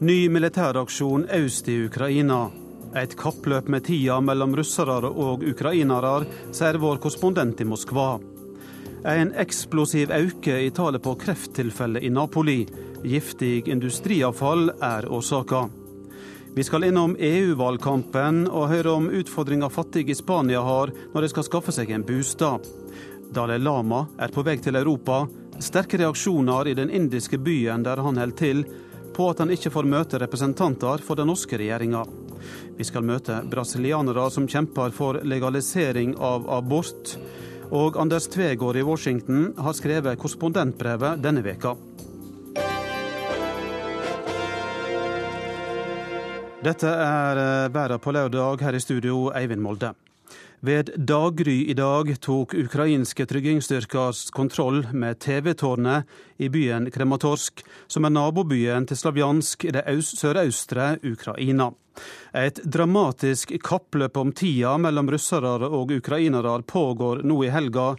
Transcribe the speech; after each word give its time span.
Ny 0.00 0.28
militæraksjon 0.28 1.22
øst 1.32 1.68
i 1.68 1.84
Ukraina. 1.86 2.50
Et 3.00 3.14
kappløp 3.16 3.70
med 3.72 3.86
tida 3.86 4.18
mellom 4.20 4.52
russere 4.58 5.08
og 5.08 5.40
ukrainere, 5.48 6.26
sier 6.52 6.76
vår 6.76 7.00
korrespondent 7.00 7.62
i 7.64 7.64
Moskva. 7.64 8.18
En 9.08 9.32
eksplosiv 9.40 10.12
øke 10.12 10.58
i 10.66 10.68
tallet 10.76 11.00
på 11.00 11.16
krefttilfeller 11.16 12.04
i 12.04 12.12
Napoli. 12.12 12.66
Giftig 13.08 13.70
industriavfall 13.72 14.68
er 14.84 15.08
årsaka. 15.08 15.64
Vi 16.52 16.64
skal 16.64 16.84
innom 16.84 17.16
EU-valgkampen 17.16 18.50
og 18.50 18.68
høre 18.68 18.98
om 19.00 19.08
utfordringer 19.08 19.72
fattige 19.72 20.12
i 20.12 20.20
Spania 20.20 20.60
har 20.60 20.92
når 21.14 21.24
de 21.24 21.32
skal 21.32 21.48
skaffe 21.48 21.72
seg 21.72 21.96
en 21.96 22.04
bostad. 22.04 22.68
Dalai 23.32 23.62
Lama 23.64 24.04
er 24.20 24.28
på 24.28 24.44
vei 24.44 24.60
til 24.60 24.76
Europa. 24.76 25.24
Sterke 25.56 25.96
reaksjoner 25.96 26.68
i 26.68 26.76
den 26.76 26.92
indiske 26.92 27.40
byen 27.40 27.80
der 27.86 28.04
han 28.04 28.20
holder 28.20 28.36
til, 28.36 28.68
på 29.16 29.30
at 29.32 29.40
han 29.40 29.50
ikke 29.54 29.72
får 29.72 29.88
møte 29.88 30.20
representanter 30.20 31.00
for 31.04 31.16
den 31.18 31.30
norske 31.30 31.56
regjeringa. 31.56 32.04
Vi 32.76 32.84
skal 32.84 33.06
møte 33.08 33.40
brasilianere 33.48 34.28
som 34.30 34.48
kjemper 34.48 34.92
for 34.94 35.20
legalisering 35.24 36.14
av 36.20 36.44
abort. 36.52 37.16
Og 37.72 37.96
Anders 37.98 38.28
Tvegård 38.30 38.76
i 38.76 38.84
Washington 38.86 39.48
har 39.58 39.74
skrevet 39.74 40.20
korrespondentbrevet 40.20 41.22
denne 41.24 41.42
veka. 41.42 41.74
Dette 46.66 46.90
er 46.90 47.70
Verden 47.70 48.02
på 48.02 48.12
lørdag, 48.14 48.62
her 48.66 48.76
i 48.76 48.82
studio 48.82 49.30
Eivind 49.34 49.62
Molde. 49.62 49.94
Ved 50.60 50.90
daggry 50.96 51.68
i 51.68 51.74
dag 51.76 52.08
tok 52.20 52.54
ukrainske 52.54 53.26
tryggingsstyrker 53.28 54.32
kontroll 54.32 54.86
med 54.92 55.18
TV-tårnet 55.20 56.04
i 56.40 56.48
byen 56.48 56.88
Krematorsk, 56.90 57.60
som 57.86 58.08
er 58.08 58.14
nabobyen 58.14 58.86
til 58.88 58.96
Slavjansk 58.96 59.66
i 59.68 59.74
det 59.76 59.84
sørøstre 60.08 60.96
Ukraina. 61.04 61.68
Et 62.32 62.60
dramatisk 62.64 63.52
kappløp 63.64 64.16
om 64.16 64.32
tida 64.32 64.76
mellom 64.80 65.10
russere 65.12 65.68
og 65.68 65.92
ukrainere 65.92 66.62
pågår 66.62 67.20
nå 67.24 67.42
i 67.44 67.52
helga. 67.52 67.90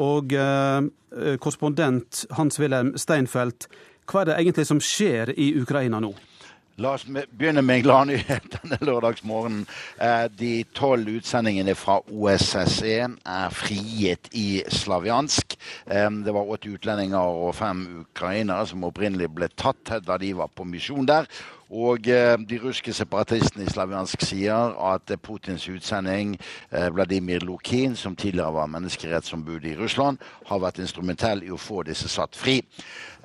Og 0.00 0.32
eh, 0.32 1.36
korrespondent 1.40 2.26
Hans-Wilhelm 2.36 2.94
Steinfeld, 2.96 3.68
hva 4.08 4.22
er 4.22 4.30
det 4.30 4.38
egentlig 4.40 4.68
som 4.68 4.80
skjer 4.80 5.32
i 5.36 5.52
Ukraina 5.60 6.00
nå? 6.00 6.12
La 6.82 6.96
oss 6.96 7.04
begynne 7.06 7.62
med 7.62 7.84
gladnyhet 7.84 8.48
denne 8.56 8.78
lørdagsmorgenen. 8.88 9.60
Eh, 10.02 10.24
de 10.34 10.64
tolv 10.74 11.12
utsendingene 11.12 11.76
fra 11.78 12.00
OSSE 12.10 12.96
er 13.06 13.54
frigitt 13.54 14.32
i 14.34 14.64
Slavjansk. 14.66 15.54
Eh, 15.86 16.08
det 16.26 16.34
var 16.34 16.50
åtte 16.50 16.72
utlendinger 16.74 17.38
og 17.44 17.54
fem 17.54 17.84
ukrainere 18.00 18.66
som 18.66 18.88
opprinnelig 18.88 19.30
ble 19.30 19.50
tatt 19.54 19.94
da 20.02 20.18
de 20.18 20.32
var 20.40 20.50
på 20.50 20.66
misjon 20.66 21.06
der. 21.06 21.30
Og 21.70 22.08
eh, 22.10 22.34
de 22.50 22.58
russiske 22.64 22.96
separatistene 22.98 23.68
i 23.68 23.70
Slavjansk 23.70 24.26
sier 24.32 24.74
at 24.90 25.14
Putins 25.22 25.68
utsending, 25.70 26.34
Vladimir 26.96 27.46
Lukin, 27.46 27.94
som 27.96 28.18
tidligere 28.18 28.58
var 28.58 28.74
menneskerettsombud 28.74 29.70
i 29.70 29.78
Russland, 29.78 30.18
har 30.50 30.66
vært 30.66 30.82
instrumentell 30.82 31.46
i 31.46 31.54
å 31.54 31.62
få 31.62 31.86
disse 31.86 32.10
satt 32.10 32.34
fri. 32.36 32.58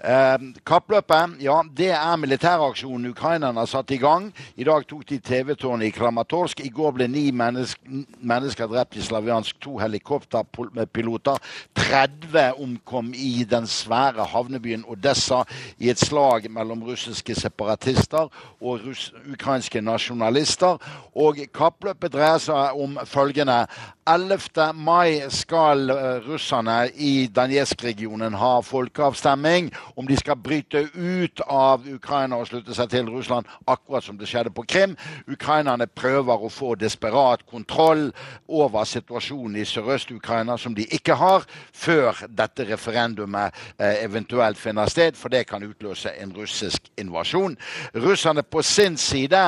Eh, 0.04 0.38
kappløpet 0.66 1.40
ja, 1.42 1.56
det 1.78 1.90
er 1.90 2.18
militæraksjonen 2.22 3.10
ukrainerne 3.10 3.60
har 3.60 3.66
satt 3.66 3.92
i 3.92 3.98
gang. 3.98 4.30
I 4.56 4.64
dag 4.64 4.86
tok 4.86 5.08
de 5.10 5.18
TV-tårnet 5.18 5.88
i 5.88 5.96
Kramatorsk. 5.96 6.60
I 6.62 6.70
går 6.70 6.92
ble 6.94 7.08
ni 7.10 7.32
mennesker, 7.32 8.04
mennesker 8.22 8.70
drept 8.70 8.96
i 8.96 9.02
Slaviansk. 9.02 9.58
To 9.66 9.80
helikopterpiloter. 9.82 11.42
30 11.76 12.62
omkom 12.62 13.10
i 13.16 13.46
den 13.50 13.66
svære 13.68 14.28
havnebyen 14.30 14.86
Odessa 14.88 15.42
i 15.80 15.90
et 15.90 16.00
slag 16.00 16.46
mellom 16.52 16.84
russiske 16.86 17.36
separatister 17.36 18.30
og 18.62 18.86
russ, 18.86 19.10
ukrainske 19.34 19.82
nasjonalister. 19.82 20.78
Og 21.16 21.42
kappløpet 21.54 22.14
dreier 22.14 22.38
seg 22.38 22.78
om 22.78 23.00
følgende. 23.06 23.64
11. 24.08 24.74
mai 24.74 25.26
skal 25.30 25.90
uh, 25.92 25.98
russerne 26.24 26.86
i 26.96 27.28
Danetsk-regionen 27.36 28.38
ha 28.40 28.54
folkeavstemning 28.64 29.68
om 29.98 30.08
de 30.08 30.18
skal 30.18 30.38
bryte 30.38 30.84
ut 30.94 31.42
av 31.42 31.88
Ukraina 31.90 32.38
og 32.38 32.48
slutte 32.48 32.76
seg 32.78 32.92
til 32.92 33.10
Russland, 33.10 33.50
akkurat 33.68 34.06
som 34.06 34.18
det 34.18 34.30
skjedde 34.30 34.54
på 34.54 34.66
Krim. 34.70 34.94
Ukrainerne 35.26 35.88
prøver 35.90 36.44
å 36.46 36.52
få 36.54 36.76
desperat 36.78 37.46
kontroll 37.50 38.12
over 38.48 38.86
situasjonen 38.86 39.58
i 39.58 39.66
Sørøst-Ukraina, 39.66 40.58
som 40.58 40.76
de 40.78 40.86
ikke 40.94 41.18
har, 41.18 41.48
før 41.74 42.22
dette 42.30 42.68
referendumet 42.70 43.56
eh, 43.78 44.04
eventuelt 44.06 44.62
finner 44.62 44.90
sted, 44.92 45.18
for 45.18 45.34
det 45.34 45.48
kan 45.50 45.66
utløse 45.66 46.14
en 46.22 46.36
russisk 46.38 46.92
invasjon. 46.98 47.58
Russerne 47.98 48.46
på 48.46 48.62
sin 48.62 48.98
side 49.02 49.48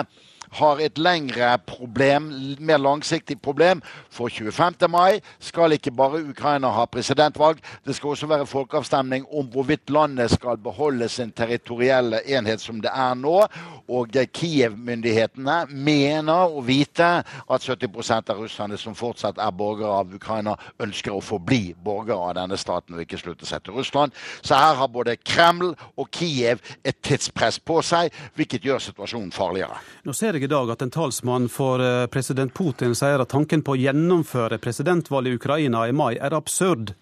har 0.52 0.82
et 0.82 0.98
lengre 0.98 1.58
problem, 1.68 2.30
mer 2.60 2.78
langsiktig 2.82 3.40
problem. 3.42 3.82
For 4.10 4.30
25. 4.30 4.90
mai 4.90 5.20
skal 5.40 5.76
ikke 5.76 5.92
bare 5.92 6.24
Ukraina 6.30 6.72
ha 6.74 6.86
presidentvalg, 6.86 7.60
det 7.86 7.96
skal 7.96 8.14
også 8.14 8.30
være 8.30 8.48
folkeavstemning 8.50 9.26
om 9.34 9.48
hvorvidt 9.52 9.90
landet 9.90 10.32
skal 10.32 10.58
beholde 10.58 11.10
sin 11.10 11.32
territorielle 11.32 12.22
enhet 12.26 12.62
som 12.62 12.82
det 12.82 12.92
er 12.94 13.14
nå. 13.14 13.44
Og 13.90 14.14
Kiev-myndighetene 14.34 15.64
mener 15.74 16.54
å 16.54 16.62
vite 16.66 17.08
at 17.24 17.66
70% 17.66 18.30
av 18.30 18.42
russerne 18.44 18.78
som 18.78 18.98
fortsatt 18.98 19.40
er 19.42 19.56
borgere 19.56 20.02
av 20.04 20.14
Ukraina, 20.14 20.56
ønsker 20.80 21.16
å 21.16 21.24
forbli 21.24 21.74
borgere 21.74 22.30
av 22.30 22.36
denne 22.38 22.58
staten 22.60 22.96
og 22.96 23.04
ikke 23.04 23.20
slutte 23.22 23.48
seg 23.50 23.64
til 23.66 23.78
Russland. 23.80 24.14
Så 24.42 24.58
her 24.58 24.78
har 24.80 24.92
både 24.94 25.18
Kreml 25.18 25.74
og 25.98 26.10
Kiev 26.14 26.62
et 26.84 27.00
tidspress 27.06 27.60
på 27.60 27.82
seg, 27.86 28.14
hvilket 28.38 28.66
gjør 28.66 28.84
situasjonen 28.84 29.32
farligere. 29.36 29.80
Nå 30.06 30.14
ser 30.16 30.39
jeg 30.40 30.48
i 30.48 30.52
dag 30.54 30.72
at 30.72 30.84
en 30.86 30.94
talsmann 30.94 31.50
for 31.52 31.84
eh, 31.84 32.06
president 32.12 32.54
Putin 32.56 32.96
sier 32.96 33.20
at 33.20 33.32
tanken 33.34 33.64
på 33.66 33.76
å 33.76 33.80
gjennomføre 33.80 34.60
presidentvalget 34.64 35.36
i 35.36 35.40
Ukraina 35.40 35.84
i 35.88 35.96
mai 35.96 36.16
er 36.16 36.36
absurd. 36.38 36.94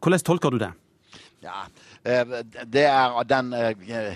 Hvordan 0.00 0.24
tolker 0.24 0.54
du 0.54 0.62
det? 0.62 0.72
Ja, 1.44 1.66
eh, 2.02 2.24
Det 2.64 2.86
er 2.88 3.20
den 3.28 3.52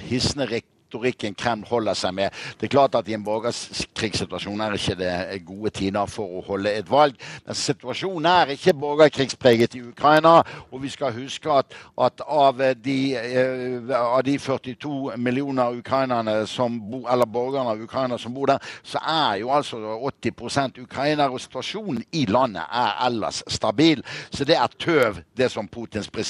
hissende 0.08 0.48
hissende 0.48 0.48
retorikken 0.88 1.34
Kreml 1.34 1.66
holder 1.68 1.94
seg 1.94 2.14
med. 2.14 2.30
Det 2.60 2.66
er 2.66 2.72
klart 2.72 2.94
at 2.94 3.08
I 3.08 3.14
en 3.14 3.24
borgerkrigssituasjon 3.24 4.60
er 4.60 4.76
ikke 4.76 4.96
det 4.98 5.42
gode 5.46 5.70
tider 5.70 6.06
for 6.06 6.38
å 6.38 6.44
holde 6.46 6.72
et 6.72 6.88
valg. 6.90 7.16
Men 7.46 7.54
situasjonen 7.54 8.26
er 8.30 8.54
ikke 8.54 8.74
borgerkrigspreget 8.78 9.74
i 9.74 9.82
Ukraina. 9.82 10.42
Og 10.72 10.82
vi 10.82 10.88
skal 10.92 11.12
huske 11.12 11.50
at, 11.52 11.74
at 12.00 12.22
av, 12.24 12.62
de, 12.84 12.98
eh, 13.16 13.92
av, 13.98 14.22
de, 14.24 14.38
42 14.38 15.16
millioner 15.16 15.78
ukrainerne 15.78 16.40
som 16.46 16.78
bo, 16.90 17.04
eller 17.10 17.26
borgerne 17.26 17.74
av 17.74 17.82
Ukraina 17.82 18.18
som 18.18 18.34
bor 18.34 18.48
der, 18.48 18.58
så 18.82 19.02
er 19.04 19.42
jo 19.42 19.52
altså 19.52 19.80
80 20.08 20.82
ukrainere. 20.82 21.30
Og 21.30 21.40
situasjonen 21.40 22.04
i 22.12 22.24
landet 22.26 22.64
er 22.72 23.04
ellers 23.06 23.42
stabil. 23.48 24.02
Så 24.30 24.44
det 24.44 24.56
er 24.56 24.78
tøv, 24.78 25.20
det 25.36 25.50
som 25.52 25.68
Putins 25.68 26.08
pre 26.10 26.24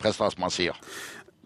prestatsmann 0.00 0.52
sier. 0.52 0.76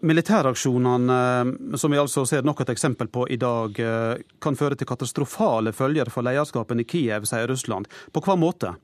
Militæraksjonene, 0.01 1.15
eh, 1.15 1.77
som 1.77 1.91
vi 1.91 1.99
altså 1.99 2.25
ser 2.25 2.45
nok 2.47 2.61
et 2.61 2.69
eksempel 2.73 3.07
på 3.11 3.25
i 3.29 3.37
dag, 3.39 3.79
eh, 3.79 4.21
kan 4.41 4.55
føre 4.55 4.75
til 4.75 4.87
katastrofale 4.87 5.73
følger 5.73 6.09
for 6.09 6.23
lederskapen 6.23 6.79
i 6.79 6.87
Kiev, 6.87 7.25
sier 7.25 7.47
Russland. 7.47 7.87
På 8.13 8.21
hva 8.21 8.37
måte? 8.39 8.75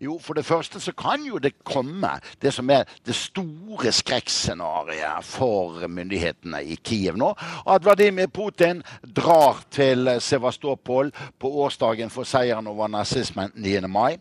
Jo, 0.00 0.18
for 0.22 0.34
det 0.34 0.44
første 0.46 0.80
så 0.80 0.92
kan 0.96 1.24
jo 1.26 1.38
det 1.38 1.54
komme 1.64 2.10
det 2.42 2.52
som 2.54 2.70
er 2.70 2.84
det 3.06 3.14
store 3.16 3.92
skrekkscenarioet 3.92 5.24
for 5.26 5.86
myndighetene 5.88 6.62
i 6.64 6.76
Kiev 6.76 7.18
nå. 7.20 7.32
At 7.68 7.84
Vladimir 7.84 8.26
Putin 8.32 8.82
drar 9.16 9.62
til 9.70 10.10
Sevastopol 10.20 11.12
på 11.38 11.50
årsdagen 11.64 12.10
for 12.10 12.28
seieren 12.28 12.66
over 12.66 12.88
nazismen 12.88 13.52
9. 13.54 13.80
mai. 13.88 14.16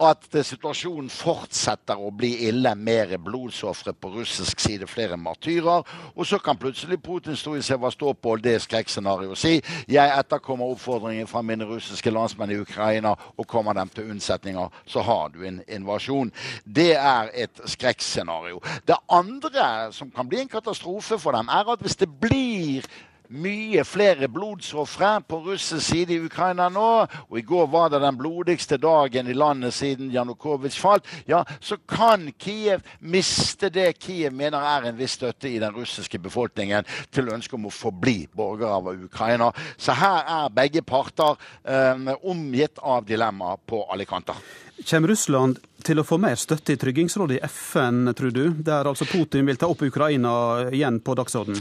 At 0.00 0.28
situasjonen 0.30 1.10
fortsetter 1.10 1.98
å 2.00 2.10
bli 2.14 2.34
ille. 2.48 2.74
Mer 2.80 3.16
blodsofre 3.18 3.92
på 3.92 4.12
russisk 4.14 4.60
side, 4.60 4.86
flere 4.88 5.16
martyrer. 5.20 5.84
Og 6.14 6.26
så 6.26 6.38
kan 6.38 6.58
plutselig 6.58 7.00
Putin 7.02 7.36
stå 7.36 7.56
i 7.58 7.62
Sevastopol, 7.62 8.40
det 8.42 8.60
skrekkscenarioet, 8.62 9.38
si 9.38 9.56
jeg 9.90 10.12
etterkommer 10.18 10.70
oppfordringen 10.70 11.28
fra 11.28 11.42
mine 11.42 11.66
russiske 11.68 12.10
landsmenn 12.12 12.52
i 12.54 12.60
Ukraina 12.60 13.14
og 13.36 13.46
kommer 13.48 13.76
dem 13.76 13.88
til 13.88 14.10
unnsetninger. 14.10 14.68
Så 14.86 14.99
har 15.06 15.28
du 15.34 15.44
en 15.46 15.60
invasjon. 15.68 16.32
Det 16.64 16.94
er 16.96 17.30
et 17.34 17.62
skrekkscenario. 17.64 18.62
Det 18.86 18.98
andre 19.08 19.92
som 19.96 20.10
kan 20.10 20.28
bli 20.28 20.40
en 20.40 20.52
katastrofe 20.52 21.18
for 21.18 21.36
dem, 21.36 21.48
er 21.48 21.72
at 21.72 21.84
hvis 21.84 21.98
det 22.00 22.10
blir 22.20 22.86
mye 23.30 23.84
flere 23.86 24.28
blodsofre 24.28 25.20
på 25.28 25.38
russisk 25.44 25.84
side 25.86 26.14
i 26.16 26.22
Ukraina 26.26 26.66
nå, 26.72 26.86
og 27.28 27.36
i 27.38 27.44
går 27.46 27.68
var 27.70 27.90
det 27.92 28.00
den 28.02 28.18
blodigste 28.18 28.78
dagen 28.80 29.30
i 29.30 29.36
landet 29.36 29.74
siden 29.74 30.10
Janukovitsj 30.10 30.80
falt, 30.82 31.10
ja, 31.30 31.44
så 31.60 31.78
kan 31.88 32.32
Kiev 32.38 32.82
miste 33.00 33.70
det 33.70 33.92
Kiev 34.02 34.34
mener 34.34 34.58
er 34.58 34.88
en 34.88 34.98
viss 34.98 35.14
støtte 35.20 35.50
i 35.50 35.60
den 35.62 35.74
russiske 35.76 36.18
befolkningen 36.18 36.88
til 37.14 37.30
ønsket 37.30 37.58
om 37.58 37.68
å 37.70 37.74
forbli 37.74 38.24
borgere 38.34 38.80
av 38.80 38.90
Ukraina. 38.96 39.52
Så 39.78 39.94
her 39.94 40.26
er 40.40 40.54
begge 40.54 40.82
parter 40.82 41.38
um, 41.62 42.10
omgitt 42.32 42.82
av 42.82 43.06
dilemmaer 43.06 43.62
på 43.66 43.84
alle 43.92 44.08
kanter. 44.10 44.38
Kommer 44.86 45.08
Russland 45.08 45.58
til 45.84 46.00
å 46.00 46.04
få 46.06 46.16
mer 46.20 46.38
støtte 46.40 46.74
i 46.74 46.78
Tryggingsrådet 46.80 47.36
i 47.38 47.44
FN, 47.46 48.08
tror 48.16 48.32
du, 48.32 48.44
der 48.64 48.88
altså 48.88 49.04
Putin 49.08 49.48
vil 49.48 49.58
ta 49.60 49.68
opp 49.68 49.82
Ukraina 49.84 50.32
igjen 50.72 51.00
på 51.04 51.16
dagsordenen? 51.18 51.60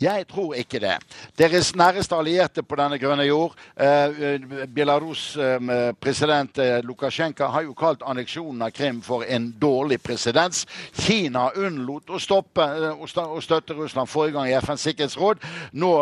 Jeg 0.00 0.26
tror 0.28 0.54
ikke 0.54 0.80
det. 0.80 0.96
Deres 1.38 1.70
næreste 1.76 2.16
allierte 2.16 2.62
på 2.62 2.76
denne 2.76 2.98
grønne 3.00 3.24
jord, 3.24 3.54
eh, 3.80 4.34
eh, 4.34 5.92
president 6.00 6.58
eh, 6.58 6.82
Lukasjenko, 6.84 7.44
har 7.44 7.62
jo 7.64 7.72
kalt 7.72 8.02
anneksjonen 8.04 8.62
av 8.62 8.74
Krim 8.76 9.00
for 9.02 9.24
en 9.24 9.54
dårlig 9.60 10.02
presedens. 10.02 10.66
Kina 10.92 11.48
unnlot 11.56 12.10
å 12.12 12.20
stoppe 12.20 12.66
og 12.92 13.42
støtte 13.42 13.74
Russland 13.74 14.08
forrige 14.08 14.36
gang 14.36 14.50
i 14.50 14.58
FNs 14.60 14.84
sikkerhetsråd. 14.84 15.40
Nå 15.72 15.92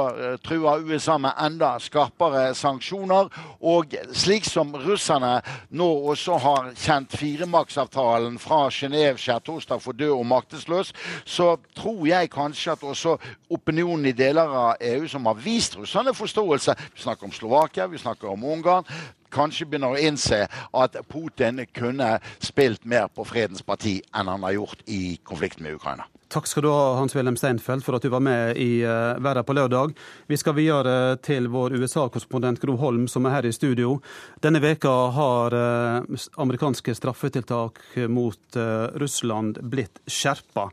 truer 0.42 0.82
USA 0.82 1.18
med 1.18 1.38
enda 1.38 1.76
skarpere 1.78 2.54
sanksjoner. 2.54 3.30
Og 3.62 3.94
slik 4.12 4.44
som 4.44 4.74
russerne 4.74 5.36
nå 5.70 5.88
også 6.10 6.40
har 6.42 6.72
kjent 6.74 7.14
firemaksavtalen 7.14 8.40
fra 8.42 8.66
Genéve 8.74 9.22
skjærtorsdag 9.22 9.82
for 9.82 9.94
død 9.94 10.18
og 10.18 10.26
maktesløs, 10.26 10.92
så 11.24 11.54
tror 11.76 12.06
jeg 12.08 12.32
kanskje 12.34 12.74
at 12.74 12.82
også 12.82 13.16
opinionen 13.54 13.83
opinionen 13.84 14.06
i 14.06 14.12
deler 14.12 14.48
av 14.48 14.76
EU 14.80 15.08
som 15.08 15.26
har 15.26 15.34
vist 15.34 15.76
russerne 15.76 16.14
forståelse. 16.14 16.74
Vi 16.94 17.02
snakker 17.02 17.24
om 17.24 17.32
Slovakia, 17.32 17.86
vi 17.86 17.98
snakker 17.98 18.28
om 18.28 18.44
Ungarn. 18.44 18.84
Kanskje 19.30 19.66
begynner 19.66 19.92
å 19.92 20.00
innse 20.00 20.46
at 20.72 20.96
Putin 21.10 21.66
kunne 21.74 22.18
spilt 22.38 22.84
mer 22.84 23.08
på 23.08 23.26
fredens 23.26 23.62
parti 23.62 24.00
enn 24.14 24.30
han 24.30 24.42
har 24.46 24.56
gjort 24.56 24.84
i 24.86 25.18
konflikten 25.22 25.66
med 25.66 25.76
Ukraina. 25.76 26.06
Takk 26.28 26.46
skal 26.46 26.64
du 26.64 26.68
ha, 26.72 26.94
Hans-Wilhelm 26.98 27.36
Steinfeld, 27.36 27.84
for 27.84 27.96
at 27.96 28.02
du 28.02 28.08
var 28.12 28.22
med 28.24 28.56
i 28.56 28.82
uh, 28.82 29.20
Verden 29.22 29.44
på 29.44 29.54
lørdag. 29.54 29.92
Vi 30.26 30.38
skal 30.40 30.56
videre 30.56 31.16
til 31.22 31.46
vår 31.52 31.76
USA-korrespondent 31.76 32.62
Gro 32.62 32.76
Holm, 32.80 33.06
som 33.08 33.26
er 33.26 33.36
her 33.36 33.48
i 33.48 33.52
studio. 33.54 33.98
Denne 34.42 34.62
veka 34.64 34.92
har 35.14 35.54
uh, 35.54 36.24
amerikanske 36.42 36.96
straffetiltak 36.96 37.82
mot 38.08 38.58
uh, 38.58 38.90
Russland 38.98 39.60
blitt 39.62 40.00
skjerpa. 40.06 40.70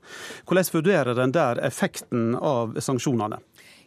Hvordan 0.48 0.72
vurderer 0.74 1.20
den 1.20 1.36
der 1.36 1.62
effekten 1.68 2.32
av 2.36 2.80
sanksjonene? 2.80 3.42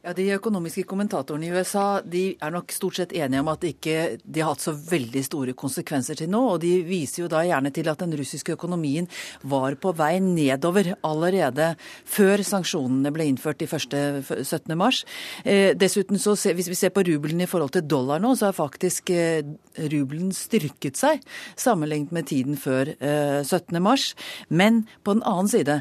Ja, 0.05 0.13
De 0.13 0.27
økonomiske 0.35 0.83
kommentatorene 0.85 1.47
i 1.49 1.53
USA 1.57 2.03
de 2.05 2.35
er 2.37 2.53
nok 2.53 2.73
stort 2.77 2.99
sett 2.99 3.15
enige 3.17 3.41
om 3.41 3.49
at 3.49 3.63
ikke, 3.65 4.19
de 4.21 4.43
har 4.43 4.51
hatt 4.53 4.61
så 4.61 4.75
veldig 4.77 5.23
store 5.25 5.55
konsekvenser 5.57 6.19
til 6.21 6.29
nå. 6.29 6.43
Og 6.53 6.59
de 6.61 6.75
viser 6.85 7.23
jo 7.23 7.29
da 7.33 7.41
gjerne 7.47 7.73
til 7.73 7.89
at 7.89 8.03
den 8.05 8.13
russiske 8.21 8.53
økonomien 8.53 9.09
var 9.49 9.79
på 9.81 9.95
vei 9.97 10.19
nedover 10.21 10.93
allerede 11.01 11.71
før 12.05 12.45
sanksjonene 12.45 13.15
ble 13.17 13.31
innført 13.33 13.63
de 13.65 13.71
første 13.71 14.05
17. 14.45 14.77
mars. 14.77 15.07
Eh, 15.41 15.73
dessuten, 15.73 16.21
så 16.21 16.37
hvis 16.37 16.69
vi 16.69 16.77
ser 16.77 16.93
på 16.93 17.07
rubelen 17.09 17.41
i 17.41 17.49
forhold 17.49 17.73
til 17.73 17.89
dollar 17.89 18.21
nå, 18.21 18.37
så 18.37 18.51
har 18.51 18.61
faktisk 18.61 19.09
eh, 19.09 19.41
rubelen 19.89 20.37
styrket 20.37 21.01
seg 21.01 21.25
sammenlignet 21.57 22.13
med 22.13 22.29
tiden 22.29 22.61
før 22.61 22.93
eh, 22.93 23.41
17. 23.41 23.81
mars. 23.81 24.13
Men 24.53 24.85
på 25.01 25.17
den 25.17 25.25
annen 25.25 25.49
side 25.49 25.81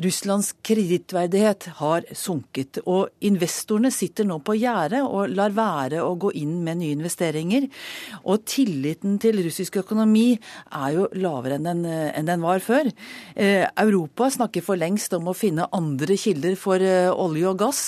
Russlands 0.00 0.52
kredittverdighet 0.64 1.66
har 1.78 2.06
sunket. 2.16 2.80
Og 2.88 3.10
investorene 3.28 3.90
sitter 3.92 4.24
nå 4.28 4.38
på 4.44 4.56
gjerdet 4.56 5.02
og 5.04 5.34
lar 5.36 5.52
være 5.56 6.00
å 6.04 6.14
gå 6.20 6.32
inn 6.40 6.62
med 6.64 6.80
nye 6.80 6.96
investeringer. 6.96 7.68
Og 8.24 8.46
tilliten 8.48 9.18
til 9.22 9.42
russisk 9.44 9.76
økonomi 9.82 10.38
er 10.72 10.96
jo 10.96 11.08
lavere 11.20 11.58
enn 11.58 11.68
den, 11.68 11.84
enn 11.84 12.30
den 12.30 12.44
var 12.44 12.64
før. 12.64 12.88
Eh, 13.36 13.66
Europa 13.84 14.30
snakker 14.32 14.64
for 14.64 14.80
lengst 14.80 15.12
om 15.16 15.28
å 15.28 15.36
finne 15.36 15.68
andre 15.76 16.16
kilder 16.16 16.56
for 16.60 16.80
eh, 16.80 17.10
olje 17.12 17.50
og 17.52 17.60
gass. 17.60 17.82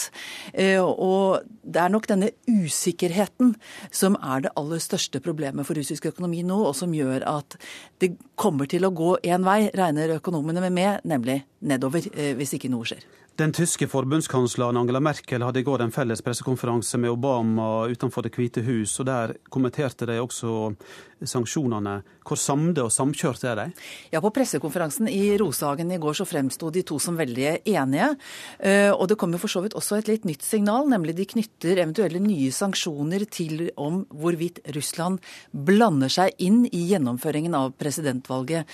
Eh, 0.53 0.81
og 0.81 1.45
det 1.65 1.81
er 1.81 1.93
nok 1.93 2.09
denne 2.11 2.31
usikkerheten 2.51 3.55
som 3.95 4.19
er 4.21 4.45
det 4.45 4.55
aller 4.61 4.83
største 4.83 5.23
problemet 5.25 5.65
for 5.65 5.79
russisk 5.79 6.11
økonomi 6.13 6.45
nå, 6.45 6.61
og 6.69 6.77
som 6.77 6.93
gjør 6.95 7.25
at 7.31 7.57
det 8.03 8.15
kommer 8.37 8.69
til 8.69 8.85
å 8.85 8.93
gå 8.93 9.15
én 9.25 9.45
vei, 9.47 9.71
regner 9.73 10.19
økonomene 10.19 10.69
med, 10.69 11.05
nemlig 11.09 11.41
nedover 11.65 11.94
eh, 11.95 12.33
hvis 12.39 12.55
ikke 12.57 12.71
noe 12.73 12.87
skjer. 12.89 13.05
Den 13.37 13.53
tyske 13.53 13.89
forbundskansleren 13.91 14.77
Angela 14.77 15.01
Merkel 15.01 15.43
hadde 15.43 15.59
i 15.59 15.65
går 15.67 15.83
en 15.83 15.91
felles 15.91 16.21
pressekonferanse 16.23 17.01
med 17.03 17.11
Obama 17.11 17.89
utenfor 17.91 18.23
Det 18.23 18.31
hvite 18.37 18.63
hus, 18.63 18.93
og 19.03 19.09
der 19.09 19.35
kommenterte 19.51 20.07
de 20.07 20.21
også 20.23 20.53
sanksjonene. 21.29 22.03
Hvor 22.25 22.39
samde 22.41 22.81
og 22.81 22.93
samkjørte 22.93 23.49
er 23.51 23.59
de? 23.59 23.65
Ja, 24.13 24.21
På 24.25 24.31
pressekonferansen 24.33 25.09
i 25.11 25.37
Rosehagen 25.41 25.91
i 25.93 25.99
går 26.01 26.17
så 26.17 26.27
fremsto 26.29 26.71
de 26.73 26.83
to 26.87 26.99
som 27.03 27.19
veldig 27.19 27.67
enige. 27.69 28.09
Eh, 28.59 28.91
og 28.93 29.09
det 29.09 29.19
kommer 29.21 29.39
for 29.39 29.53
så 29.53 29.61
vidt 29.65 29.77
også 29.77 29.99
et 29.99 30.09
litt 30.09 30.25
nytt 30.25 30.43
signal, 30.45 30.89
nemlig 30.89 31.17
de 31.19 31.27
knytter 31.29 31.83
eventuelle 31.83 32.23
nye 32.23 32.51
sanksjoner 32.53 33.27
til 33.29 33.69
om 33.77 34.05
hvorvidt 34.09 34.63
Russland 34.77 35.21
blander 35.53 36.13
seg 36.13 36.33
inn 36.39 36.65
i 36.71 36.87
gjennomføringen 36.93 37.57
av 37.59 37.75
presidentvalget 37.81 38.65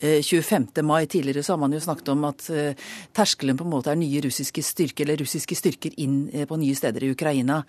25. 0.00 0.70
Eh, 0.76 0.86
mai. 0.86 1.06
Tidligere 1.10 1.42
så 1.42 1.56
har 1.56 1.62
man 1.64 1.74
jo 1.74 1.82
snakket 1.82 2.12
om 2.14 2.28
at 2.30 2.46
eh, 2.54 2.88
terskelen 3.16 3.58
på 3.58 3.66
en 3.66 3.74
måte 3.74 3.90
er 3.90 3.98
nye 4.10 4.24
russiske 4.26 4.64
styrker, 4.66 5.06
eller 5.06 5.22
russiske 5.22 5.56
styrker 5.56 5.94
inn 6.02 6.26
på 6.50 6.58
nye 6.60 6.76
steder 6.76 7.06
i 7.06 7.12
Ukraina. 7.14 7.62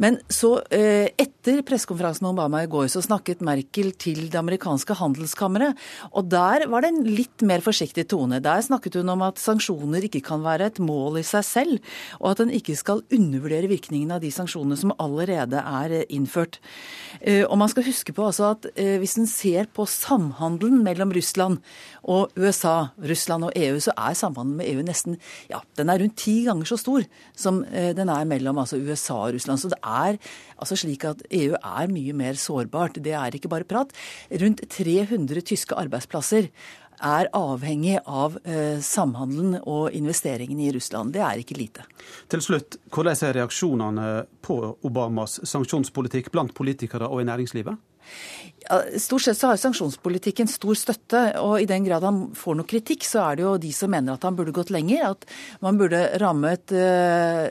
Men 0.00 0.18
så, 0.32 0.56
etter 0.72 1.62
pressekonferansen 1.66 2.24
med 2.26 2.34
Obama 2.34 2.62
i 2.64 2.70
går, 2.70 2.88
så 2.92 3.04
snakket 3.04 3.44
Merkel 3.44 3.92
til 4.00 4.26
det 4.32 4.40
amerikanske 4.40 4.96
handelskammeret. 4.98 5.76
Og 6.16 6.28
der 6.32 6.66
var 6.72 6.84
det 6.84 6.92
en 6.92 7.04
litt 7.06 7.44
mer 7.46 7.64
forsiktig 7.64 8.06
tone. 8.10 8.40
Der 8.44 8.64
snakket 8.64 8.98
hun 9.00 9.12
om 9.12 9.24
at 9.26 9.40
sanksjoner 9.42 10.06
ikke 10.06 10.24
kan 10.24 10.44
være 10.44 10.70
et 10.70 10.80
mål 10.82 11.20
i 11.20 11.26
seg 11.26 11.44
selv, 11.46 11.92
og 12.20 12.32
at 12.32 12.44
en 12.44 12.52
ikke 12.54 12.76
skal 12.78 13.04
undervurdere 13.14 13.70
virkningen 13.70 14.14
av 14.14 14.22
de 14.24 14.32
sanksjonene 14.34 14.78
som 14.80 14.94
allerede 15.02 15.60
er 15.60 15.96
innført. 16.12 16.60
Eh, 17.20 17.44
og 17.44 17.56
man 17.60 17.72
skal 17.72 17.86
huske 17.88 18.14
på 18.16 18.26
altså 18.26 18.52
at 18.54 18.68
eh, 18.74 18.96
hvis 19.02 19.16
en 19.20 19.28
ser 19.30 19.70
på 19.72 19.86
samhandelen 19.90 20.82
mellom 20.86 21.14
Russland 21.16 21.60
og 22.06 22.36
USA, 22.38 22.92
Russland 23.02 23.48
og 23.48 23.58
EU, 23.58 23.78
så 23.82 23.94
er 23.98 24.16
samhandelen 24.18 24.60
med 24.60 24.70
EU 24.70 24.84
nesten 24.86 25.18
ja, 25.50 25.60
den 25.78 25.90
er 25.90 26.00
rundt 26.02 26.16
ti 26.20 26.38
ganger 26.46 26.68
så 26.70 26.78
stor 26.80 27.06
som 27.36 27.62
eh, 27.66 27.92
den 27.96 28.10
er 28.12 28.28
mellom 28.28 28.62
altså 28.62 28.78
USA 28.78 29.18
og 29.26 29.36
Russland. 29.36 29.62
Så 29.62 29.72
det 29.72 29.80
er 29.82 30.18
altså 30.56 30.78
slik 30.78 31.06
at 31.08 31.22
EU 31.30 31.58
er 31.58 31.92
mye 31.92 32.16
mer 32.16 32.38
sårbart. 32.40 33.02
Det 33.02 33.14
er 33.16 33.36
ikke 33.36 33.50
bare 33.52 33.68
prat. 33.68 33.94
Rundt 34.30 34.64
300 34.72 35.46
tyske 35.46 35.78
arbeidsplasser 35.78 36.50
er 37.04 37.28
avhengig 37.36 37.98
av 38.06 38.38
eh, 38.44 38.78
samhandelen 38.80 39.58
og 39.68 39.92
investeringene 39.96 40.68
i 40.68 40.72
Russland. 40.76 41.12
Det 41.12 41.22
er 41.24 41.42
ikke 41.42 41.58
lite. 41.58 41.84
Til 42.32 42.42
slutt, 42.44 42.78
hvordan 42.92 43.18
er 43.28 43.36
reaksjonene 43.40 44.06
på 44.44 44.56
Obamas 44.86 45.40
sanksjonspolitikk 45.44 46.32
blant 46.32 46.54
politikere 46.56 47.10
og 47.10 47.20
i 47.22 47.28
næringslivet? 47.28 47.76
Stort 48.98 49.22
sett 49.22 49.38
så 49.38 49.52
har 49.52 49.58
sanksjonspolitikken 49.60 50.48
stor 50.50 50.74
støtte, 50.74 51.20
og 51.38 51.60
i 51.62 51.68
den 51.70 51.84
grad 51.86 52.02
han 52.02 52.22
får 52.34 52.56
noe 52.58 52.66
kritikk, 52.66 53.04
så 53.06 53.22
er 53.22 53.38
det 53.38 53.44
jo 53.44 53.52
de 53.62 53.70
som 53.74 53.92
mener 53.92 54.16
at 54.16 54.26
han 54.26 54.34
burde 54.38 54.54
gått 54.56 54.72
lenger. 54.74 55.12
At 55.12 55.26
man 55.62 55.78
burde 55.78 56.00
rammet 56.22 56.74
eh, 56.74 57.46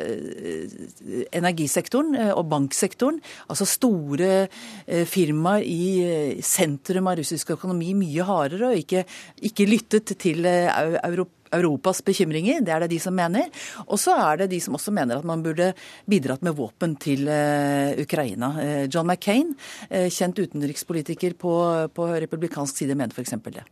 energisektoren 1.39 2.17
uh, 2.19 2.33
og 2.35 2.49
banksektoren, 2.51 3.21
altså 3.47 3.67
store 3.69 4.33
eh, 4.43 5.05
firmaer 5.07 5.63
i 5.63 6.41
sentrum 6.43 7.07
av 7.11 7.21
russisk 7.21 7.55
økonomi, 7.55 7.93
mye 7.95 8.27
hardere, 8.27 8.73
og 8.73 8.83
ikke, 8.83 9.05
ikke 9.47 9.69
lyttet 9.71 10.17
til 10.19 10.43
Europa 10.45 11.44
Europas 11.55 12.01
bekymringer. 12.05 12.61
Det 12.65 12.73
er 12.75 12.85
det 12.85 12.91
de 12.93 13.01
som 13.01 13.15
mener. 13.15 13.49
Og 13.87 13.99
så 14.01 14.15
er 14.27 14.43
det 14.43 14.51
de 14.53 14.61
som 14.63 14.77
også 14.77 14.93
mener 14.95 15.19
at 15.19 15.27
man 15.27 15.43
burde 15.45 15.71
bidratt 16.09 16.45
med 16.45 16.55
våpen 16.57 16.95
til 17.01 17.27
uh, 17.29 17.95
Ukraina. 18.01 18.53
Uh, 18.59 18.85
John 18.91 19.07
McCain, 19.07 19.53
uh, 19.89 20.07
kjent 20.11 20.39
utenrikspolitiker 20.39 21.37
på, 21.39 21.53
på 21.95 22.09
republikansk 22.25 22.83
side, 22.83 22.97
mener 22.97 23.15
f.eks. 23.15 23.37
det. 23.51 23.65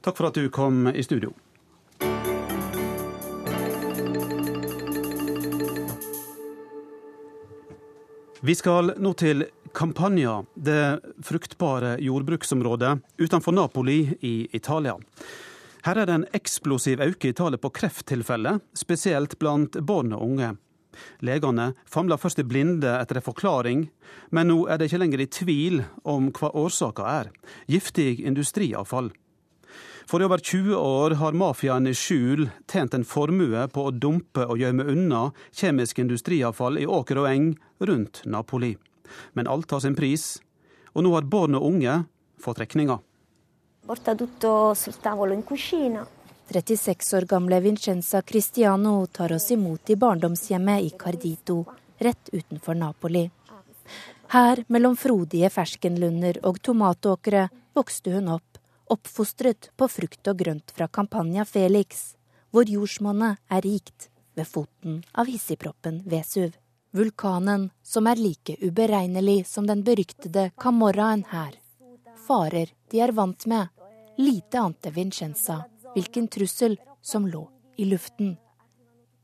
Takk 0.00 0.16
for 0.16 0.30
at 0.30 0.38
du 0.38 0.48
kom 0.52 0.88
i 0.92 1.04
studio. 1.04 1.34
Vi 8.40 8.54
skal 8.56 8.94
nå 8.96 9.12
til 9.20 9.44
Campania, 9.76 10.38
det 10.54 11.00
fruktbare 11.22 11.98
jordbruksområdet 12.00 12.94
utenfor 13.20 13.52
Napoli 13.52 14.16
i 14.20 14.48
Italia. 14.56 14.96
Her 15.86 16.00
er 16.00 16.08
det 16.08 16.16
en 16.18 16.26
eksplosiv 16.36 17.00
økning 17.00 17.32
i 17.32 17.36
tallet 17.36 17.62
på 17.62 17.70
krefttilfeller, 17.72 18.60
spesielt 18.76 19.38
blant 19.40 19.78
barn 19.86 20.12
og 20.16 20.26
unge. 20.26 20.50
Legene 21.24 21.70
famla 21.88 22.18
først 22.18 22.42
i 22.42 22.46
blinde 22.46 22.90
etter 22.98 23.20
en 23.20 23.24
forklaring, 23.24 23.86
men 24.34 24.50
nå 24.50 24.64
er 24.68 24.80
de 24.80 24.88
ikke 24.88 25.00
lenger 25.00 25.22
i 25.22 25.30
tvil 25.30 25.82
om 26.04 26.28
hva 26.36 26.50
årsaka 26.58 27.06
er 27.20 27.32
giftig 27.70 28.20
industriavfall. 28.26 29.12
For 30.10 30.18
i 30.18 30.26
over 30.26 30.42
20 30.42 30.74
år 30.74 31.14
har 31.20 31.36
mafiaen 31.38 31.86
i 31.86 31.94
skjul 31.94 32.48
tjent 32.68 32.96
en 32.96 33.06
formue 33.06 33.62
på 33.70 33.84
å 33.86 33.92
dumpe 33.94 34.42
og 34.42 34.58
gjemme 34.58 34.88
unna 34.90 35.28
kjemisk 35.54 36.00
industriavfall 36.02 36.80
i 36.80 36.88
åker 36.88 37.20
og 37.22 37.28
eng 37.30 37.52
rundt 37.86 38.24
Napoli. 38.26 38.72
Men 39.38 39.46
alt 39.46 39.70
har 39.70 39.84
sin 39.84 39.94
pris, 39.94 40.40
og 40.94 41.06
nå 41.06 41.14
har 41.14 41.30
barn 41.30 41.54
og 41.54 41.68
unge 41.68 41.94
fått 42.42 42.58
regninga. 42.58 42.98
Porta 43.90 44.14
tutto 44.14 44.72
sul 44.74 44.94
tavolo 45.00 45.32
in 45.32 45.42
cucina. 45.42 46.06
36 46.46 47.12
år 47.16 47.24
gamle 47.24 47.60
Vincenza 47.60 48.22
Cristiano 48.22 49.06
tar 49.06 49.32
oss 49.32 49.50
imot 49.50 49.90
i 49.90 49.96
barndomshjemmet 49.96 50.82
i 50.82 50.92
Cardito, 50.96 51.64
rett 51.96 52.28
utenfor 52.32 52.74
Napoli. 52.74 53.30
Her, 54.26 54.62
mellom 54.68 54.94
frodige 54.96 55.50
ferskenlunder 55.50 56.38
og 56.46 56.60
tomatåkre, 56.62 57.48
vokste 57.74 58.12
hun 58.14 58.28
opp, 58.36 58.60
oppfostret 58.86 59.72
på 59.74 59.88
frukt 59.90 60.30
og 60.30 60.38
grønt 60.38 60.70
fra 60.70 60.86
Campania 60.86 61.44
Felix, 61.44 62.14
hvor 62.54 62.70
jordsmonnet 62.70 63.42
er 63.50 63.66
rikt 63.66 64.06
ved 64.38 64.46
foten 64.46 65.02
av 65.18 65.26
hissigproppen 65.26 66.04
Vesuv. 66.06 66.54
Vulkanen 66.94 67.72
som 67.82 68.06
er 68.06 68.22
like 68.22 68.54
uberegnelig 68.62 69.48
som 69.50 69.66
den 69.66 69.82
beryktede 69.82 70.52
Camorraen 70.54 71.26
her. 71.34 71.58
Farer 72.30 72.70
de 72.94 73.02
er 73.02 73.10
vant 73.18 73.50
med. 73.50 73.66
Lite 74.20 74.58
ante 74.58 74.90
Vincenza 74.90 75.64
hvilken 75.94 76.28
trussel 76.28 76.80
som 77.00 77.26
lå 77.26 77.40
i 77.76 77.86
luften. 77.88 78.34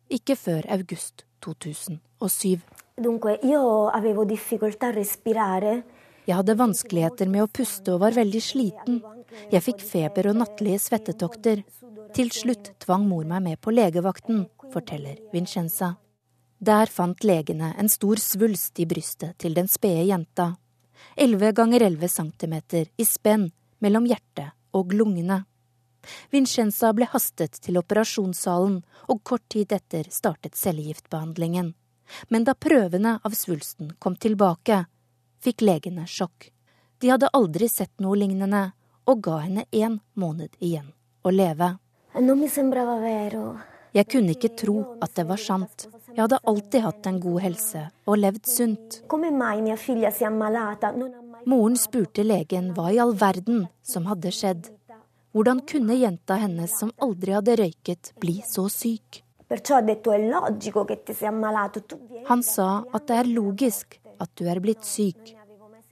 Ikke 0.09 0.37
før 0.41 0.65
august 0.73 1.27
2007. 1.45 2.63
Jeg 6.27 6.39
hadde 6.39 6.57
vanskeligheter 6.63 7.29
med 7.29 7.45
å 7.45 7.51
puste 7.61 7.93
og 7.93 8.01
var 8.07 8.17
veldig 8.17 8.43
sliten. 8.49 9.03
Jeg 9.53 9.67
fikk 9.69 9.85
feber 9.85 10.31
og 10.33 10.41
nattlige 10.41 10.81
svettetokter. 10.87 11.61
Til 12.17 12.33
slutt 12.33 12.73
tvang 12.81 13.05
mor 13.05 13.29
meg 13.29 13.45
med 13.51 13.61
på 13.61 13.77
legevakten, 13.77 14.47
forteller 14.73 15.21
Vincenza. 15.35 15.99
Der 16.57 16.89
fant 16.89 17.21
legene 17.21 17.75
en 17.77 17.93
stor 17.93 18.17
svulst 18.17 18.81
i 18.81 18.89
brystet 18.89 19.37
til 19.45 19.61
den 19.61 19.69
spede 19.69 20.09
jenta. 20.09 20.55
11 21.21 21.53
ganger 21.53 21.85
11 21.93 22.09
centimeter 22.09 22.89
i 22.97 23.05
spenn 23.05 23.51
mellom 23.85 24.09
hjertet 24.09 24.56
og 24.77 24.93
lungene. 24.95 25.43
Vincenza 26.31 26.93
ble 26.95 27.09
hastet 27.11 27.59
til 27.65 27.81
operasjonssalen, 27.81 28.81
og 29.11 29.23
kort 29.27 29.47
tid 29.51 29.73
etter 29.75 30.07
startet 30.13 30.55
cellegiftbehandlingen. 30.59 31.73
Men 32.31 32.45
da 32.47 32.55
prøvene 32.55 33.17
av 33.25 33.35
svulsten 33.35 33.95
kom 33.99 34.15
tilbake, 34.17 34.85
fikk 35.43 35.65
legene 35.67 36.07
sjokk. 36.07 36.53
De 37.03 37.11
hadde 37.13 37.33
aldri 37.37 37.69
sett 37.69 37.93
noe 38.01 38.17
lignende, 38.19 38.71
og 39.07 39.23
ga 39.23 39.41
henne 39.45 39.67
én 39.75 39.99
måned 40.15 40.55
igjen 40.59 40.93
å 41.23 41.33
leve. 41.35 41.75
Jeg 43.97 44.09
kunne 44.13 44.35
ikke 44.35 44.51
tro 44.59 44.77
at 45.05 45.15
det 45.17 45.25
var 45.29 45.41
sant. 45.41 45.87
Jeg 46.11 46.21
hadde 46.21 46.39
alltid 46.51 46.83
hatt 46.85 47.07
en 47.09 47.21
god 47.21 47.41
helse 47.45 47.85
og 48.05 48.19
levd 48.21 48.49
sunt. 48.51 48.99
Moren 51.47 51.77
spurte 51.79 52.25
legen 52.27 52.73
hva 52.75 52.89
i 52.91 52.97
all 52.99 53.13
verden 53.15 53.69
som 53.87 54.09
hadde 54.11 54.33
skjedd. 54.35 54.65
Hvordan 55.31 55.61
kunne 55.71 55.95
jenta 55.95 56.41
hennes 56.43 56.73
som 56.75 56.91
aldri 56.99 57.37
hadde 57.37 57.55
røyket, 57.61 58.11
bli 58.19 58.41
så 58.43 58.65
syk? 58.73 59.21
Han 62.27 62.43
sa 62.43 62.71
at 62.91 63.07
det 63.07 63.19
er 63.21 63.31
logisk 63.31 63.99
at 64.19 64.33
du 64.35 64.49
er 64.51 64.63
blitt 64.65 64.83
syk. 64.89 65.37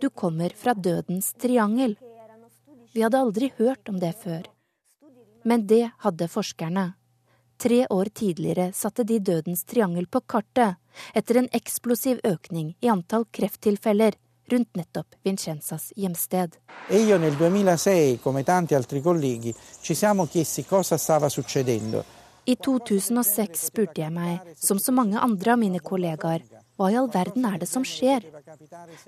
Du 0.03 0.09
kommer 0.11 0.51
fra 0.59 0.75
dødens 0.75 1.31
triangel. 1.39 1.95
Vi 2.91 3.07
hadde 3.07 3.23
aldri 3.23 3.53
hørt 3.59 3.89
om 3.89 4.03
det 4.03 4.11
før. 4.25 4.51
Men 5.45 5.69
det 5.71 5.85
hadde 6.03 6.31
forskerne. 6.35 6.89
Tre 7.63 7.85
år 7.95 8.11
tidligere 8.11 8.73
satte 8.75 9.07
de 9.07 9.21
dødens 9.23 9.63
triangel 9.65 10.11
på 10.11 10.25
kartet, 10.27 10.83
etter 11.15 11.39
en 11.39 11.51
eksplosiv 11.55 12.19
økning 12.27 12.75
i 12.83 12.91
antall 12.91 13.29
krefttilfeller 13.31 14.19
rundt 14.49 14.75
nettopp 14.77 15.15
Vincenzas 15.23 15.93
hjemsted. 15.97 16.59
E 16.89 16.99
io 16.99 17.19
nel 17.19 17.37
2006, 17.37 18.19
come 18.21 18.43
tanti 18.43 18.75
altri 18.75 19.01
colleghi, 19.01 19.55
ci 19.81 19.95
siamo 19.95 20.27
chiesti 20.27 20.65
cosa 20.65 20.97
stava 20.97 21.29
succedendo. 21.29 22.05
I 22.45 22.57
2006 22.61 23.65
spurte 23.71 24.03
jeg 24.03 24.13
meg, 24.13 24.41
som 24.61 24.77
så 24.79 24.93
mange 24.93 25.17
andre 25.17 25.55
av 25.55 25.59
mine 25.63 25.81
kollegaer, 25.81 26.43
hva 26.77 26.91
i 26.91 26.97
all 26.99 27.09
verden 27.09 27.47
er 27.49 27.61
det 27.63 27.69
som 27.71 27.87
skjer? 27.87 28.27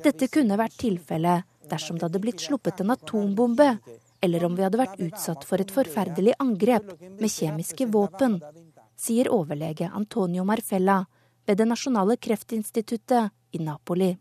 Dette 0.00 0.28
kunne 0.32 0.56
vært 0.56 0.78
tilfellet 0.80 1.44
dersom 1.68 1.98
det 1.98 2.06
hadde 2.06 2.22
blitt 2.22 2.40
sluppet 2.40 2.80
en 2.80 2.94
atombombe, 2.94 3.74
eller 4.22 4.46
om 4.46 4.56
vi 4.56 4.64
hadde 4.64 4.80
vært 4.80 5.02
utsatt 5.02 5.44
for 5.44 5.60
et 5.60 5.74
forferdelig 5.74 6.36
angrep 6.40 6.94
med 7.20 7.32
kjemiske 7.32 7.88
våpen, 7.92 8.38
sier 8.96 9.28
overlege 9.28 9.90
Antonio 9.92 10.44
Marfella 10.44 11.02
ved 11.46 11.58
Det 11.58 11.66
nasjonale 11.68 12.16
kreftinstituttet 12.16 13.30
i 13.52 13.58
Napoli. 13.58 14.14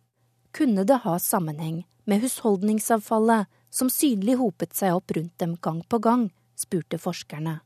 Kunne 0.55 0.85
det 0.87 1.01
ha 1.03 1.17
sammenheng 1.19 1.83
med 2.07 2.21
husholdningsavfallet 2.23 3.51
som 3.69 3.89
synlig 3.91 4.37
hopet 4.39 4.75
seg 4.75 4.95
opp 4.95 5.11
rundt 5.17 5.35
dem 5.41 5.57
gang 5.59 5.81
på 5.83 5.99
gang, 5.99 6.29
spurte 6.55 6.95
forskerne, 7.01 7.57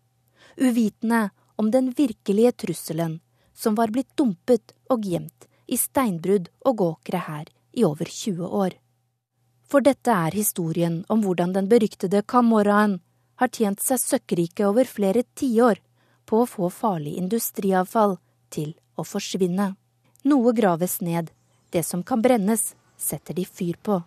uvitende 0.58 1.30
om 1.62 1.70
den 1.72 1.92
virkelige 1.94 2.52
trusselen 2.64 3.20
som 3.54 3.76
var 3.78 3.94
blitt 3.94 4.16
dumpet 4.18 4.74
og 4.90 5.06
gjemt 5.06 5.46
i 5.70 5.78
steinbrudd 5.78 6.50
og 6.66 6.82
åkre 6.82 7.22
her 7.28 7.52
i 7.78 7.84
over 7.86 8.10
20 8.10 8.48
år. 8.64 8.74
For 9.70 9.86
dette 9.86 10.10
er 10.10 10.34
historien 10.34 11.04
om 11.14 11.22
hvordan 11.22 11.54
den 11.54 11.70
beryktede 11.70 12.24
Camorraen 12.26 12.98
har 13.38 13.52
tjent 13.54 13.84
seg 13.86 14.02
søkkrike 14.02 14.66
over 14.66 14.90
flere 14.90 15.22
tiår 15.38 15.78
på 16.26 16.42
å 16.42 16.50
få 16.50 16.72
farlig 16.74 17.20
industriavfall 17.22 18.18
til 18.50 18.74
å 18.98 19.06
forsvinne. 19.06 19.76
Noe 20.26 20.56
graves 20.58 20.98
ned, 21.06 21.30
det 21.70 21.86
som 21.86 22.02
kan 22.04 22.24
brennes, 22.26 22.74
setter 23.00 23.38
de 23.38 23.46
fyr 23.48 23.80
på. 23.84 24.02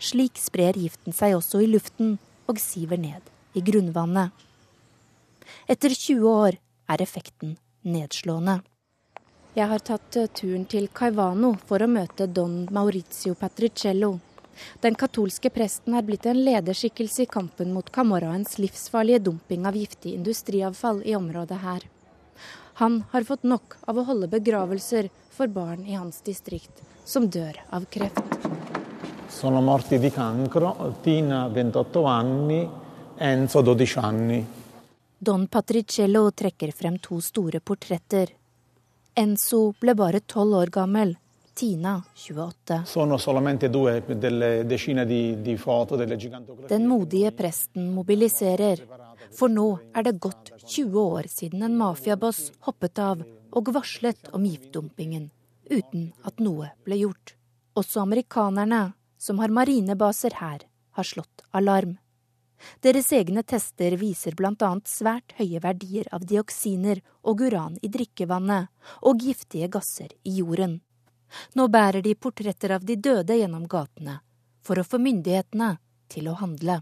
Slik 0.00 0.40
sprer 0.40 0.78
giften 0.80 1.14
seg 1.14 1.36
også 1.36 1.62
i 1.62 1.70
luften 1.70 2.16
og 2.50 2.60
siver 2.62 3.00
ned 3.00 3.32
i 3.54 3.62
grunnvannet. 3.64 4.32
Etter 5.68 5.92
20 5.92 6.28
år 6.28 6.58
er 6.90 7.04
effekten 7.04 7.56
nedslående. 7.84 8.62
Jeg 9.54 9.70
har 9.70 9.82
tatt 9.86 10.16
turen 10.34 10.64
til 10.66 10.88
Caivano 10.90 11.52
for 11.68 11.84
å 11.84 11.90
møte 11.90 12.26
don 12.26 12.64
Maurizio 12.74 13.36
Patricello, 13.38 14.16
den 14.80 14.94
katolske 14.98 15.50
presten 15.50 15.96
er 15.98 16.06
blitt 16.06 16.26
en 16.30 16.40
lederskikkelse 16.46 17.24
i 17.24 17.30
kampen 17.30 17.72
mot 17.74 17.90
Camorraens 17.94 18.58
livsfarlige 18.60 19.22
dumping 19.28 19.66
av 19.66 19.76
giftig 19.78 20.14
industriavfall 20.18 21.02
i 21.04 21.16
området 21.18 21.60
her. 21.64 21.86
Han 22.82 23.02
har 23.12 23.26
fått 23.26 23.46
nok 23.46 23.76
av 23.86 23.98
å 23.98 24.06
holde 24.08 24.30
begravelser 24.30 25.10
for 25.34 25.46
barn 25.46 25.84
i 25.86 25.94
hans 25.98 26.20
distrikt 26.22 26.82
som 27.04 27.26
dør 27.28 27.58
av 27.70 27.84
kreft. 27.90 28.22
Sono 29.28 29.60
morti 29.60 29.98
di 29.98 30.10
cancro, 30.10 30.94
Tina 31.02 31.48
28 31.48 32.04
anni, 32.06 32.68
Enzo 33.18 33.62
12 33.62 33.98
anni. 33.98 34.44
Don 35.18 35.46
Patricello 35.46 36.30
trekker 36.30 36.70
frem 36.70 36.98
to 36.98 37.20
store 37.20 37.60
portretter. 37.60 38.30
Enzo 39.14 39.74
ble 39.80 39.94
bare 39.94 40.20
tolv 40.20 40.54
år 40.62 40.70
gammel 40.70 41.16
Tina, 41.54 42.02
28. 42.14 42.82
Den 46.68 46.88
modige 46.88 47.30
presten 47.30 47.92
mobiliserer, 47.94 48.82
for 49.38 49.48
nå 49.48 49.68
er 49.94 50.02
det 50.02 50.18
gått 50.18 50.50
20 50.66 50.98
år 50.98 51.30
siden 51.30 51.62
en 51.62 51.78
mafiaboss 51.78 52.48
hoppet 52.66 52.98
av 52.98 53.22
og 53.54 53.70
varslet 53.74 54.30
om 54.34 54.44
giftdumpingen, 54.46 55.30
uten 55.70 56.12
at 56.26 56.42
noe 56.42 56.72
ble 56.84 57.00
gjort. 57.00 57.34
Også 57.78 58.02
amerikanerne, 58.02 58.92
som 59.18 59.40
har 59.42 59.54
marinebaser 59.54 60.36
her, 60.40 60.66
har 60.94 61.06
slått 61.06 61.46
alarm. 61.50 61.96
Deres 62.80 63.10
egne 63.12 63.42
tester 63.42 63.96
viser 64.00 64.36
bl.a. 64.38 64.70
svært 64.88 65.34
høye 65.38 65.60
verdier 65.60 66.08
av 66.14 66.24
dioksiner 66.24 67.02
og 67.22 67.42
uran 67.44 67.78
i 67.82 67.90
drikkevannet 67.92 68.70
og 69.02 69.24
giftige 69.26 69.68
gasser 69.68 70.14
i 70.24 70.38
jorden. 70.38 70.80
Nå 71.58 71.68
bærer 71.68 72.02
de 72.04 72.14
portretter 72.14 72.76
av 72.76 72.84
de 72.86 72.96
døde 72.96 73.36
gjennom 73.36 73.66
gatene 73.68 74.20
for 74.64 74.80
å 74.80 74.86
få 74.86 75.00
myndighetene 75.02 75.74
til 76.08 76.28
å 76.30 76.36
handle. 76.38 76.80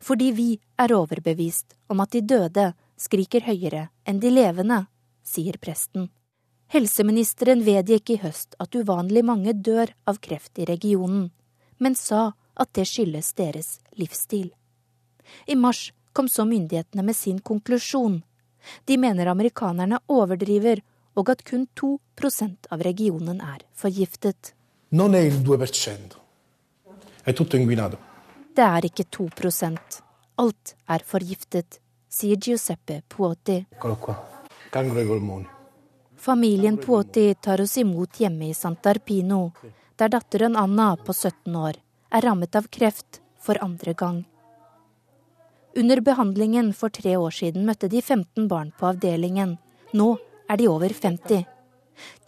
Fordi 0.00 0.30
vi 0.36 0.48
er 0.78 0.94
overbevist 0.94 1.76
om 1.88 2.00
at 2.04 2.12
de 2.12 2.20
døde 2.20 2.70
skriker 3.00 3.46
høyere 3.46 3.88
enn 4.08 4.20
de 4.20 4.32
levende, 4.32 4.84
sier 5.24 5.56
presten. 5.60 6.10
Helseministeren 6.70 7.64
vedgikk 7.66 8.14
i 8.14 8.20
høst 8.22 8.54
at 8.62 8.76
uvanlig 8.76 9.24
mange 9.26 9.54
dør 9.56 9.90
av 10.06 10.20
kreft 10.22 10.60
i 10.60 10.68
regionen, 10.68 11.30
men 11.78 11.96
sa 11.98 12.32
at 12.60 12.72
det 12.76 12.86
skyldes 12.86 13.32
deres 13.34 13.78
livsstil. 13.98 14.50
I 15.46 15.56
mars 15.56 15.90
kom 16.12 16.28
så 16.28 16.44
myndighetene 16.44 17.02
med 17.06 17.16
sin 17.16 17.40
konklusjon 17.40 18.20
de 18.84 18.98
mener 18.98 19.26
amerikanerne 19.26 19.98
overdriver, 20.08 20.82
og 21.16 21.30
at 21.32 21.44
kun 21.44 21.66
2% 21.80 22.70
av 22.70 22.82
regionen 22.86 23.40
er 23.40 23.64
forgiftet. 23.74 24.54
Det 28.60 28.66
er 28.68 28.84
ikke 28.84 29.06
2% 29.16 29.94
Alt 30.42 30.72
er 30.92 31.04
forgiftet, 31.08 31.78
sier 32.12 32.36
Giuseppe 32.36 32.98
Puoti. 33.08 33.54
Familien 36.20 36.76
Puoti 36.82 37.24
tar 37.40 37.62
oss 37.64 37.78
imot 37.80 38.20
hjemme 38.20 38.50
i 38.50 38.58
Sant'Arpino, 38.58 39.38
der 39.96 40.12
datteren 40.12 40.60
Anna 40.60 40.90
på 41.00 41.16
17 41.16 41.56
år 41.56 41.80
er 42.10 42.26
rammet 42.28 42.60
av 42.60 42.68
kreft 42.68 43.22
for 43.40 43.56
andre 43.64 43.96
gang. 43.96 44.20
Under 45.76 46.04
behandlingen 46.04 46.74
for 46.76 46.92
tre 46.92 47.16
år 47.16 47.32
siden 47.40 47.64
møtte 47.64 47.88
de 47.88 48.04
15 48.04 48.44
barn 48.52 48.76
på 48.76 48.92
avdelingen. 48.92 49.56
Nå 49.96 50.12
er 50.52 50.60
de 50.60 50.68
over 50.68 50.92
50. 51.00 51.48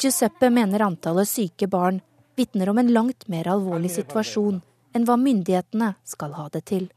Giuseppe 0.01 0.49
mener 0.49 0.89
antallet 0.89 1.29
syke 1.29 1.69
barn 1.69 2.01
vitner 2.41 2.73
om 2.73 2.81
en 2.81 2.97
langt 2.97 3.29
mer 3.29 3.53
alvorlig 3.53 3.93
situasjon 4.01 4.63
enn 4.95 5.07
hva 5.09 5.17
myndighetene 5.17 5.95
skal 6.05 6.33
ha 6.39 6.49
det 6.53 6.65
til. 6.71 6.89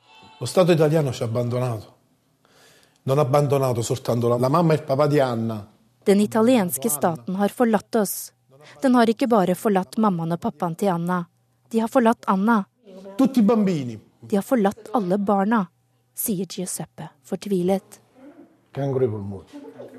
Den 6.05 6.21
italienske 6.21 6.89
staten 6.89 7.35
har 7.35 7.49
forlatt 7.49 7.95
oss. 7.95 8.15
Den 8.81 8.95
har 8.95 9.09
ikke 9.09 9.27
bare 9.27 9.55
forlatt 9.55 9.97
mammaen 9.97 10.35
og 10.35 10.41
pappaen 10.41 10.75
til 10.75 10.89
Anna. 10.93 11.25
De 11.69 11.79
har 11.79 11.87
forlatt 11.87 12.25
Anna. 12.27 12.63
De 14.27 14.35
har 14.35 14.43
forlatt 14.43 14.89
alle 14.93 15.17
barna, 15.17 15.65
sier 16.15 16.45
Giuseppe 16.45 17.09
fortvilet. 17.23 18.01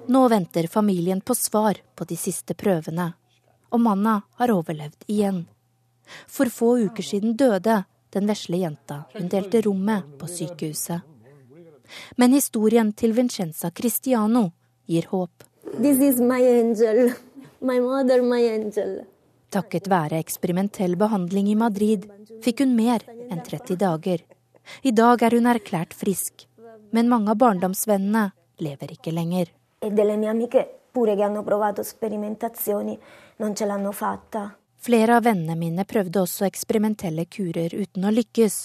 Nå 0.07 0.29
venter 0.29 0.67
familien 0.67 1.21
på 1.21 1.35
svar 1.35 1.79
på 1.95 2.05
de 2.05 2.17
siste 2.17 2.55
prøvene. 2.55 3.13
Og 3.71 3.81
Manna 3.81 4.21
har 4.39 4.53
overlevd 4.53 5.07
igjen. 5.07 5.47
For 6.27 6.51
få 6.51 6.77
uker 6.87 7.03
siden 7.03 7.37
døde 7.37 7.85
den 8.15 8.27
vesle 8.27 8.61
jenta 8.63 9.03
hun 9.15 9.29
delte 9.29 9.61
rommet 9.67 10.19
på 10.19 10.29
sykehuset. 10.31 11.01
Men 12.17 12.33
historien 12.33 12.93
til 12.93 13.13
Vincenza 13.13 13.71
Cristiano 13.71 14.51
gir 14.87 15.07
håp. 15.11 15.45
This 15.79 15.99
is 15.99 16.21
my 16.21 16.41
angel. 16.43 17.13
My 17.61 17.81
mother, 17.81 18.23
my 18.23 18.43
angel. 18.49 19.01
Takket 19.51 19.89
være 19.89 20.19
eksperimentell 20.19 20.97
behandling 20.99 21.49
i 21.49 21.55
Madrid 21.55 22.09
fikk 22.43 22.65
hun 22.65 22.75
mer 22.77 23.05
enn 23.31 23.43
30 23.45 23.79
dager. 23.81 24.25
I 24.83 24.91
dag 24.91 25.23
er 25.23 25.37
hun 25.39 25.47
erklært 25.47 25.95
frisk, 25.95 26.47
men 26.91 27.09
mange 27.09 27.31
av 27.31 27.39
barndomsvennene 27.41 28.31
lever 28.59 28.97
ikke 28.97 29.15
lenger. 29.15 29.53
E 29.79 29.91
delle 29.91 30.17
mie 30.17 30.31
amiche 30.31 30.67
pure 30.93 31.15
che 31.15 31.23
hanno 31.23 31.45
provato 31.45 31.83
sperimentazioni 31.83 32.99
non 33.37 33.55
ce 33.55 33.67
l'hanno 33.67 33.93
fatta. 33.93 34.57
Flere 34.79 35.17
av 35.17 35.25
vennene 35.27 35.57
mine 35.59 35.85
prøvde 35.89 36.23
også 36.23 36.47
eksperimentelle 36.47 37.25
kurer 37.27 37.75
uten 37.75 38.05
å 38.07 38.13
lykkes, 38.13 38.59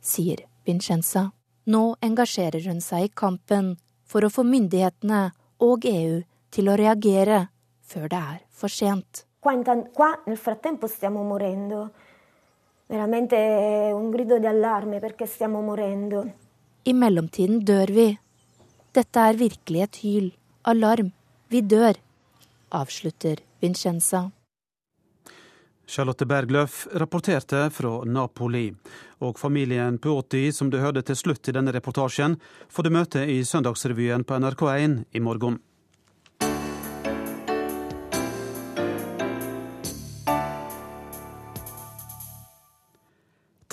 sier 0.00 0.44
Vincenza. 0.66 1.30
Nå 1.66 1.96
engasjerer 2.04 2.66
hun 2.68 2.80
seg 2.84 3.08
i 3.08 3.12
kampen 3.16 3.74
for 4.04 4.24
å 4.24 4.30
få 4.30 4.44
myndighetene 4.46 5.30
og 5.64 5.86
EU 5.88 6.20
til 6.54 6.68
å 6.68 6.76
reagere 6.78 7.46
før 7.84 8.10
det 8.12 8.20
er 8.20 8.42
for 8.52 8.72
sent. 8.72 9.24
Qua 9.44 10.10
nel 10.26 10.36
frattempo 10.40 10.88
stiamo 10.88 11.22
morendo. 11.22 11.90
Veramente 12.86 13.36
un 13.92 14.10
grido 14.10 14.38
di 14.38 14.46
allarme 14.46 15.00
perché 15.00 15.26
stiamo 15.26 15.60
morendo. 15.60 16.24
I 16.84 16.92
mellomtiden 16.92 17.64
dør 17.64 17.92
vi. 17.92 18.18
Dette 18.92 19.20
er 19.20 19.36
virkelig 19.36 19.82
et 19.82 19.96
hyl. 20.04 20.32
Alarm. 20.64 21.12
Vi 21.48 21.60
dør. 21.60 21.96
Avslutter 22.70 23.40
Vincenza. 23.60 24.30
Charlotte 25.86 26.26
Bergløff 26.26 26.86
rapporterte 26.92 27.68
fra 27.70 28.04
Napoli. 28.04 28.72
Og 29.20 29.38
familien 29.38 29.98
Puotti, 29.98 30.52
som 30.52 30.70
du 30.70 30.78
hørte 30.80 31.02
til 31.04 31.16
slutt 31.16 31.48
i 31.48 31.54
denne 31.56 31.74
reportasjen, 31.74 32.38
får 32.72 32.86
du 32.86 32.90
møte 32.94 33.24
i 33.28 33.42
Søndagsrevyen 33.44 34.24
på 34.24 34.40
NRK1 34.40 35.04
i 35.12 35.22
morgen. 35.24 35.60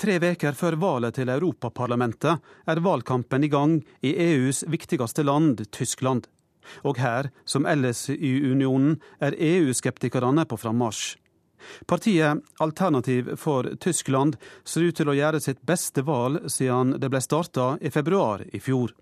Tre 0.02 0.16
uker 0.18 0.56
før 0.58 0.74
valget 0.82 1.14
til 1.20 1.30
Europaparlamentet 1.30 2.40
er 2.66 2.80
valgkampen 2.82 3.44
i 3.46 3.50
gang 3.52 3.76
i 4.02 4.10
EUs 4.18 4.64
viktigste 4.66 5.22
land, 5.22 5.62
Tyskland. 5.70 6.26
Og 6.82 6.98
her, 6.98 7.30
som 7.46 7.66
ellers 7.70 8.08
i 8.10 8.32
unionen, 8.50 8.96
er 9.22 9.38
EU-skeptikerne 9.38 10.42
på 10.50 10.58
frammarsj. 10.58 11.21
Partiet 11.86 12.42
Alternativ 12.58 13.36
for 13.36 13.68
Tyskland 13.80 14.36
ser 14.64 14.88
ut 14.88 14.96
til 14.96 15.08
å 15.08 15.16
gjøre 15.16 15.40
sitt 15.40 15.62
beste 15.66 16.04
valg 16.06 16.48
siden 16.50 16.96
det 17.00 17.10
ble 17.12 17.22
starta 17.22 17.76
i 17.80 17.90
februar 17.90 18.44
i 18.52 18.60
fjor. 18.60 18.94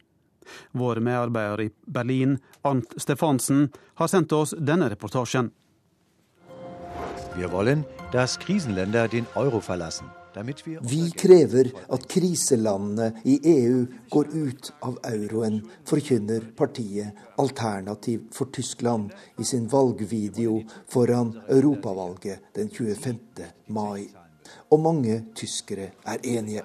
Vår 0.73 1.01
medarbeider 1.05 1.67
i 1.67 1.71
Berlin, 1.87 2.39
Arnt 2.63 2.95
Stefansen, 2.97 3.69
har 3.95 4.09
sendt 4.09 4.33
oss 4.33 4.55
denne 4.59 4.91
reportasjen. 4.91 5.51
Vi 7.37 7.47
wollen, 7.47 7.85
dass 8.13 8.37
Krisenländer 8.37 9.09
den 9.09 9.27
Euro 9.37 9.61
verlassen. 9.61 10.11
Vi 10.81 11.11
krever 11.11 11.71
at 11.91 12.05
kriselandene 12.09 13.09
i 13.25 13.41
EU 13.51 13.87
går 14.11 14.29
ut 14.31 14.73
av 14.87 14.99
euroen, 15.11 15.57
forkynner 15.85 16.45
partiet 16.57 17.19
Alternativ 17.39 18.29
for 18.35 18.53
Tyskland 18.55 19.11
i 19.39 19.45
sin 19.45 19.67
valgvideo 19.69 20.61
foran 20.89 21.33
europavalget 21.49 22.55
den 22.55 22.71
25. 22.71 23.19
mai. 23.67 24.07
Og 24.71 24.81
mange 24.81 25.25
tyskere 25.35 25.91
er 26.07 26.23
enige. 26.23 26.63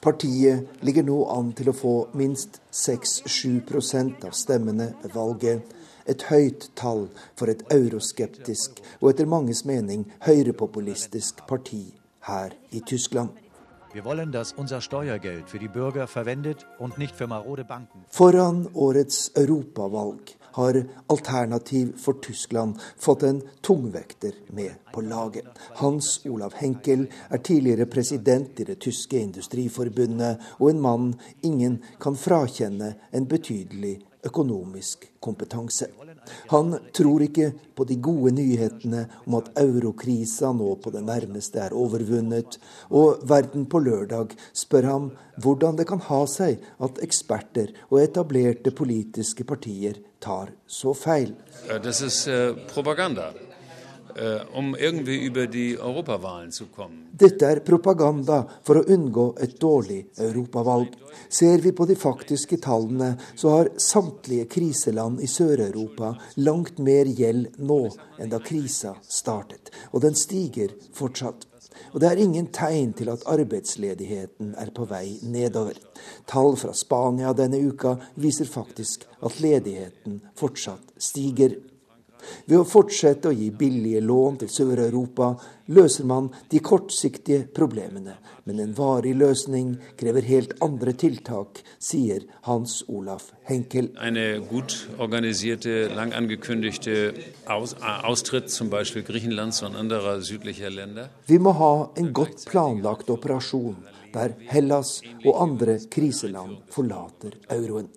Partiet 0.00 0.80
ligger 0.80 1.04
nå 1.04 1.18
an 1.36 1.52
til 1.56 1.68
å 1.68 1.76
få 1.76 1.94
minst 2.16 2.60
6-7 2.72 4.24
av 4.24 4.32
stemmene 4.32 4.94
ved 5.02 5.12
valget. 5.12 5.76
Et 6.06 6.22
høyt 6.30 6.70
tall 6.78 7.08
for 7.36 7.50
et 7.50 7.62
euroskeptisk 7.72 8.80
og 9.00 9.10
etter 9.10 9.28
manges 9.28 9.64
mening 9.68 10.06
høyrepopulistisk 10.24 11.44
parti 11.48 11.84
her 12.26 12.54
i 12.70 12.80
Tyskland. 12.80 13.28
Foran 18.10 18.66
årets 18.74 19.30
europavalg 19.36 20.36
har 20.56 20.84
Alternativ 21.06 21.92
for 21.98 22.12
Tyskland 22.22 22.80
fått 22.98 23.22
en 23.22 23.42
tungvekter 23.60 24.32
med 24.48 24.72
på 24.92 25.00
laget. 25.00 25.46
Hans 25.76 26.20
Olav 26.26 26.54
Henkel 26.56 27.06
er 27.30 27.38
tidligere 27.38 27.86
president 27.86 28.60
i 28.60 28.64
det 28.64 28.78
tyske 28.80 29.20
industriforbundet, 29.20 30.36
og 30.58 30.70
en 30.70 30.80
mann 30.80 31.14
ingen 31.42 31.82
kan 32.00 32.16
frakjenne 32.16 32.94
en 33.12 33.28
betydelig 33.28 33.98
økonomisk 34.24 35.10
kompetanse. 35.20 35.86
Han 36.52 36.76
tror 36.96 37.24
ikke 37.26 37.52
på 37.76 37.84
de 37.88 37.98
gode 38.02 38.32
nyhetene 38.36 39.04
om 39.26 39.38
at 39.38 39.50
eurokrisa 39.60 40.52
nå 40.56 40.74
på 40.82 40.92
det 40.94 41.04
nærmeste 41.06 41.60
er 41.66 41.76
overvunnet, 41.76 42.58
og 42.90 43.22
Verden 43.28 43.66
på 43.70 43.82
lørdag 43.84 44.36
spør 44.56 44.90
ham 44.90 45.10
hvordan 45.42 45.76
det 45.76 45.88
kan 45.90 46.00
ha 46.08 46.22
seg 46.30 46.62
at 46.82 47.00
eksperter 47.04 47.74
og 47.90 48.00
etablerte 48.02 48.72
politiske 48.72 49.44
partier 49.44 50.00
tar 50.22 50.54
så 50.66 50.94
feil. 50.96 51.34
Det 51.68 51.92
er 51.92 52.16
uh, 52.32 52.64
propaganda. 52.70 53.30
Um 54.54 54.74
irgendwie 54.74 55.18
über 55.26 55.46
die 55.46 55.78
Europawahlen 55.78 56.50
zu 56.50 56.66
kommen. 56.66 57.10
Dette 57.12 57.44
er 57.44 57.60
propaganda 57.60 58.38
for 58.64 58.80
å 58.80 58.84
unngå 58.88 59.26
et 59.44 59.58
dårlig 59.60 60.06
europavalg. 60.16 60.94
Ser 61.28 61.60
vi 61.60 61.72
på 61.76 61.84
de 61.84 61.98
faktiske 62.00 62.56
tallene, 62.64 63.10
så 63.36 63.52
har 63.52 63.70
samtlige 63.76 64.46
kriseland 64.48 65.20
i 65.20 65.28
Sør-Europa 65.28 66.14
langt 66.40 66.80
mer 66.80 67.04
gjeld 67.04 67.58
nå 67.60 67.82
enn 68.16 68.32
da 68.32 68.40
krisa 68.40 68.94
startet. 69.04 69.68
Og 69.92 70.00
den 70.06 70.16
stiger 70.16 70.72
fortsatt. 70.96 71.44
Og 71.92 72.00
det 72.00 72.08
er 72.08 72.24
ingen 72.24 72.48
tegn 72.56 72.94
til 72.96 73.12
at 73.12 73.24
arbeidsledigheten 73.28 74.54
er 74.56 74.72
på 74.72 74.88
vei 74.88 75.18
nedover. 75.28 75.76
Tall 76.24 76.56
fra 76.56 76.72
Spania 76.72 77.36
denne 77.36 77.60
uka 77.60 77.98
viser 78.16 78.48
faktisk 78.48 79.04
at 79.20 79.40
ledigheten 79.44 80.22
fortsatt 80.40 80.96
stiger. 80.96 81.58
Ved 82.46 82.60
å 82.60 82.66
fortsette 82.68 83.30
å 83.30 83.34
gi 83.36 83.50
billige 83.50 84.02
lån 84.04 84.40
til 84.42 84.50
Sør-Europa 84.52 85.32
løser 85.74 86.06
man 86.06 86.30
de 86.50 86.60
kortsiktige 86.62 87.46
problemene. 87.54 88.16
Men 88.46 88.60
en 88.62 88.74
varig 88.78 89.16
løsning 89.18 89.74
krever 89.98 90.26
helt 90.28 90.54
andre 90.62 90.94
tiltak, 90.94 91.62
sier 91.82 92.22
Hans 92.46 92.78
Olaf 92.86 93.32
Henkel. 93.48 93.90
Eine 93.98 94.38
gut 94.46 94.76
organisierte, 94.98 95.88
lang 95.96 96.14
angekündigte 96.14 97.14
Aus 97.50 97.74
Austritt 97.82 98.50
zum 98.50 98.70
Beispiel 98.70 99.02
Griechenlands 99.02 99.62
und 99.62 99.76
anderer 99.76 100.20
südlicher 100.22 100.70
Länder. 100.70 101.10
Vi 101.26 101.38
må 101.38 101.56
ha 101.58 101.74
en 101.96 102.12
godt 102.12 102.46
planlagt 102.46 103.10
operasjon 103.10 103.76
der 104.14 104.36
Hellas 104.48 105.00
og 105.24 105.42
andre 105.42 105.78
kriseland 105.90 106.62
forlater 106.72 107.36
euroen. 107.50 107.90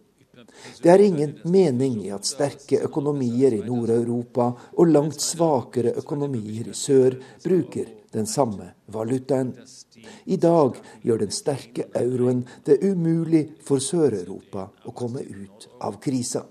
Det 0.83 0.91
er 0.91 1.03
ingen 1.03 1.37
mening 1.43 1.99
i 2.05 2.11
at 2.15 2.27
sterke 2.27 2.81
økonomier 2.87 3.55
i 3.57 3.63
Nord-Europa 3.65 4.51
og 4.77 4.91
langt 4.91 5.21
svakere 5.23 5.95
økonomier 6.01 6.71
i 6.71 6.75
sør 6.77 7.17
bruker 7.43 7.95
den 8.13 8.25
samme 8.25 8.71
valutaen. 8.87 9.53
I 10.25 10.37
dag 10.37 10.77
gjør 11.03 11.25
den 11.25 11.33
sterke 11.35 11.89
euroen 11.95 12.45
det 12.65 12.79
umulig 12.83 13.43
for 13.65 13.83
Sør-Europa 13.83 14.69
å 14.87 14.95
komme 14.95 15.21
ut 15.21 15.67
av 15.83 15.99
krisa. 16.01 16.45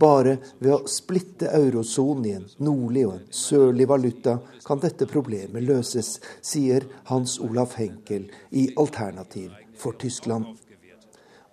Bare 0.00 0.38
ved 0.62 0.72
å 0.72 0.88
splitte 0.88 1.50
eurosonen 1.52 2.24
i 2.24 2.36
en 2.38 2.46
nordlig 2.64 3.04
og 3.08 3.18
en 3.18 3.26
sørlig 3.34 3.88
valuta 3.90 4.38
kan 4.64 4.80
dette 4.80 5.08
problemet 5.10 5.66
løses, 5.66 6.16
sier 6.40 6.86
Hans 7.10 7.36
Olaf 7.44 7.76
Henkel 7.76 8.30
i 8.50 8.68
Alternativ 8.80 9.52
for 9.76 9.98
Tyskland. 10.00 10.54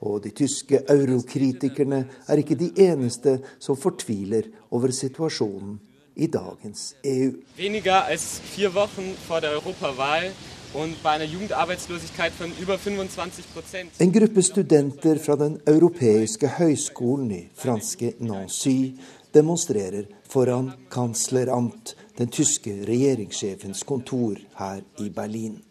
Og 0.05 0.21
de 0.23 0.29
tyske 0.29 0.83
eurokritikerne 0.89 2.05
er 2.27 2.41
ikke 2.41 2.57
de 2.59 2.71
eneste 2.87 3.39
som 3.59 3.77
fortviler 3.77 4.51
over 4.71 4.93
situasjonen 4.93 5.79
i 6.15 6.27
dagens 6.31 6.93
EU. 7.03 7.31
Weniger 7.57 8.05
als 8.05 8.37
vier 8.53 8.71
Wochen 8.75 9.15
vor 9.27 9.41
der 9.43 9.57
Europawahl 9.57 10.31
En 13.99 14.11
gruppe 14.11 14.41
studenter 14.43 15.19
fra 15.23 15.35
den 15.39 15.53
europeiske 15.67 16.49
høyskolen 16.57 17.29
i 17.31 17.39
franske 17.55 18.09
Nancy 18.19 18.91
demonstrerer 19.31 20.09
foran 20.27 20.73
kansleramt, 20.91 21.95
den 22.17 22.27
tyske 22.27 22.73
regjeringssjefens 22.89 23.83
kontor 23.87 24.35
her 24.59 24.81
i 24.99 25.09
Berlin. 25.09 25.61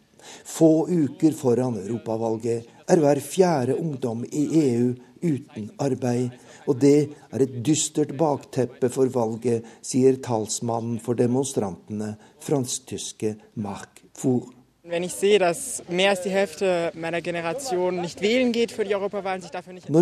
Få 0.45 0.87
uker 0.89 1.37
foran 1.37 1.77
europavalget 1.85 2.65
er 2.89 3.01
hver 3.01 3.21
fjerde 3.23 3.77
ungdom 3.79 4.25
i 4.31 4.45
EU 4.61 4.93
uten 5.25 5.69
arbeid, 5.81 6.35
og 6.67 6.81
det 6.81 7.09
er 7.33 7.45
et 7.45 7.55
dystert 7.65 8.13
bakteppe 8.17 8.89
for 8.93 9.09
valget, 9.13 9.65
sier 9.85 10.19
talsmannen 10.23 10.99
for 11.03 11.17
demonstrantene, 11.17 12.15
fransk-tyske 12.45 13.35
Marc 13.61 14.03
Four. 14.15 14.51
Når 14.85 14.99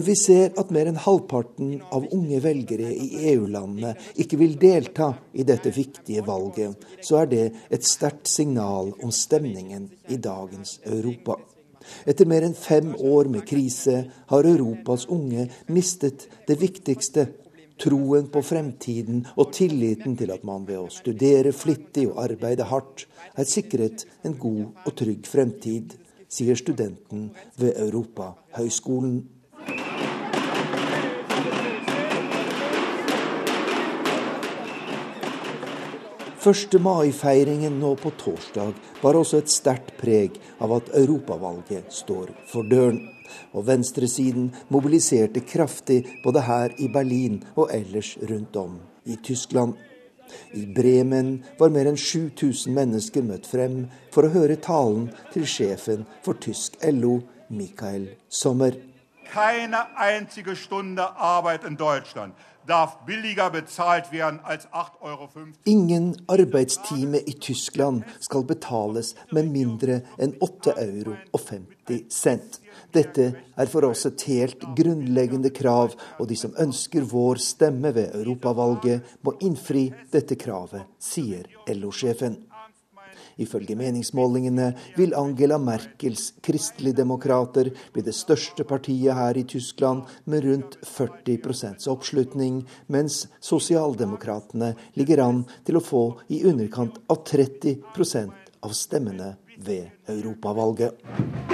vi 0.04 0.16
ser 0.20 0.50
at 0.60 0.74
mer 0.76 0.90
enn 0.92 1.00
halvparten 1.06 1.70
av 1.88 2.10
unge 2.12 2.42
velgere 2.44 2.90
i 2.92 3.08
EU-landene 3.32 3.94
ikke 4.20 4.42
vil 4.44 4.60
delta 4.60 5.08
i 5.32 5.48
dette 5.48 5.72
viktige 5.72 6.26
valget, 6.28 6.76
så 7.00 7.22
er 7.22 7.32
det 7.32 7.46
et 7.72 7.88
sterkt 7.88 8.28
signal 8.28 8.92
om 9.00 9.12
stemningen 9.16 9.88
i 10.12 10.20
dagens 10.20 10.82
Europa. 10.84 11.40
Etter 12.10 12.30
mer 12.30 12.46
enn 12.48 12.58
fem 12.58 12.94
år 12.96 13.30
med 13.32 13.48
krise 13.50 14.04
har 14.32 14.50
Europas 14.50 15.08
unge 15.12 15.48
mistet 15.68 16.28
det 16.48 16.60
viktigste 16.62 17.28
troen 17.84 18.28
på 18.32 18.42
fremtiden 18.46 19.24
og 19.36 19.52
tilliten 19.56 20.18
til 20.20 20.32
at 20.34 20.46
man 20.48 20.68
ved 20.68 20.80
å 20.80 20.92
studere 20.94 21.54
flittig 21.56 22.08
og 22.12 22.22
arbeide 22.26 22.68
hardt 22.70 23.08
er 23.36 23.50
sikret 23.50 24.06
en 24.24 24.38
god 24.40 24.86
og 24.86 24.96
trygg 25.00 25.28
fremtid, 25.28 25.96
sier 26.30 26.58
studenten 26.58 27.32
ved 27.60 27.78
Europahøgskolen. 27.82 29.24
1. 36.44 36.74
mai-feiringen 36.80 37.78
nå 37.80 37.94
på 37.96 38.10
torsdag 38.20 38.74
bar 39.00 39.16
også 39.16 39.40
et 39.40 39.52
sterkt 39.52 39.94
preg 39.96 40.36
av 40.60 40.74
at 40.76 40.90
europavalget 41.00 41.94
står 41.96 42.34
for 42.52 42.68
døren. 42.68 43.00
Og 43.56 43.64
venstresiden 43.70 44.50
mobiliserte 44.68 45.40
kraftig 45.48 46.02
både 46.26 46.44
her 46.44 46.76
i 46.84 46.90
Berlin 46.92 47.40
og 47.56 47.72
ellers 47.72 48.18
rundt 48.28 48.60
om 48.60 48.76
i 49.08 49.16
Tyskland. 49.24 49.78
I 50.52 50.66
Bremen 50.76 51.38
var 51.60 51.72
mer 51.72 51.88
enn 51.88 52.00
7000 52.00 52.76
mennesker 52.76 53.24
møtt 53.24 53.48
frem 53.48 53.86
for 54.12 54.28
å 54.28 54.36
høre 54.36 54.60
talen 54.60 55.14
til 55.32 55.48
sjefen 55.48 56.04
for 56.28 56.44
tysk 56.44 56.76
LO, 56.84 57.22
Michael 57.56 58.10
Sommer. 58.28 58.76
Keine 59.32 59.88
einzige 59.96 60.58
Stunde 60.60 61.08
Arbeit 61.16 61.64
in 61.64 61.80
Deutschland 61.80 62.36
Ingen 65.66 66.16
arbeidstime 66.32 67.20
i 67.28 67.34
Tyskland 67.34 68.04
skal 68.24 68.46
betales 68.48 69.14
med 69.36 69.50
mindre 69.52 70.00
enn 70.18 70.36
8 70.40 70.76
euro 70.86 71.18
og 71.34 71.42
50 71.50 72.06
cent. 72.14 72.60
Dette 72.94 73.28
er 73.58 73.70
for 73.70 73.90
oss 73.90 74.06
et 74.08 74.24
helt 74.30 74.64
grunnleggende 74.78 75.52
krav, 75.54 75.98
og 76.20 76.30
de 76.30 76.38
som 76.40 76.56
ønsker 76.60 77.06
vår 77.10 77.42
stemme 77.44 77.94
ved 77.96 78.16
europavalget, 78.16 79.04
må 79.22 79.36
innfri 79.42 79.90
dette 80.14 80.40
kravet, 80.40 80.88
sier 81.02 81.50
LO-sjefen. 81.68 82.40
Ifølge 83.42 83.78
meningsmålingene 83.80 84.72
vil 84.98 85.16
Angela 85.18 85.58
Merkels 85.62 86.32
kristeligdemokrater 86.44 87.72
bli 87.94 88.06
det 88.06 88.16
største 88.18 88.66
partiet 88.68 89.16
her 89.18 89.38
i 89.38 89.46
Tyskland 89.50 90.04
med 90.26 90.46
rundt 90.48 90.78
40% 90.86 91.88
oppslutning, 91.94 92.62
mens 92.88 93.24
sosialdemokratene 93.44 94.74
ligger 95.00 95.24
an 95.26 95.44
til 95.66 95.80
å 95.80 95.84
få 95.84 96.06
i 96.34 96.44
underkant 96.50 97.02
av 97.10 97.24
30% 97.30 98.40
av 98.64 98.78
stemmene 98.78 99.34
ved 99.64 99.90
europavalget. 100.10 101.53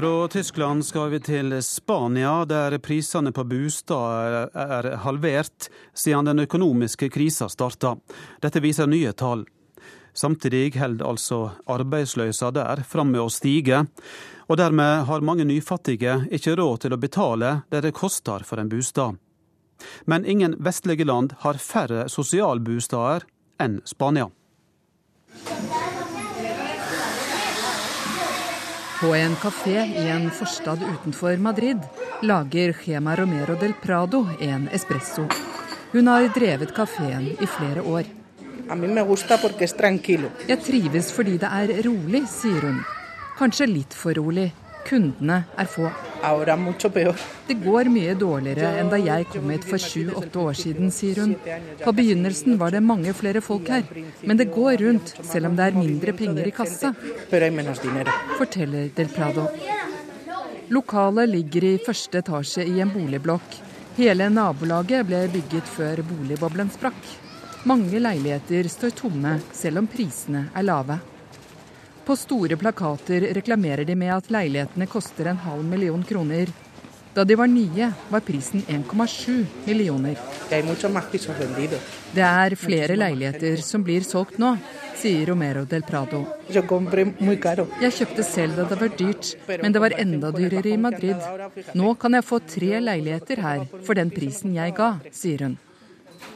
Fra 0.00 0.28
Tyskland 0.28 0.86
skal 0.86 1.10
vi 1.10 1.18
til 1.20 1.62
Spania, 1.62 2.46
der 2.48 2.78
prisene 2.80 3.34
på 3.36 3.42
bostad 3.44 4.46
er 4.56 4.86
halvert 5.02 5.66
siden 5.92 6.24
den 6.24 6.40
økonomiske 6.40 7.10
krisa 7.12 7.50
starta. 7.52 7.90
Dette 8.40 8.62
viser 8.64 8.88
nye 8.88 9.12
tall. 9.12 9.42
Samtidig 10.16 10.78
holder 10.80 11.04
altså 11.04 11.40
arbeidsløsa 11.68 12.48
der 12.56 12.80
fram 12.88 13.12
med 13.12 13.20
å 13.20 13.28
stige, 13.28 13.82
og 14.48 14.56
dermed 14.56 15.04
har 15.10 15.20
mange 15.20 15.44
nyfattige 15.44 16.16
ikke 16.32 16.56
råd 16.56 16.86
til 16.86 16.96
å 16.96 17.00
betale 17.04 17.52
det 17.68 17.84
det 17.84 17.92
koster 17.92 18.40
for 18.48 18.56
en 18.56 18.72
bostad. 18.72 19.20
Men 20.08 20.24
ingen 20.24 20.56
vestlige 20.64 21.04
land 21.04 21.36
har 21.44 21.60
færre 21.60 22.08
sosialbostader 22.08 23.28
enn 23.60 23.82
Spania. 23.84 24.30
På 29.00 29.14
en 29.14 29.36
kafé 29.36 29.86
i 29.86 30.08
en 30.08 30.30
forstad 30.30 30.78
utenfor 30.94 31.36
Madrid 31.36 31.78
lager 32.22 32.74
Gema 32.84 33.16
Romero 33.16 33.54
del 33.56 33.72
Prado 33.82 34.26
en 34.40 34.68
espresso. 34.68 35.24
Hun 35.92 36.08
har 36.08 36.28
drevet 36.34 36.74
kafeen 36.76 37.30
i 37.40 37.46
flere 37.46 37.80
år. 37.82 38.04
Jeg 40.48 40.60
trives 40.66 41.12
fordi 41.12 41.38
det 41.40 41.48
er 41.48 41.82
rolig, 41.88 42.26
sier 42.28 42.60
hun. 42.68 42.84
Kanskje 43.38 43.72
litt 43.72 43.96
for 43.96 44.12
rolig. 44.20 44.50
Kundene 44.84 45.44
er 45.56 45.64
få. 45.66 45.88
Det 46.20 47.56
går 47.64 47.88
mye 47.92 48.14
dårligere 48.18 48.70
enn 48.80 48.90
da 48.92 48.98
jeg 49.00 49.26
kom 49.32 49.50
hit 49.52 49.64
for 49.68 49.80
sju-åtte 49.80 50.42
år 50.42 50.58
siden, 50.58 50.90
sier 50.92 51.22
hun. 51.22 51.34
På 51.80 51.94
begynnelsen 51.96 52.58
var 52.60 52.74
det 52.74 52.82
mange 52.84 53.14
flere 53.16 53.40
folk 53.44 53.70
her, 53.72 53.86
men 54.22 54.36
det 54.40 54.50
går 54.52 54.82
rundt 54.84 55.14
selv 55.24 55.50
om 55.50 55.56
det 55.56 55.70
er 55.70 55.78
mindre 55.78 56.14
penger 56.16 56.46
i 56.46 56.54
kassa. 56.54 56.92
Forteller 58.36 58.92
Del 58.96 59.12
Prado. 59.14 59.48
Lokalet 60.70 61.32
ligger 61.32 61.66
i 61.66 61.74
første 61.82 62.20
etasje 62.20 62.62
i 62.68 62.78
en 62.84 62.92
boligblokk. 62.94 63.56
Hele 63.96 64.28
nabolaget 64.30 65.08
ble 65.08 65.24
bygget 65.32 65.66
før 65.66 66.04
boligboblen 66.06 66.70
sprakk. 66.70 67.00
Mange 67.68 67.98
leiligheter 68.00 68.68
står 68.72 68.94
tomme, 68.96 69.34
selv 69.52 69.82
om 69.82 69.88
prisene 69.90 70.46
er 70.54 70.64
lave. 70.64 71.00
På 72.10 72.16
store 72.16 72.56
plakater 72.56 73.20
reklamerer 73.20 73.84
de 73.84 73.94
med 73.94 74.10
at 74.10 74.30
leilighetene 74.34 74.86
koster 74.90 75.28
en 75.30 75.36
halv 75.44 75.62
million 75.62 76.00
kroner. 76.02 76.48
Da 77.14 77.22
de 77.22 77.36
var 77.38 77.46
nye, 77.46 77.92
var 78.10 78.24
prisen 78.26 78.64
1,7 78.66 79.44
millioner. 79.68 80.18
Det 82.10 82.24
er 82.26 82.56
flere 82.58 82.98
leiligheter 82.98 83.62
som 83.62 83.86
blir 83.86 84.02
solgt 84.02 84.42
nå, 84.42 84.56
sier 84.98 85.30
Romero 85.30 85.62
del 85.70 85.86
Prado. 85.86 86.24
Jeg 86.50 87.94
kjøpte 88.00 88.26
selv 88.26 88.58
da 88.58 88.66
det 88.74 88.82
var 88.82 88.94
dyrt, 88.98 89.32
men 89.62 89.70
det 89.70 89.86
var 89.86 89.94
enda 89.94 90.34
dyrere 90.34 90.74
i 90.74 90.82
Madrid. 90.90 91.30
Nå 91.78 91.94
kan 91.94 92.18
jeg 92.18 92.26
få 92.26 92.42
tre 92.42 92.82
leiligheter 92.90 93.46
her 93.46 93.66
for 93.86 93.94
den 93.94 94.10
prisen 94.10 94.58
jeg 94.58 94.74
ga, 94.74 94.96
sier 95.14 95.46
hun. 95.46 95.60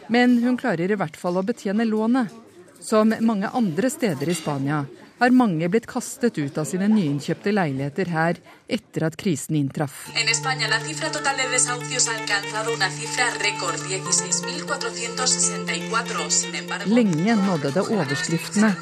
Men 0.06 0.38
hun 0.46 0.54
klarer 0.54 0.87
i 0.87 1.02
hvert 1.02 1.18
fall 1.18 1.42
å 1.42 1.48
betjene 1.50 1.82
lånet. 1.82 2.42
Som 2.84 3.14
mange 3.24 3.48
andre 3.48 3.88
steder 3.88 4.28
i 4.28 4.34
Spania 4.37 4.84
har 5.24 5.32
mange 5.32 5.68
blitt 5.72 5.87
kastet 5.88 6.38
ut 6.38 6.58
av 6.60 6.66
sine 6.68 6.88
nyinnkjøpte 6.92 7.52
leiligheter 7.54 8.10
her 8.12 8.40
etter 8.76 9.06
at 9.08 9.16
krisen 9.16 9.56
inntraff. 9.56 10.04
Lenge 16.87 17.37
nådde 17.40 17.72
det 17.76 17.84
overskriftene. 17.96 18.74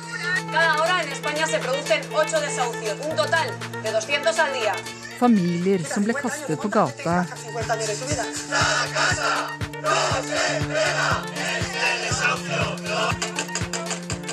Familier 5.22 5.84
som 5.86 6.08
ble 6.08 6.16
kastet 6.18 6.58
på 6.62 6.68
gata. 6.68 7.22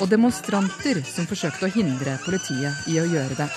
Og 0.00 0.08
demonstranter 0.08 1.02
som 1.04 1.28
forsøkte 1.28 1.68
å 1.68 1.72
hindre 1.74 2.16
politiet 2.24 2.88
i 2.88 2.96
å 3.00 3.04
gjøre 3.04 3.36
det. 3.38 3.48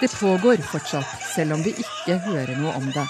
Det 0.00 0.10
pågår 0.18 0.64
fortsatt, 0.64 1.20
selv 1.34 1.56
om 1.56 1.62
vi 1.64 1.74
ikke 1.80 2.18
hører 2.26 2.56
noe 2.60 2.74
om 2.76 2.88
det. 2.92 3.04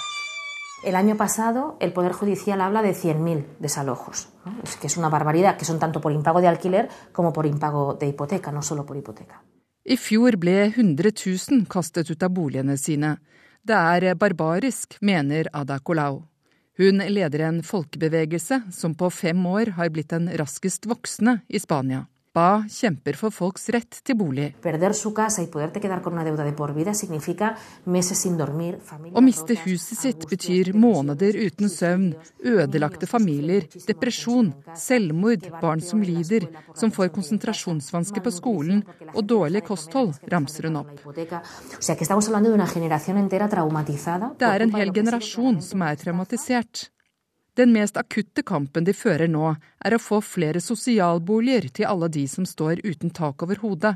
El 0.85 0.97
año 0.97 1.17
pasado 1.17 1.79
el 1.81 1.93
Poder 1.93 2.13
Judicial 2.13 2.61
habla 2.61 2.83
de 2.83 2.93
100.000 2.93 3.57
desalojos, 3.59 4.29
¿no? 4.45 4.53
es 4.63 4.77
que 4.77 4.87
es 4.87 4.97
una 4.99 5.09
barbaridad, 5.09 5.57
que 5.57 5.65
son 5.65 5.79
tanto 5.79 6.01
por 6.01 6.13
impago 6.13 6.43
de 6.43 6.49
alquiler 6.49 6.89
como 7.13 7.33
por 7.33 7.47
impago 7.47 7.95
de 7.95 8.09
hipoteca, 8.09 8.53
no 8.53 8.63
solo 8.63 8.85
por 8.85 8.97
hipoteca. 8.97 9.43
I 9.85 9.97
fjor 9.97 10.37
ble 10.41 10.73
100 10.73 10.97
000 10.97 11.67
kastet 11.69 12.11
ut 12.11 12.23
av 12.23 12.31
boligene 12.33 12.77
sine. 12.81 13.17
Det 13.65 13.77
er 13.77 14.15
barbarisk, 14.15 14.97
mener 15.01 15.49
Ada 15.53 15.79
Colau. 15.81 16.23
Hun 16.79 16.99
leder 16.99 17.45
en 17.47 17.63
folkebevegelse 17.63 18.63
som 18.75 18.97
på 18.99 19.11
fem 19.11 19.47
år 19.47 19.77
har 19.77 19.93
blitt 19.95 20.11
den 20.11 20.27
raskest 20.39 20.89
voksne 20.91 21.39
i 21.47 21.61
Spania. 21.63 22.07
Ba 22.35 22.65
kjemper 22.67 23.15
for 23.15 23.31
folks 23.31 23.69
rett 23.71 24.01
til 24.03 24.17
bolig. 24.19 24.49
Å 29.15 29.23
miste 29.23 29.57
huset 29.61 30.01
sitt 30.01 30.25
betyr 30.33 30.71
måneder 30.75 31.39
uten 31.39 31.71
søvn, 31.71 32.09
ødelagte 32.43 33.07
familier, 33.07 33.69
depresjon, 33.87 34.51
selvmord, 34.75 35.47
barn 35.61 35.85
som 35.91 36.03
lider, 36.03 36.49
som 36.75 36.91
får 36.97 37.13
konsentrasjonsvansker 37.15 38.27
på 38.27 38.33
skolen 38.35 38.83
og 39.13 39.23
dårlig 39.31 39.63
kosthold, 39.69 40.19
ramser 40.35 40.67
hun 40.67 40.81
opp. 40.83 40.91
Det 44.43 44.51
er 44.51 44.67
en 44.67 44.75
hel 44.75 44.91
generasjon 44.99 45.63
som 45.63 45.87
er 45.87 46.03
traumatisert. 46.03 46.89
Den 47.55 47.73
mest 47.73 47.97
akutte 47.97 48.43
kampen 48.43 48.85
de 48.85 48.93
fører 48.93 49.31
nå, 49.31 49.53
er 49.79 49.95
å 49.95 50.01
få 50.03 50.19
flere 50.27 50.59
sosialboliger 50.61 51.69
til 51.77 51.87
alle 51.87 52.09
de 52.11 52.25
som 52.27 52.47
står 52.47 52.83
uten 52.83 53.13
tak 53.15 53.45
over 53.47 53.61
hodet. 53.63 53.95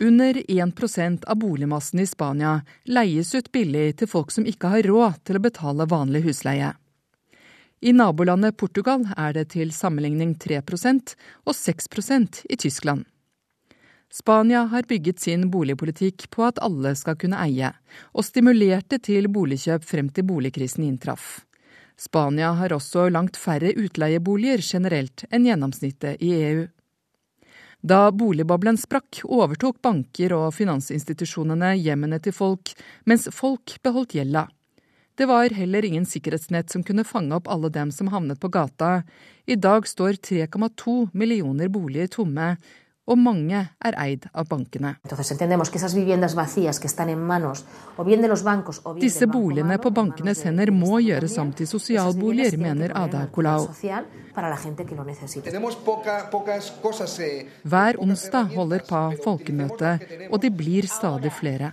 Under 0.00 0.40
1% 0.40 1.28
av 1.28 1.36
boligmassen 1.36 2.00
i 2.00 2.08
Spania 2.08 2.54
leies 2.88 3.34
ut 3.34 3.52
billig 3.52 3.98
til 4.00 4.08
folk 4.08 4.32
som 4.32 4.48
ikke 4.48 4.72
har 4.72 4.88
råd 4.88 5.20
til 5.28 5.36
å 5.36 5.44
betale 5.50 5.88
vanlig 5.90 6.24
husleie. 6.30 6.72
I 7.84 7.92
nabolandet 7.92 8.56
Portugal 8.56 9.04
er 9.20 9.34
det 9.36 9.50
til 9.52 9.68
sammenligning 9.76 10.38
3% 10.40 11.16
og 11.44 11.52
6% 11.52 12.46
i 12.48 12.56
Tyskland. 12.56 13.04
Spania 14.08 14.62
har 14.70 14.86
bygget 14.88 15.20
sin 15.20 15.50
boligpolitikk 15.50 16.30
på 16.32 16.46
at 16.46 16.60
alle 16.64 16.94
skal 16.96 17.18
kunne 17.20 17.36
eie, 17.44 17.74
og 18.14 18.24
stimulerte 18.24 18.96
til 19.02 19.28
boligkjøp 19.28 19.84
frem 19.84 20.08
til 20.08 20.24
boligkrisen 20.24 20.86
inntraff. 20.86 21.42
Spania 22.00 22.52
har 22.58 22.74
også 22.74 23.08
langt 23.12 23.36
færre 23.38 23.70
utleieboliger 23.78 24.62
generelt 24.64 25.26
enn 25.30 25.46
gjennomsnittet 25.46 26.22
i 26.22 26.32
EU. 26.40 26.64
Da 27.84 28.08
boligboblen 28.16 28.78
sprakk, 28.80 29.20
overtok 29.28 29.82
banker 29.84 30.32
og 30.32 30.54
finansinstitusjonene 30.56 31.74
hjemmene 31.76 32.18
til 32.24 32.32
folk, 32.32 32.72
mens 33.04 33.28
folk 33.32 33.76
beholdt 33.84 34.16
gjelda. 34.16 34.46
Det 35.14 35.28
var 35.30 35.52
heller 35.54 35.84
ingen 35.86 36.06
sikkerhetsnett 36.08 36.72
som 36.72 36.82
kunne 36.82 37.04
fange 37.06 37.36
opp 37.36 37.46
alle 37.52 37.68
dem 37.70 37.92
som 37.94 38.08
havnet 38.10 38.40
på 38.42 38.48
gata. 38.50 39.04
I 39.46 39.54
dag 39.54 39.86
står 39.86 40.16
3,2 40.18 41.12
millioner 41.12 41.68
boliger 41.70 42.08
tomme, 42.10 42.56
og 43.04 43.18
mange 43.20 43.60
er 43.84 43.96
eid 44.00 44.26
av 44.32 44.48
bankene. 44.48 44.94
Disse 49.00 49.28
boligene 49.28 49.78
på 49.78 49.92
bankenes 49.98 50.42
hender 50.48 50.72
må 50.72 51.00
gjøres 51.04 51.38
om 51.42 51.52
til 51.52 51.68
sosialboliger, 51.68 52.56
mener 52.60 52.96
Ada 52.96 53.26
Colau. 53.34 53.68
Hver 57.74 58.02
onsdag 58.08 58.52
holder 58.56 58.84
PA 58.88 59.06
folkemøte, 59.24 59.96
og 60.30 60.40
de 60.42 60.50
blir 60.50 60.88
stadig 60.90 61.32
flere. 61.32 61.72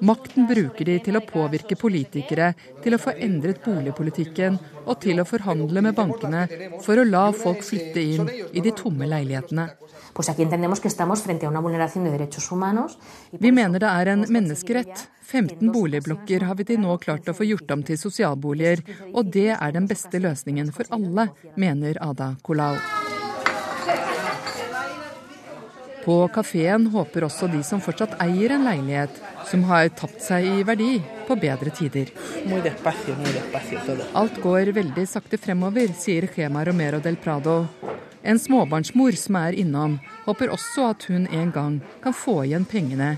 Makten 0.00 0.46
bruker 0.48 0.84
de 0.88 0.96
til 1.04 1.18
å 1.18 1.24
påvirke 1.24 1.78
politikere, 1.78 2.52
til 2.84 2.96
å 2.96 3.00
få 3.00 3.14
endret 3.16 3.62
boligpolitikken 3.64 4.58
og 4.84 5.00
til 5.02 5.20
å 5.20 5.26
forhandle 5.28 5.82
med 5.84 5.96
bankene 5.96 6.46
for 6.84 7.00
å 7.00 7.06
la 7.08 7.26
folk 7.36 7.64
flytte 7.66 8.02
inn 8.02 8.30
i 8.52 8.62
de 8.64 8.72
tomme 8.76 9.08
leilighetene. 9.10 9.68
Vi 13.40 13.52
mener 13.52 13.78
det 13.84 13.90
er 13.90 14.12
en 14.14 14.24
menneskerett. 14.38 15.06
15 15.26 15.72
boligblokker 15.74 16.44
har 16.46 16.54
vi 16.54 16.64
til 16.68 16.78
nå 16.80 16.94
klart 17.02 17.26
å 17.26 17.34
få 17.34 17.48
gjort 17.48 17.72
om 17.74 17.82
til 17.82 17.98
sosialboliger, 17.98 18.84
og 19.10 19.32
det 19.34 19.50
er 19.56 19.74
den 19.74 19.90
beste 19.90 20.22
løsningen 20.22 20.70
for 20.76 20.86
alle, 20.94 21.28
mener 21.58 21.98
Ada 22.00 22.36
Colau. 22.46 23.05
På 26.06 26.20
kafeen 26.30 26.86
håper 26.92 27.24
også 27.26 27.48
de 27.50 27.64
som 27.66 27.80
fortsatt 27.82 28.12
eier 28.22 28.52
en 28.54 28.66
leilighet, 28.68 29.16
som 29.50 29.64
har 29.66 29.88
tapt 29.98 30.20
seg 30.22 30.44
i 30.46 30.60
verdi, 30.66 31.00
på 31.26 31.34
bedre 31.42 31.72
tider. 31.74 32.12
Alt 34.14 34.38
går 34.44 34.70
veldig 34.76 35.06
sakte 35.10 35.40
fremover, 35.42 35.90
sier 35.98 36.28
Gema 36.30 36.62
Romero 36.68 37.00
del 37.02 37.18
Prado. 37.18 37.64
En 38.22 38.38
småbarnsmor 38.38 39.18
som 39.18 39.40
er 39.40 39.58
innom, 39.58 39.98
håper 40.28 40.54
også 40.54 40.86
at 40.92 41.08
hun 41.10 41.26
en 41.26 41.50
gang 41.54 41.80
kan 42.04 42.14
få 42.14 42.44
igjen 42.44 42.68
pengene 42.70 43.16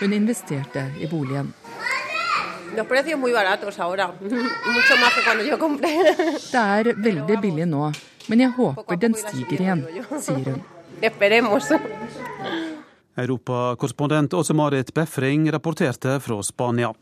hun 0.00 0.12
investerte 0.12 0.84
i 1.00 1.06
boligen. 1.06 1.52
Det 6.52 6.62
er 6.62 6.92
veldig 6.94 7.38
billig 7.42 7.66
nå, 7.66 7.90
men 8.28 8.44
jeg 8.44 8.54
håper 8.58 9.00
den 9.06 9.16
stiger 9.18 9.62
igjen, 9.62 9.86
sier 10.18 10.52
hun. 10.52 10.60
Europakorrespondent 13.16 14.34
Åse 14.34 14.54
Marit 14.54 14.94
Befring 14.94 15.52
rapporterte 15.52 16.20
fra 16.20 16.42
Spania. 16.42 16.94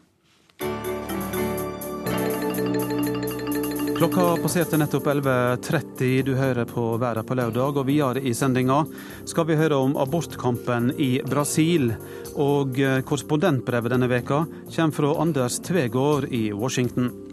Klokka 3.96 4.37
passerte 4.42 4.76
nettopp 4.76 5.06
11.30. 5.06 6.22
Du 6.22 6.35
hører 6.37 6.64
på 6.68 6.96
Været 7.00 7.26
på 7.26 7.35
lørdag, 7.35 7.78
og 7.80 7.87
videre 7.88 8.20
i 8.20 8.35
sendinga 8.37 8.82
skal 9.24 9.46
vi 9.48 9.56
høre 9.56 9.78
om 9.80 9.96
abortkampen 9.96 10.92
i 11.00 11.22
Brasil. 11.24 11.94
Og 12.37 12.76
korrespondentbrevet 12.76 13.94
denne 13.94 14.11
veka 14.12 14.42
kommer 14.76 14.96
fra 14.98 15.14
Anders 15.22 15.56
Tvegård 15.64 16.28
i 16.28 16.52
Washington. 16.52 17.25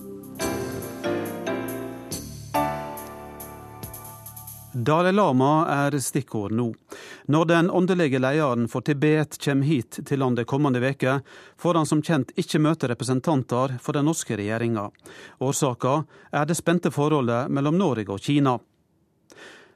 Dalai 4.74 5.12
Lama 5.12 5.66
er 5.70 6.00
stikkord 6.02 6.52
nå. 6.52 6.72
Når 7.30 7.46
den 7.46 7.70
åndelige 7.70 8.18
lederen 8.20 8.66
for 8.68 8.82
Tibet 8.82 9.38
kommer 9.38 9.68
hit 9.70 10.00
til 10.08 10.20
landet 10.20 10.48
kommende 10.50 10.82
veke, 10.82 11.20
får 11.62 11.78
han 11.78 11.86
som 11.86 12.02
kjent 12.02 12.34
ikke 12.34 12.62
møte 12.64 12.90
representanter 12.90 13.76
for 13.82 13.94
den 13.94 14.10
norske 14.10 14.38
regjeringa. 14.40 14.88
Årsaka 15.46 16.00
er 16.32 16.50
det 16.50 16.58
spente 16.58 16.90
forholdet 16.92 17.54
mellom 17.54 17.78
Norge 17.78 18.16
og 18.16 18.26
Kina. 18.26 18.56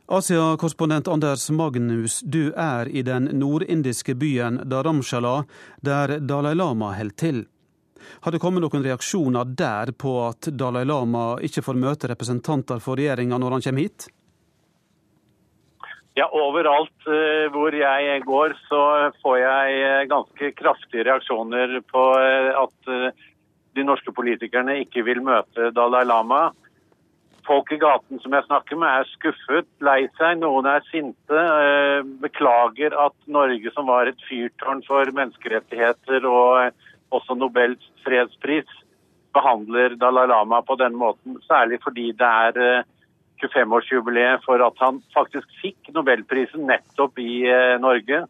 Asia-korrespondent 0.08 1.08
Anders 1.14 1.50
Magnus, 1.52 2.22
du 2.26 2.54
er 2.58 2.90
i 2.90 3.06
den 3.06 3.30
nordindiske 3.38 4.16
byen 4.16 4.64
Dharamshala, 4.66 5.44
der 5.82 6.18
Dalai 6.20 6.56
Lama 6.56 6.96
holder 6.98 7.22
til. 7.22 7.46
Har 8.26 8.32
det 8.32 8.42
kommet 8.42 8.66
noen 8.66 8.86
reaksjoner 8.86 9.46
der 9.46 9.92
på 9.94 10.18
at 10.26 10.50
Dalai 10.58 10.86
Lama 10.90 11.36
ikke 11.44 11.62
får 11.62 11.78
møte 11.86 12.10
representanter 12.10 12.82
for 12.82 12.98
regjeringa 12.98 13.38
når 13.38 13.60
han 13.60 13.68
kommer 13.70 13.86
hit? 13.86 14.08
Ja, 16.18 16.26
Overalt 16.34 17.06
uh, 17.06 17.46
hvor 17.54 17.76
jeg 17.78 18.22
går, 18.26 18.56
så 18.66 18.82
får 19.22 19.36
jeg 19.38 19.82
uh, 19.86 20.06
ganske 20.10 20.50
kraftige 20.58 21.06
reaksjoner 21.06 21.76
på 21.92 22.06
uh, 22.18 22.64
at 22.64 23.12
de 23.78 23.86
norske 23.86 24.10
politikerne 24.18 24.80
ikke 24.82 25.04
vil 25.06 25.22
møte 25.22 25.70
Dalai 25.78 26.02
Lama. 26.10 26.48
Folk 27.46 27.70
i 27.72 27.78
gaten 27.80 28.18
som 28.24 28.34
jeg 28.34 28.48
snakker 28.48 28.82
med, 28.82 28.90
er 28.90 29.12
skuffet, 29.12 29.70
lei 29.86 30.08
seg. 30.18 30.42
Noen 30.42 30.66
er 30.68 30.82
sinte. 30.90 31.44
Beklager 32.24 32.98
at 33.06 33.16
Norge, 33.30 33.72
som 33.78 33.88
var 33.88 34.10
et 34.10 34.26
fyrtårn 34.28 34.82
for 34.90 35.08
menneskerettigheter 35.16 36.26
og 36.28 36.74
også 37.16 37.38
Nobels 37.38 37.86
fredspris, 38.04 38.68
behandler 39.38 39.96
Dalai 40.02 40.26
Lama 40.34 40.60
på 40.66 40.76
den 40.82 40.98
måten. 40.98 41.38
Særlig 41.46 41.80
fordi 41.86 42.10
det 42.18 42.34
er 42.50 42.84
25-årsjubileet 43.42 44.44
for 44.46 44.62
at 44.64 44.82
han 44.82 45.00
faktisk 45.16 45.48
fikk 45.62 45.92
nobelprisen 45.96 46.68
nettopp 46.70 47.20
i 47.22 47.46
eh, 47.50 47.78
Norge. 47.82 48.26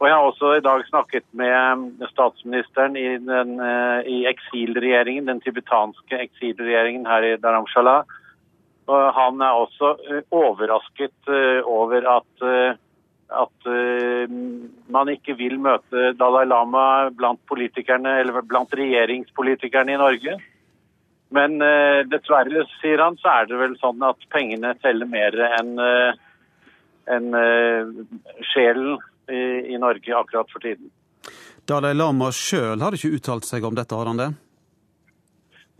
Og 0.00 0.08
Jeg 0.08 0.14
har 0.14 0.26
også 0.26 0.50
i 0.56 0.64
dag 0.64 0.82
snakket 0.88 1.24
med 1.38 2.04
statsministeren 2.10 2.96
i, 2.98 3.16
den, 3.22 3.56
eh, 3.62 4.00
i 4.10 4.18
eksilregjeringen, 4.30 5.30
den 5.30 5.42
tibetanske 5.44 6.18
eksilregjeringen 6.26 7.06
her 7.08 7.28
i 7.28 7.36
Dharamshala. 7.40 8.02
Og 8.84 9.04
han 9.16 9.40
er 9.40 9.60
også 9.64 9.94
eh, 10.10 10.24
overrasket 10.34 11.30
over 11.64 12.10
at, 12.18 12.48
at 13.34 13.68
man 14.92 15.08
ikke 15.08 15.38
vil 15.38 15.56
møte 15.62 16.10
Dalai 16.18 16.44
Lama 16.50 17.08
blant 17.16 17.40
politikerne, 17.48 18.18
eller 18.20 18.44
blant 18.44 18.74
regjeringspolitikerne 18.76 19.94
i 19.94 20.02
Norge. 20.02 20.36
Men 21.32 21.56
uh, 21.62 22.04
dessverre, 22.10 22.66
sier 22.80 23.00
han, 23.02 23.16
så 23.20 23.40
er 23.40 23.48
det 23.50 23.58
vel 23.58 23.74
sånn 23.80 24.02
at 24.06 24.20
pengene 24.32 24.74
teller 24.82 25.08
mer 25.08 25.36
enn 25.54 25.72
uh, 25.80 26.12
en, 27.10 27.30
uh, 27.32 28.36
sjelen 28.52 28.98
i, 29.30 29.72
i, 29.72 29.78
Norge 29.80 30.14
akkurat 30.14 30.50
for 30.52 30.64
tiden. 30.64 30.92
Dalai 31.68 31.94
Lama 31.96 32.28
sjøl 32.34 32.84
har 32.84 32.96
ikke 32.96 33.14
uttalt 33.16 33.48
seg 33.48 33.64
om 33.64 33.76
dette, 33.76 33.96
har 33.96 34.10
han 34.10 34.20
det? 34.20 34.30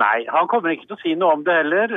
Nei, 0.00 0.24
han 0.32 0.48
kommer 0.50 0.72
ikke 0.72 0.88
til 0.88 0.96
å 0.96 1.02
si 1.04 1.12
noe 1.14 1.36
om 1.36 1.44
det 1.46 1.54
heller. 1.54 1.92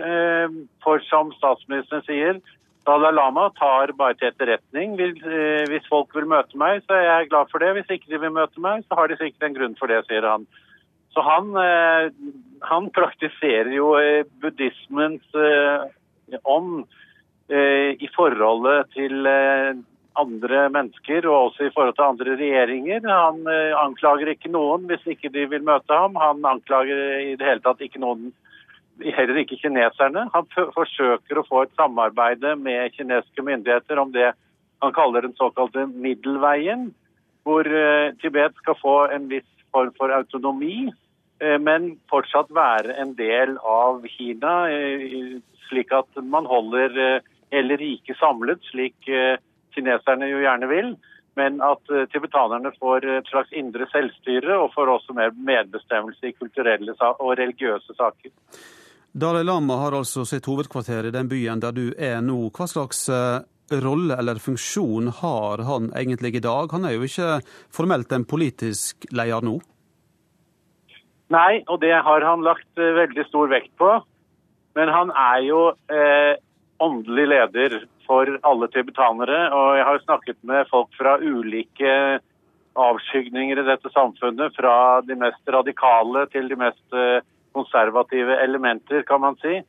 For 0.84 1.02
som 1.08 1.32
statsministeren 1.34 2.04
sier, 2.06 2.42
Dalai 2.88 3.10
Lama 3.16 3.50
tar 3.58 3.92
bare 4.00 4.16
til 4.20 4.30
etterretning. 4.30 4.94
Hvis 5.00 5.88
folk 5.90 6.14
vil 6.16 6.28
møte 6.30 6.60
meg, 6.60 6.84
så 6.86 7.00
er 7.00 7.08
jeg 7.08 7.32
glad 7.32 7.50
for 7.52 7.64
det. 7.64 7.74
Hvis 7.76 7.96
ikke 7.96 8.12
de 8.14 8.22
vil 8.22 8.36
møte 8.36 8.62
meg, 8.64 8.86
så 8.86 9.00
har 9.00 9.10
de 9.10 9.18
sikkert 9.20 9.48
en 9.48 9.58
grunn 9.58 9.76
for 9.80 9.92
det, 9.92 10.04
sier 10.08 10.28
han. 10.28 10.46
Så 11.18 11.24
han, 11.26 11.48
han 12.62 12.88
praktiserer 12.94 13.72
jo 13.74 13.88
buddhismens 14.38 15.24
ånd 16.46 16.84
i 17.50 18.10
forholdet 18.14 18.92
til 18.94 19.26
andre 20.22 20.60
mennesker, 20.70 21.26
og 21.26 21.48
også 21.48 21.66
i 21.66 21.72
forhold 21.74 21.96
til 21.98 22.06
andre 22.06 22.36
regjeringer. 22.38 23.08
Han 23.10 23.50
anklager 23.82 24.30
ikke 24.30 24.52
noen 24.54 24.86
hvis 24.92 25.08
ikke 25.10 25.32
de 25.34 25.48
vil 25.50 25.66
møte 25.66 25.98
ham. 25.98 26.20
Han 26.22 26.46
anklager 26.46 27.02
i 27.24 27.34
det 27.40 27.50
hele 27.50 27.66
tatt 27.66 27.82
ikke 27.82 28.04
noen 28.04 28.30
heller 29.02 29.42
ikke 29.42 29.58
kineserne. 29.64 30.28
Han 30.38 30.46
forsøker 30.76 31.42
å 31.42 31.48
få 31.50 31.66
et 31.66 31.74
samarbeid 31.82 32.46
med 32.62 32.94
kinesiske 32.94 33.42
myndigheter 33.46 33.98
om 34.02 34.14
det 34.14 34.36
han 34.86 34.94
kaller 34.94 35.26
den 35.26 35.34
såkalte 35.42 35.88
middelveien, 35.90 36.92
hvor 37.42 37.66
Tibet 38.22 38.54
skal 38.62 38.78
få 38.78 38.98
en 39.16 39.26
viss 39.34 39.50
form 39.74 39.90
for 39.98 40.14
autonomi, 40.14 40.92
men 41.40 41.92
fortsatt 42.10 42.50
være 42.54 42.96
en 43.02 43.12
del 43.18 43.58
av 43.62 44.06
Kina, 44.10 44.54
uh, 44.72 45.36
slik 45.68 45.92
at 45.94 46.22
man 46.24 46.48
holder 46.50 47.22
hele 47.52 47.78
riket 47.78 48.18
samlet, 48.20 48.64
slik 48.72 48.96
kineserne 49.76 50.30
jo 50.32 50.40
gjerne 50.42 50.70
vil. 50.72 50.90
Men 51.38 51.60
at 51.62 51.84
tibetanerne 52.12 52.72
får 52.80 53.06
et 53.20 53.30
slags 53.30 53.52
indre 53.54 53.86
selvstyre 53.92 54.56
og 54.58 54.72
får 54.74 54.90
også 54.96 55.14
mer 55.14 55.36
medbestemmelse 55.36 56.32
i 56.32 56.34
kulturelle 56.40 56.96
og 57.04 57.36
religiøse 57.38 57.94
saker. 58.00 58.32
Dalai 59.18 59.44
Lama 59.44 59.76
har 59.82 59.96
altså 59.98 60.26
sitt 60.30 60.46
hovedkvarter 60.46 61.08
i 61.08 61.12
den 61.16 61.30
byen 61.32 61.62
der 61.64 61.74
du 61.74 61.88
er 61.98 62.20
nå. 62.22 62.52
Hva 62.54 62.68
slags 62.70 63.08
eh, 63.10 63.40
rolle 63.82 64.14
eller 64.14 64.38
funksjon 64.38 65.10
har 65.24 65.64
han 65.66 65.88
egentlig 65.98 66.36
i 66.38 66.44
dag? 66.46 66.70
Han 66.76 66.86
er 66.86 66.94
jo 66.94 67.08
ikke 67.08 67.40
formelt 67.74 68.14
en 68.14 68.28
politisk 68.30 69.08
leder 69.10 69.42
nå? 69.42 69.56
Nei, 71.34 71.64
og 71.68 71.82
det 71.84 71.92
har 71.92 72.24
han 72.24 72.46
lagt 72.46 72.80
eh, 72.80 72.96
veldig 72.96 73.26
stor 73.28 73.52
vekt 73.52 73.74
på. 73.80 73.92
Men 74.78 74.92
han 74.94 75.12
er 75.12 75.44
jo 75.48 75.62
eh, 75.92 76.38
åndelig 76.84 77.28
leder 77.34 77.78
for 78.08 78.30
alle 78.48 78.70
tibetanere. 78.72 79.48
Og 79.52 79.78
jeg 79.80 79.88
har 79.90 80.04
snakket 80.06 80.40
med 80.48 80.70
folk 80.72 80.92
fra 81.00 81.18
ulike 81.20 82.20
avskygninger 82.78 83.60
i 83.60 83.66
dette 83.68 83.92
samfunnet. 83.94 84.56
Fra 84.56 85.02
de 85.08 85.18
mest 85.20 85.52
radikale 85.58 86.28
til 86.34 86.48
de 86.52 86.60
mest 86.60 86.96
eh, 86.96 87.26
konservative 87.58 88.38
elementer, 88.44 89.04
kan 89.08 89.24
man 89.26 89.40
si. 89.42 89.60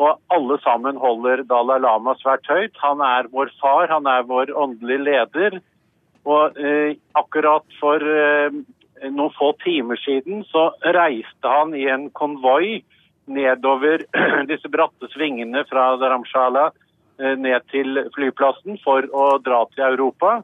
Og 0.00 0.16
alle 0.32 0.56
sammen 0.64 0.98
holder 1.00 1.44
Dalai 1.48 1.78
Lama 1.82 2.14
svært 2.20 2.48
høyt. 2.50 2.76
Han 2.82 3.02
er 3.04 3.28
vår 3.32 3.52
far, 3.60 3.88
han 3.92 4.08
er 4.08 4.26
vår 4.28 4.52
åndelige 4.56 5.06
leder. 5.06 5.60
Og 6.28 6.58
eh, 6.60 6.96
akkurat 7.16 7.64
for 7.80 8.04
eh, 8.04 8.60
noen 9.08 9.32
få 9.36 9.52
timer 9.64 9.96
siden 9.96 10.44
så 10.50 10.70
reiste 10.96 11.48
han 11.48 11.74
i 11.74 11.86
en 11.88 12.08
konvoi 12.10 12.82
nedover 13.30 14.04
disse 14.50 14.68
bratte 14.68 15.08
svingene 15.14 15.64
fra 15.70 15.94
Dharamshala 16.00 16.70
eh, 17.20 17.36
ned 17.38 17.66
til 17.72 18.02
flyplassen 18.16 18.80
for 18.84 19.06
å 19.12 19.26
dra 19.44 19.64
til 19.74 19.86
Europa. 19.92 20.40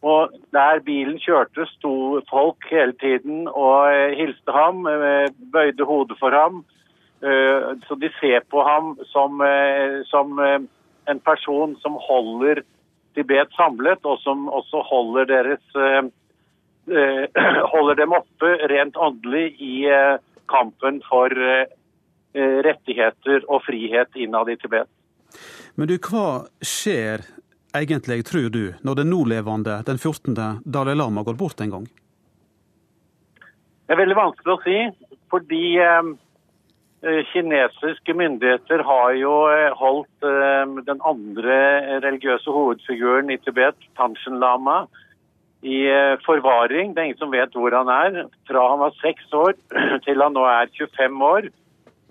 Og 0.00 0.32
der 0.56 0.80
bilen 0.80 1.18
kjørte, 1.20 1.66
sto 1.76 2.20
folk 2.30 2.64
hele 2.72 2.96
tiden 3.00 3.46
og 3.48 3.90
eh, 3.92 4.16
hilste 4.18 4.54
ham, 4.56 4.86
eh, 4.88 5.28
bøyde 5.52 5.86
hodet 5.88 6.18
for 6.20 6.36
ham. 6.36 6.64
Så 7.20 7.98
de 8.00 8.08
ser 8.16 8.46
på 8.48 8.62
ham 8.64 8.94
som, 9.10 9.42
som 10.08 10.38
en 10.40 11.18
person 11.20 11.74
som 11.82 11.98
holder 12.00 12.62
Tibet 13.12 13.52
samlet, 13.58 14.00
og 14.08 14.22
som 14.22 14.46
også 14.48 14.80
holder, 14.88 15.26
deres, 15.28 15.76
holder 17.72 17.98
dem 17.98 18.14
oppe 18.16 18.54
rent 18.70 18.96
åndelig 18.96 19.52
i 19.62 19.74
kampen 20.50 21.02
for 21.06 21.30
rettigheter 22.66 23.44
og 23.50 23.62
frihet 23.66 24.16
innad 24.18 24.50
i 24.50 24.56
Tibet. 24.58 24.88
Men 25.78 25.90
du, 25.90 25.96
hva 26.02 26.46
skjer 26.64 27.22
egentlig, 27.76 28.24
tror 28.24 28.48
du, 28.50 28.64
når 28.82 28.94
den 29.02 29.10
nålevende, 29.10 29.82
den 29.86 29.98
14. 29.98 30.36
Dalai 30.64 30.94
Lama 30.94 31.22
går 31.22 31.38
bort 31.38 31.60
en 31.60 31.70
gang? 31.70 31.86
Det 33.86 33.96
er 33.96 34.02
veldig 34.04 34.18
vanskelig 34.18 34.54
å 34.54 34.62
si, 34.64 34.76
fordi 35.32 35.64
eh, 35.82 36.10
eh, 37.02 37.22
kinesiske 37.32 38.14
myndigheter 38.14 38.84
har 38.86 39.14
jo 39.18 39.34
eh, 39.50 39.70
holdt 39.78 40.26
eh, 40.26 40.76
den 40.86 41.02
andre 41.06 41.56
religiøse 42.04 42.54
hovedfiguren 42.54 43.32
i 43.34 43.38
Tibet, 43.42 43.78
Tanshen 43.98 44.38
Lama, 44.42 44.84
i 45.62 45.88
eh, 45.88 46.18
forvaring. 46.24 46.94
Det 46.94 47.00
er 47.00 47.04
ingen 47.10 47.18
som 47.20 47.32
vet 47.32 47.54
hvor 47.56 47.72
han 47.76 47.88
er. 47.92 48.26
Fra 48.48 48.68
han 48.72 48.80
var 48.80 48.92
seks 49.00 49.32
år 49.36 49.52
til 50.06 50.22
han 50.22 50.32
nå 50.36 50.44
er 50.48 50.66
25 50.76 51.24
år. 51.26 51.42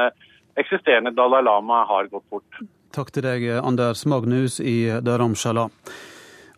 eksisterende 0.58 1.14
Dalai 1.14 1.44
Lama 1.46 1.84
har 1.86 2.10
gått 2.10 2.26
bort. 2.32 2.64
Takk 2.96 3.12
til 3.14 3.28
deg, 3.28 3.46
Anders 3.60 4.06
Magnus 4.10 4.58
i 4.64 4.88
Dharamshala. 5.04 5.68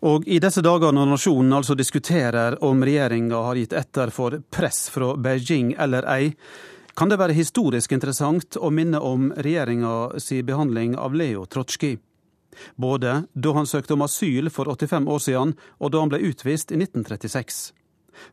Og 0.06 0.28
i 0.30 0.38
disse 0.38 0.62
dager 0.62 0.92
når 0.94 1.08
nasjonen 1.10 1.56
altså 1.56 1.74
diskuterer 1.74 2.54
om 2.64 2.84
regjeringa 2.86 3.40
har 3.48 3.58
gitt 3.58 3.74
etter 3.74 4.12
for 4.14 4.36
press 4.50 4.86
fra 4.94 5.14
Beijing 5.18 5.72
eller 5.78 6.06
ei, 6.06 6.34
kan 6.98 7.10
det 7.10 7.18
være 7.18 7.34
historisk 7.34 7.92
interessant 7.94 8.56
å 8.58 8.70
minne 8.74 8.98
om 9.02 9.32
regjeringa 9.34 10.20
si 10.22 10.40
behandling 10.42 10.96
av 10.98 11.14
Leo 11.14 11.44
Trotskij. 11.46 11.98
Både 12.74 13.24
da 13.34 13.52
han 13.54 13.66
søkte 13.70 13.94
om 13.94 14.02
asyl 14.02 14.50
for 14.50 14.70
85 14.70 15.06
år 15.14 15.22
siden, 15.22 15.52
og 15.78 15.92
da 15.94 16.02
han 16.02 16.10
ble 16.10 16.22
utvist 16.30 16.72
i 16.74 16.78
1936. 16.80 17.60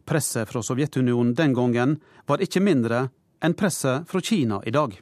Presset 0.05 0.49
fra 0.49 0.63
Sovjetunionen 0.65 1.35
den 1.37 1.53
gangen 1.53 1.99
var 2.25 2.41
ikke 2.41 2.61
mindre 2.61 3.09
enn 3.45 3.53
presset 3.57 4.09
fra 4.09 4.21
Kina 4.21 4.61
i 4.65 4.73
dag. 4.73 4.97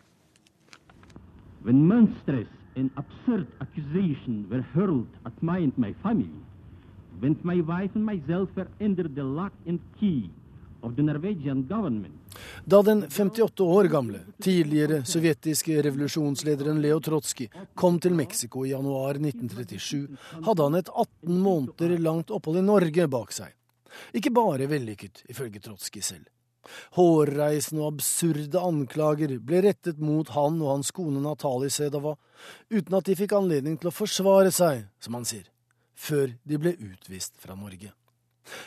When 1.63 1.87
monstrous 1.87 2.51
and 2.75 2.91
absurd 2.99 3.47
accusations 3.63 4.49
were 4.51 4.65
hurled 4.73 5.07
at 5.25 5.39
my 5.41 5.63
and 5.63 5.77
my 5.77 5.93
family, 6.03 6.43
when 7.23 7.37
my 7.43 7.61
wife 7.61 7.95
and 7.95 8.05
myself 8.05 8.49
were 8.55 8.67
under 8.81 9.07
the 9.07 9.23
lock 9.23 9.53
and 9.65 9.79
key 9.99 10.29
of 10.81 10.95
the 10.95 11.01
Norwegian 11.01 11.67
government, 11.67 12.13
da 12.65 12.81
den 12.81 13.09
58 13.09 13.63
år 13.63 13.83
gamle, 13.83 14.19
tidligere 14.41 15.05
sovjetiske 15.05 15.81
revolusjonslederen 15.83 16.81
Leo 16.81 16.99
Trotskij 16.99 17.49
kom 17.75 17.99
til 17.99 18.13
Mexico 18.13 18.65
i 18.65 18.73
januar 18.73 19.15
1937, 19.21 20.07
hadde 20.43 20.67
han 20.67 20.75
et 20.75 20.89
18 20.89 21.39
måneder 21.39 21.97
langt 21.99 22.31
opphold 22.31 22.59
i 22.59 22.65
Norge 22.67 23.07
bak 23.07 23.31
seg. 23.31 23.55
Ikke 24.11 24.33
bare 24.33 24.67
vellykket, 24.67 25.23
ifølge 25.29 25.63
Trotskij 25.63 26.03
selv. 26.03 26.27
Hårreisende 26.97 27.83
og 27.83 27.93
absurde 27.93 28.59
anklager 28.59 29.37
ble 29.39 29.63
rettet 29.67 29.99
mot 29.99 30.29
han 30.35 30.59
og 30.61 30.77
hans 30.77 30.91
kone 30.95 31.23
Natalie 31.23 31.71
Sedova, 31.71 32.15
uten 32.71 32.99
at 32.99 33.07
de 33.07 33.15
fikk 33.19 33.35
anledning 33.37 33.79
til 33.79 33.91
å 33.91 33.95
forsvare 33.95 34.51
seg, 34.51 34.87
som 35.03 35.19
han 35.19 35.27
sier, 35.27 35.47
før 35.95 36.33
de 36.43 36.59
ble 36.59 36.75
utvist 36.77 37.37
fra 37.39 37.55
Norge. 37.55 37.93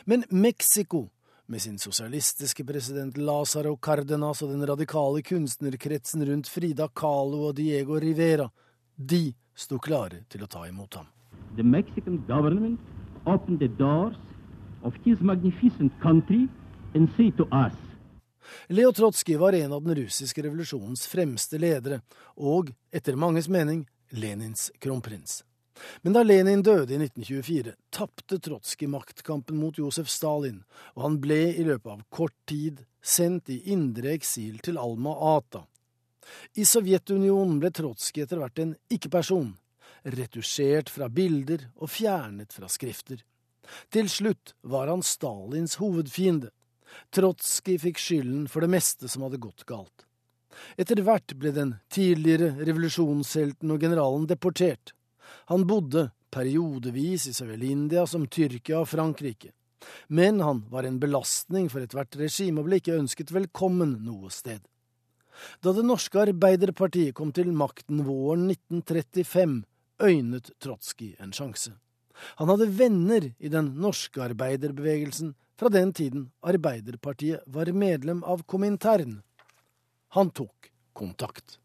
Men 0.05 0.25
Mexico 0.31 1.07
med 1.47 1.63
sin 1.63 1.79
sosialistiske 1.79 2.65
president 2.65 3.17
Lázaro 3.17 3.77
Cárdenas 3.79 4.43
og 4.43 4.51
den 4.51 4.67
radikale 4.67 5.23
kunstnerkretsen 5.23 6.25
rundt 6.27 6.49
Frida 6.49 6.89
Kahlo 6.89 7.49
og 7.49 7.57
Diego 7.57 8.01
Rivera, 8.03 8.49
de 8.97 9.35
sto 9.55 9.79
klare 9.79 10.25
til 10.29 10.43
å 10.43 10.51
ta 10.51 10.67
imot 10.67 10.99
ham. 10.99 11.07
The 11.57 11.65
Mexican 11.65 12.19
government 12.27 12.81
opened 13.27 13.61
the 13.61 13.69
doors 13.69 14.17
of 14.83 14.95
his 15.05 15.21
magnificent 15.21 15.93
country 16.03 16.49
and 16.95 17.09
say 17.17 17.31
to 17.37 17.45
us 17.53 17.75
Leo 18.69 18.93
Trotskij 18.93 19.37
var 19.37 19.53
en 19.53 19.73
av 19.73 19.83
den 19.83 19.95
russiske 19.95 20.43
revolusjonens 20.43 21.07
fremste 21.07 21.59
ledere, 21.59 22.01
og, 22.37 22.71
etter 22.93 23.17
manges 23.19 23.49
mening, 23.49 23.87
Lenins 24.11 24.71
kronprins. 24.79 25.43
Men 26.03 26.17
da 26.17 26.23
Lenin 26.23 26.63
døde 26.65 26.95
i 26.95 26.99
1924, 27.01 27.75
tapte 27.91 28.39
Trotskij 28.43 28.89
maktkampen 28.89 29.59
mot 29.61 29.79
Josef 29.79 30.09
Stalin, 30.09 30.63
og 30.97 31.03
han 31.03 31.21
ble 31.21 31.41
i 31.53 31.65
løpet 31.67 31.93
av 31.93 32.05
kort 32.09 32.37
tid 32.49 32.83
sendt 33.05 33.51
i 33.53 33.61
indre 33.73 34.15
eksil 34.17 34.59
til 34.65 34.81
Alma-Ata. 34.81 35.67
I 36.59 36.65
Sovjetunionen 36.67 37.61
ble 37.63 37.71
Trotskij 37.75 38.25
etter 38.25 38.41
hvert 38.41 38.59
en 38.63 38.75
ikke-person, 38.93 39.55
retusjert 40.17 40.91
fra 40.91 41.09
bilder 41.13 41.69
og 41.77 41.91
fjernet 41.91 42.55
fra 42.55 42.71
skrifter. 42.71 43.23
Til 43.91 44.11
slutt 44.11 44.55
var 44.63 44.91
han 44.91 45.03
Stalins 45.03 45.79
hovedfiende. 45.83 46.53
Trotskij 47.15 47.81
fikk 47.83 48.01
skylden 48.01 48.47
for 48.51 48.63
det 48.63 48.71
meste 48.73 49.11
som 49.11 49.27
hadde 49.27 49.43
gått 49.43 49.67
galt. 49.67 50.07
Etter 50.81 51.03
hvert 51.05 51.35
ble 51.37 51.53
den 51.53 51.75
tidligere 51.93 52.55
revolusjonshelten 52.65 53.73
og 53.75 53.83
generalen 53.83 54.29
deportert. 54.31 54.96
Han 55.53 55.67
bodde 55.67 56.11
periodevis 56.31 57.29
i 57.31 57.35
så 57.37 57.47
vel 57.49 57.65
India 57.67 58.07
som 58.07 58.27
Tyrkia 58.27 58.83
og 58.83 58.91
Frankrike. 58.91 59.53
Men 60.09 60.41
han 60.41 60.65
var 60.71 60.87
en 60.87 60.99
belastning 61.01 61.69
for 61.71 61.85
ethvert 61.85 62.17
regime 62.19 62.61
og 62.61 62.69
ble 62.69 62.81
ikke 62.81 62.99
ønsket 62.99 63.33
velkommen 63.35 63.99
noe 64.07 64.33
sted. 64.35 64.61
Da 65.61 65.73
Det 65.77 65.85
norske 65.85 66.21
Arbeiderpartiet 66.23 67.15
kom 67.15 67.33
til 67.33 67.53
makten 67.53 68.05
våren 68.07 68.49
1935, 68.51 69.65
øynet 70.03 70.51
Trotskij 70.61 71.17
en 71.21 71.33
sjanse. 71.37 71.75
Han 72.41 72.49
hadde 72.49 72.71
venner 72.73 73.29
i 73.39 73.51
den 73.53 73.75
norske 73.81 74.23
arbeiderbevegelsen 74.25 75.35
fra 75.61 75.69
den 75.73 75.93
tiden 75.93 76.31
Arbeiderpartiet 76.41 77.45
var 77.47 77.73
medlem 77.73 78.23
av 78.25 78.45
Komintern. 78.49 79.21
Han 80.17 80.31
tok 80.31 80.71
kontakt. 80.97 81.59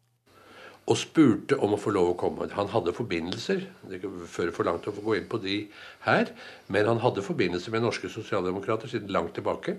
Og 0.90 0.98
spurte 0.98 1.56
om 1.62 1.76
å 1.76 1.78
få 1.78 1.92
lov 1.94 2.08
å 2.10 2.16
komme. 2.18 2.48
Han 2.56 2.70
hadde 2.72 2.94
forbindelser. 2.96 3.62
Det 3.88 4.00
fører 4.02 4.54
for 4.54 4.66
langt 4.66 4.88
å 4.90 4.94
gå 4.96 5.14
inn 5.18 5.28
på 5.30 5.38
de 5.42 5.60
her. 6.08 6.32
Men 6.66 6.90
han 6.90 7.02
hadde 7.04 7.22
forbindelser 7.22 7.74
med 7.74 7.84
norske 7.86 8.10
sosialdemokrater 8.10 8.90
siden 8.90 9.12
langt 9.14 9.36
tilbake. 9.38 9.76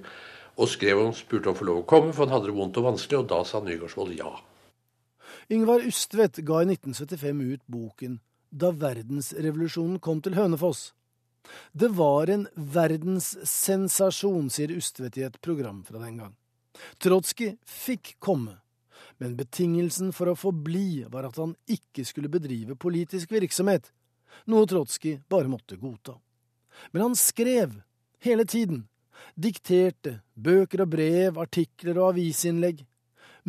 Og 0.56 0.70
skrev 0.72 1.01
og 1.01 1.18
spurte 1.18 1.51
om 1.51 1.58
å 1.58 1.60
få 1.60 1.68
lov 1.68 1.82
å 1.82 1.88
komme, 1.89 2.14
for 2.16 2.26
han 2.26 2.38
hadde 2.38 2.51
det 2.51 2.58
vondt 2.58 2.80
og 2.80 2.88
vanskelig. 2.88 3.20
Og 3.20 3.30
da 3.34 3.41
sa 3.47 3.60
Nygaardsvold 3.64 4.16
ja. 4.16 4.32
Yngvar 5.51 5.84
Ustvedt 5.84 6.39
ga 6.47 6.62
i 6.64 6.70
1975 6.72 7.41
ut 7.51 7.64
boken 7.68 8.20
Da 8.54 8.70
verdensrevolusjonen 8.72 9.99
kom 9.99 10.22
til 10.24 10.38
Hønefoss. 10.38 10.93
Det 11.74 11.89
var 11.97 12.30
en 12.32 12.47
verdenssensasjon, 12.56 14.47
sier 14.54 14.72
Ustvedt 14.72 15.18
i 15.20 15.26
et 15.28 15.39
program 15.41 15.82
fra 15.84 15.99
den 15.99 16.22
gang. 16.22 16.36
Trotskij 17.04 17.58
fikk 17.68 18.16
komme, 18.24 18.62
men 19.18 19.36
betingelsen 19.38 20.14
for 20.14 20.32
å 20.32 20.38
få 20.38 20.51
bli 20.51 21.03
var 21.11 21.28
at 21.28 21.38
han 21.41 21.55
ikke 21.70 22.05
skulle 22.07 22.32
bedrive 22.32 22.78
politisk 22.80 23.32
virksomhet, 23.36 23.91
noe 24.49 24.68
Trotskij 24.70 25.20
bare 25.30 25.51
måtte 25.51 25.78
godta. 25.78 26.18
Men 26.91 27.01
han 27.09 27.16
skrev, 27.16 27.76
hele 28.24 28.45
tiden, 28.45 28.88
dikterte, 29.36 30.20
bøker 30.34 30.84
og 30.86 30.93
brev, 30.95 31.38
artikler 31.39 31.99
og 31.99 32.14
avisinnlegg. 32.14 32.84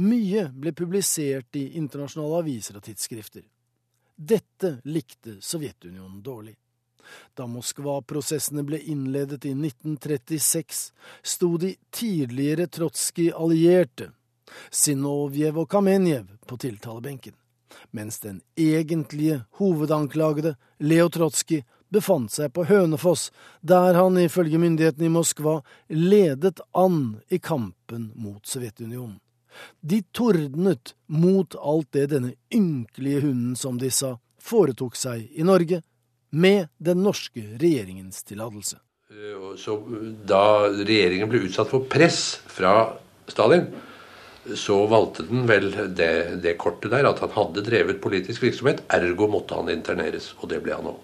Mye 0.05 0.49
ble 0.51 0.75
publisert 0.75 1.57
i 1.57 1.69
internasjonale 1.79 2.43
aviser 2.43 2.79
og 2.79 2.85
tidsskrifter. 2.87 3.45
Dette 4.15 4.79
likte 4.85 5.39
Sovjetunionen 5.43 6.21
dårlig. 6.23 6.55
Da 7.37 7.47
Moskva-prosessene 7.51 8.65
ble 8.67 8.79
innledet 8.91 9.45
i 9.45 9.53
1936, 9.55 10.85
sto 11.23 11.51
de 11.61 11.75
tidligere 11.93 12.67
Trotskij-allierte, 12.73 14.11
Sinovjev 14.71 15.59
og 15.65 15.71
Kamenjev, 15.71 16.27
på 16.47 16.59
tiltalebenken, 16.61 17.35
mens 17.91 18.21
den 18.21 18.41
egentlige 18.57 19.43
hovedanklagede, 19.61 20.55
Leo 20.79 21.09
Trotskij, 21.09 21.65
befant 21.95 22.33
seg 22.35 22.53
på 22.55 22.65
Hønefoss, 22.69 23.31
der 23.63 23.95
han 23.95 24.19
ifølge 24.19 24.59
myndighetene 24.59 25.09
i 25.09 25.13
Moskva 25.15 25.61
ledet 25.89 26.61
an 26.75 27.21
i 27.31 27.39
kampen 27.39 28.11
mot 28.19 28.43
Sovjetunionen. 28.47 29.21
De 29.81 30.01
tordnet 30.11 30.97
mot 31.07 31.55
alt 31.55 31.93
det 31.95 32.09
denne 32.11 32.33
ynkelige 32.51 33.21
hunden, 33.23 33.55
som 33.55 33.79
de 33.79 33.91
sa, 33.95 34.17
foretok 34.43 34.99
seg 34.99 35.29
i 35.31 35.47
Norge, 35.47 35.79
med 36.35 36.67
den 36.83 37.05
norske 37.07 37.45
regjeringens 37.63 38.25
tillatelse. 38.27 38.81
Så 39.63 39.77
da 40.27 40.67
regjeringen 40.67 41.31
ble 41.31 41.45
utsatt 41.47 41.71
for 41.71 41.87
press 41.87 42.41
fra 42.51 42.97
Stalin, 43.31 43.69
så 44.57 44.77
valgte 44.91 45.25
den 45.29 45.47
vel 45.49 45.71
det, 45.97 46.41
det 46.45 46.57
kortet 46.61 46.93
der, 46.93 47.09
at 47.09 47.23
han 47.25 47.33
hadde 47.35 47.65
drevet 47.65 48.03
politisk 48.05 48.45
virksomhet, 48.45 48.85
ergo 48.93 49.29
måtte 49.31 49.57
han 49.59 49.73
interneres. 49.73 50.33
Og 50.41 50.51
det 50.53 50.61
ble 50.65 50.77
han 50.77 50.93
òg. 50.93 51.01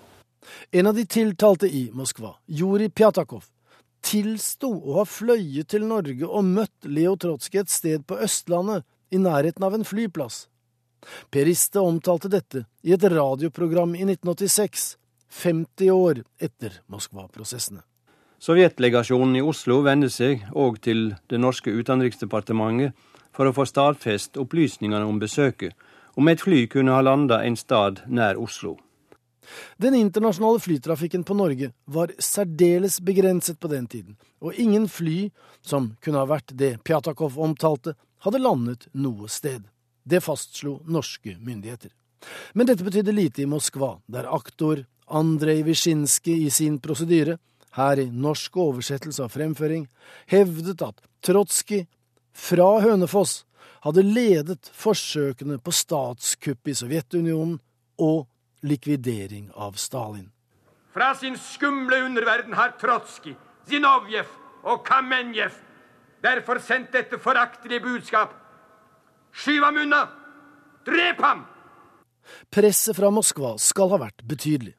En 0.73 0.91
av 0.91 0.97
de 0.97 1.05
tiltalte 1.09 1.69
i 1.69 1.89
Moskva, 1.95 2.35
Juri 2.47 2.89
Pjatakov, 2.89 3.45
tilsto 4.05 4.71
å 4.71 5.01
ha 5.01 5.05
fløyet 5.09 5.69
til 5.73 5.85
Norge 5.89 6.27
og 6.27 6.47
møtt 6.47 6.89
Leo 6.89 7.17
Trotskij 7.21 7.65
et 7.65 7.73
sted 7.73 8.07
på 8.09 8.19
Østlandet, 8.25 8.87
i 9.11 9.19
nærheten 9.19 9.65
av 9.67 9.75
en 9.75 9.83
flyplass. 9.83 10.45
Per 11.35 11.49
Iste 11.51 11.83
omtalte 11.83 12.29
dette 12.31 12.65
i 12.87 12.93
et 12.95 13.05
radioprogram 13.11 13.97
i 13.97 14.05
1986, 14.07 14.85
50 15.31 15.91
år 15.91 16.21
etter 16.39 16.77
Moskva-prosessene. 16.91 17.83
Sovjetlegasjonen 18.41 19.37
i 19.37 19.43
Oslo 19.45 19.81
vender 19.85 20.13
seg 20.13 20.47
òg 20.57 20.79
til 20.85 21.11
det 21.29 21.41
norske 21.43 21.75
utenriksdepartementet 21.75 22.95
for 23.33 23.49
å 23.49 23.55
få 23.55 23.67
stadfest 23.69 24.39
opplysningene 24.41 25.07
om 25.07 25.19
besøket, 25.23 25.75
om 26.17 26.29
et 26.29 26.43
fly 26.43 26.67
kunne 26.71 26.95
ha 26.95 27.03
landa 27.05 27.43
en 27.47 27.57
stad 27.57 28.03
nær 28.09 28.39
Oslo. 28.41 28.77
Den 29.79 29.95
internasjonale 29.95 30.61
flytrafikken 30.61 31.25
på 31.25 31.35
Norge 31.35 31.71
var 31.85 32.13
særdeles 32.19 33.01
begrenset 33.01 33.59
på 33.61 33.71
den 33.73 33.87
tiden, 33.87 34.17
og 34.41 34.55
ingen 34.55 34.87
fly 34.89 35.31
som 35.63 35.95
kunne 36.05 36.23
ha 36.23 36.29
vært 36.29 36.55
det 36.55 36.77
Pjatakov 36.87 37.39
omtalte, 37.41 37.97
hadde 38.21 38.43
landet 38.43 38.87
noe 38.93 39.29
sted. 39.33 39.65
Det 40.05 40.21
fastslo 40.23 40.81
norske 40.87 41.37
myndigheter. 41.41 41.91
Men 42.55 42.69
dette 42.69 42.85
betydde 42.85 43.15
lite 43.17 43.43
i 43.43 43.49
Moskva, 43.49 43.95
der 44.07 44.29
aktor 44.29 44.85
Andrej 45.09 45.65
Wyszynskij 45.67 46.45
i 46.47 46.51
sin 46.51 46.79
prosedyre, 46.79 47.39
her 47.79 48.03
i 48.03 48.11
norsk 48.11 48.57
oversettelse 48.57 49.25
av 49.25 49.33
fremføring, 49.33 49.87
hevdet 50.31 50.83
at 50.85 51.01
Trotskij 51.25 51.87
fra 52.33 52.69
Hønefoss 52.83 53.45
hadde 53.85 54.05
ledet 54.05 54.71
forsøkene 54.77 55.59
på 55.59 55.73
statskupp 55.73 56.69
i 56.69 56.75
Sovjetunionen 56.77 57.59
og 58.01 58.27
likvidering 58.67 59.49
av 59.57 59.79
Stalin. 59.81 60.29
Fra 60.93 61.15
sin 61.15 61.37
skumle 61.39 62.03
underverden 62.05 62.57
har 62.59 62.75
Trotskij, 62.81 63.37
Zinovjev 63.69 64.29
og 64.67 64.83
Kamenjev 64.85 65.55
derfor 66.23 66.61
sendt 66.65 66.93
dette 66.93 67.19
foraktelige 67.23 67.85
budskap. 67.85 68.35
Skyv 69.33 69.65
ham 69.65 69.79
unna! 69.85 70.03
Drep 70.85 71.23
ham! 71.23 71.47
Presset 72.51 72.97
fra 72.99 73.11
Moskva 73.15 73.55
skal 73.63 73.93
ha 73.95 74.01
vært 74.03 74.25
betydelig. 74.27 74.75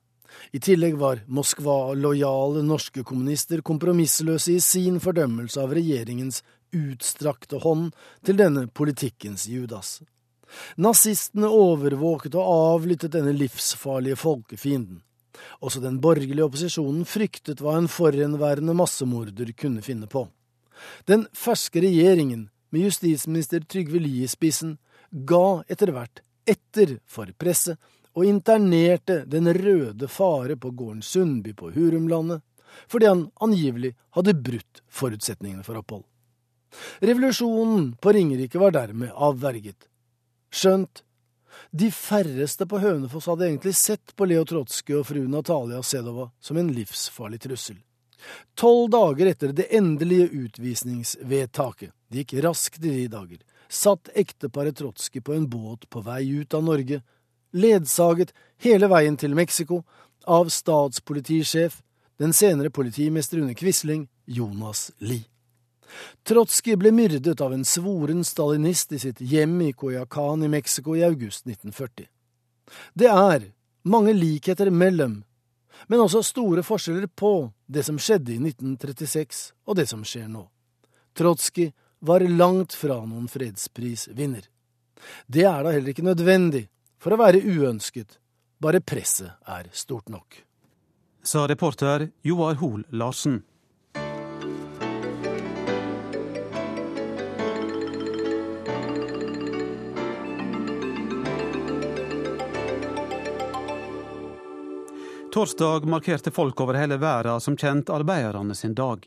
I 0.55 0.59
tillegg 0.63 0.95
var 0.99 1.23
Moskva-lojale 1.31 2.63
norske 2.65 3.03
kommunister 3.07 3.61
kompromissløse 3.65 4.55
i 4.55 4.63
sin 4.63 4.99
fordømmelse 5.03 5.59
av 5.61 5.73
regjeringens 5.75 6.41
utstrakte 6.75 7.61
hånd 7.63 7.91
til 8.25 8.39
denne 8.39 8.67
politikkens 8.67 9.47
Judas. 9.51 9.99
Nazistene 10.75 11.47
overvåket 11.47 12.35
og 12.35 12.49
avlyttet 12.75 13.13
denne 13.15 13.33
livsfarlige 13.35 14.19
folkefienden. 14.19 15.01
Også 15.63 15.81
den 15.81 15.99
borgerlige 16.03 16.45
opposisjonen 16.45 17.05
fryktet 17.07 17.61
hva 17.63 17.77
en 17.79 17.89
forhenværende 17.91 18.75
massemorder 18.77 19.53
kunne 19.57 19.83
finne 19.85 20.09
på. 20.11 20.27
Den 21.07 21.27
ferske 21.37 21.81
regjeringen, 21.83 22.49
med 22.71 22.87
justisminister 22.87 23.63
Trygve 23.67 23.99
Lie 23.99 24.25
i 24.25 24.31
spissen, 24.31 24.77
ga 25.11 25.61
etter 25.71 25.91
hvert 25.91 26.21
etter 26.47 26.97
for 27.09 27.31
presset 27.37 27.79
og 28.15 28.27
internerte 28.27 29.21
Den 29.29 29.47
røde 29.55 30.07
fare 30.11 30.57
på 30.59 30.71
gården 30.75 31.01
Sundby 31.01 31.53
på 31.55 31.71
Hurumlandet, 31.71 32.41
fordi 32.87 33.07
han 33.07 33.27
angivelig 33.43 33.93
hadde 34.15 34.35
brutt 34.35 34.81
forutsetningene 34.87 35.63
for 35.63 35.79
opphold. 35.79 36.03
Revolusjonen 36.99 37.95
på 38.01 38.13
Ringerike 38.15 38.59
var 38.59 38.75
dermed 38.75 39.11
avverget. 39.15 39.87
Skjønt, 40.51 41.03
de 41.71 41.91
færreste 41.91 42.65
på 42.67 42.79
Hønefoss 42.83 43.29
hadde 43.31 43.47
egentlig 43.47 43.75
sett 43.75 44.15
på 44.15 44.27
Leo 44.27 44.43
Trotskij 44.47 44.97
og 44.99 45.07
fru 45.07 45.21
Natalia 45.27 45.81
Sedova 45.83 46.29
som 46.43 46.59
en 46.59 46.71
livsfarlig 46.75 47.41
trussel. 47.45 47.77
Tolv 48.55 48.91
dager 48.93 49.31
etter 49.31 49.53
det 49.55 49.69
endelige 49.75 50.27
utvisningsvedtaket, 50.43 51.93
det 52.11 52.23
gikk 52.23 52.43
raskt 52.45 52.83
i 52.83 52.91
de 52.91 53.07
dager, 53.11 53.39
satt 53.71 54.11
ekteparet 54.15 54.77
Trotskij 54.77 55.23
på 55.25 55.33
en 55.33 55.47
båt 55.49 55.87
på 55.89 56.03
vei 56.05 56.25
ut 56.41 56.53
av 56.53 56.67
Norge, 56.67 57.01
ledsaget 57.55 58.35
hele 58.63 58.91
veien 58.91 59.17
til 59.17 59.35
Mexico 59.35 59.81
av 60.27 60.51
statspolitisjef, 60.53 61.81
den 62.21 62.35
senere 62.35 62.69
politimester 62.69 63.41
under 63.41 63.57
Quisling, 63.57 64.07
Jonas 64.25 64.91
Lie. 64.99 65.30
Trotskij 66.27 66.77
ble 66.79 66.91
myrdet 66.95 67.41
av 67.41 67.53
en 67.53 67.65
svoren 67.65 68.23
stalinist 68.27 68.93
i 68.95 68.99
sitt 69.01 69.21
hjem 69.21 69.59
i 69.61 69.71
Coyacan 69.73 70.43
i 70.43 70.51
Mexico 70.51 70.95
i 70.95 71.03
august 71.03 71.45
1940. 71.47 72.07
Det 72.93 73.09
er, 73.09 73.51
mange 73.83 74.13
likheter 74.13 74.69
mellom, 74.69 75.21
men 75.87 76.03
også 76.03 76.21
store 76.23 76.63
forskjeller 76.63 77.09
på 77.17 77.51
det 77.65 77.83
som 77.87 77.97
skjedde 77.99 78.35
i 78.35 78.39
1936 78.39 79.51
og 79.65 79.79
det 79.79 79.87
som 79.89 80.03
skjer 80.05 80.29
nå. 80.29 80.45
Trotskij 81.17 81.71
var 82.01 82.23
langt 82.25 82.73
fra 82.73 83.01
noen 83.05 83.27
fredsprisvinner. 83.29 84.45
Det 85.27 85.45
er 85.45 85.65
da 85.65 85.73
heller 85.73 85.93
ikke 85.93 86.05
nødvendig 86.05 86.67
for 87.01 87.13
å 87.13 87.19
være 87.21 87.41
uønsket, 87.41 88.19
bare 88.61 88.81
presset 88.85 89.33
er 89.49 89.69
stort 89.73 90.09
nok. 90.13 90.43
Sa 91.25 91.45
reporter 91.49 92.07
Joar 92.25 92.57
Hoel 92.61 92.85
Larsen. 92.89 93.41
Torsdag 105.31 105.85
markerte 105.85 106.31
folk 106.31 106.61
over 106.61 106.73
hele 106.73 106.97
verden 106.97 107.41
som 107.41 107.55
kjent 107.57 107.89
arbeiderne 107.89 108.55
sin 108.55 108.73
dag. 108.75 109.05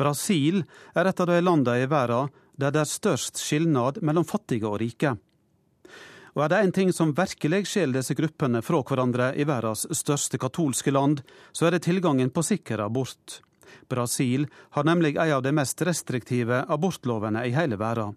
Brasil 0.00 0.62
er 0.96 1.10
et 1.10 1.18
av 1.20 1.26
de 1.28 1.40
landene 1.42 1.82
i 1.82 1.88
verden 1.90 2.30
der 2.56 2.72
det 2.72 2.80
er 2.80 2.88
størst 2.88 3.36
skilnad 3.36 3.98
mellom 4.00 4.24
fattige 4.24 4.64
og 4.64 4.78
rike. 4.80 5.12
Og 6.32 6.44
er 6.44 6.48
det 6.48 6.60
én 6.62 6.72
ting 6.72 6.92
som 6.92 7.12
virkelig 7.12 7.66
skiller 7.68 7.98
disse 7.98 8.16
gruppene 8.16 8.62
fra 8.64 8.80
hverandre 8.80 9.34
i 9.36 9.44
verdens 9.44 9.84
største 9.92 10.40
katolske 10.40 10.94
land, 10.94 11.20
så 11.52 11.68
er 11.68 11.76
det 11.76 11.82
tilgangen 11.84 12.32
på 12.32 12.46
sikker 12.48 12.86
abort. 12.86 13.42
Brasil 13.92 14.48
har 14.72 14.88
nemlig 14.88 15.18
en 15.18 15.34
av 15.36 15.44
de 15.44 15.52
mest 15.52 15.84
restriktive 15.84 16.62
abortlovene 16.64 17.44
i 17.44 17.52
hele 17.52 17.76
verden. 17.76 18.16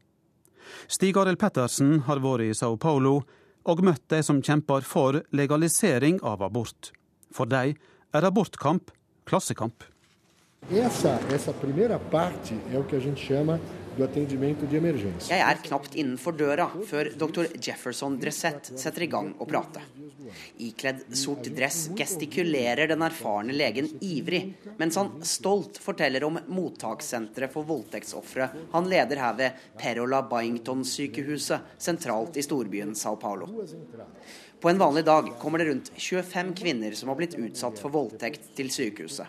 Stig 0.88 1.20
Arild 1.20 1.41
Pettersen 1.41 2.06
har 2.08 2.24
vært 2.24 2.47
i 2.47 2.56
Sao 2.56 2.80
Paulo 2.80 3.18
og 3.68 3.84
møtt 3.84 4.08
de 4.08 4.24
som 4.24 4.39
kjemper 4.39 4.88
for 4.88 5.20
legalisering 5.36 6.24
av 6.24 6.47
abort. 6.47 6.93
For 7.32 7.45
dem 7.45 7.75
er 8.13 8.27
abortkamp 8.27 8.91
klassekamp. 9.25 9.84
Essa, 10.69 11.19
essa 11.34 11.51
primeira 11.53 11.97
parte 11.97 12.53
é 12.71 12.77
o 12.77 12.84
que 12.84 12.95
a 12.95 12.99
gente 12.99 13.19
chama 13.19 13.59
do 13.97 14.03
atendimento 14.03 14.65
de 14.67 14.77
emergência. 14.77 15.36
Jeg 15.36 15.41
er 15.41 15.61
knapt 15.65 15.95
innenfor 15.95 16.36
døra 16.38 16.67
før 16.88 17.09
dr. 17.17 17.49
Jefferson 17.57 18.17
Dressett 18.21 18.69
setter 18.79 19.03
i 19.03 19.09
gang 19.11 19.34
å 19.41 19.47
prate. 19.49 19.82
Ikledd 20.63 21.01
sort 21.17 21.49
dress 21.51 21.89
gestikulerer 21.97 22.88
den 22.88 23.03
erfarne 23.03 23.55
legen 23.57 23.89
ivrig, 24.05 24.43
mens 24.79 24.99
han 25.01 25.09
stolt 25.27 25.82
forteller 25.82 26.23
om 26.23 26.39
mottakssenteret 26.47 27.51
for 27.51 27.67
voldtektsofre 27.67 28.47
han 28.71 28.88
leder 28.91 29.19
her 29.19 29.36
ved 29.41 29.65
Perola 29.82 30.21
Byington-sykehuset 30.29 31.75
sentralt 31.82 32.38
i 32.38 32.45
storbyen 32.45 32.95
Sao 32.95 33.17
Paulo. 33.19 33.49
På 34.62 34.70
en 34.70 34.78
vanlig 34.78 35.05
dag 35.05 35.30
kommer 35.39 35.57
det 35.57 35.66
rundt 35.66 35.91
25 35.95 36.53
kvinner 36.53 36.91
som 36.91 37.09
har 37.09 37.16
blitt 37.18 37.34
utsatt 37.34 37.80
for 37.82 37.89
voldtekt 37.89 38.51
til 38.55 38.70
sykehuset. 38.70 39.26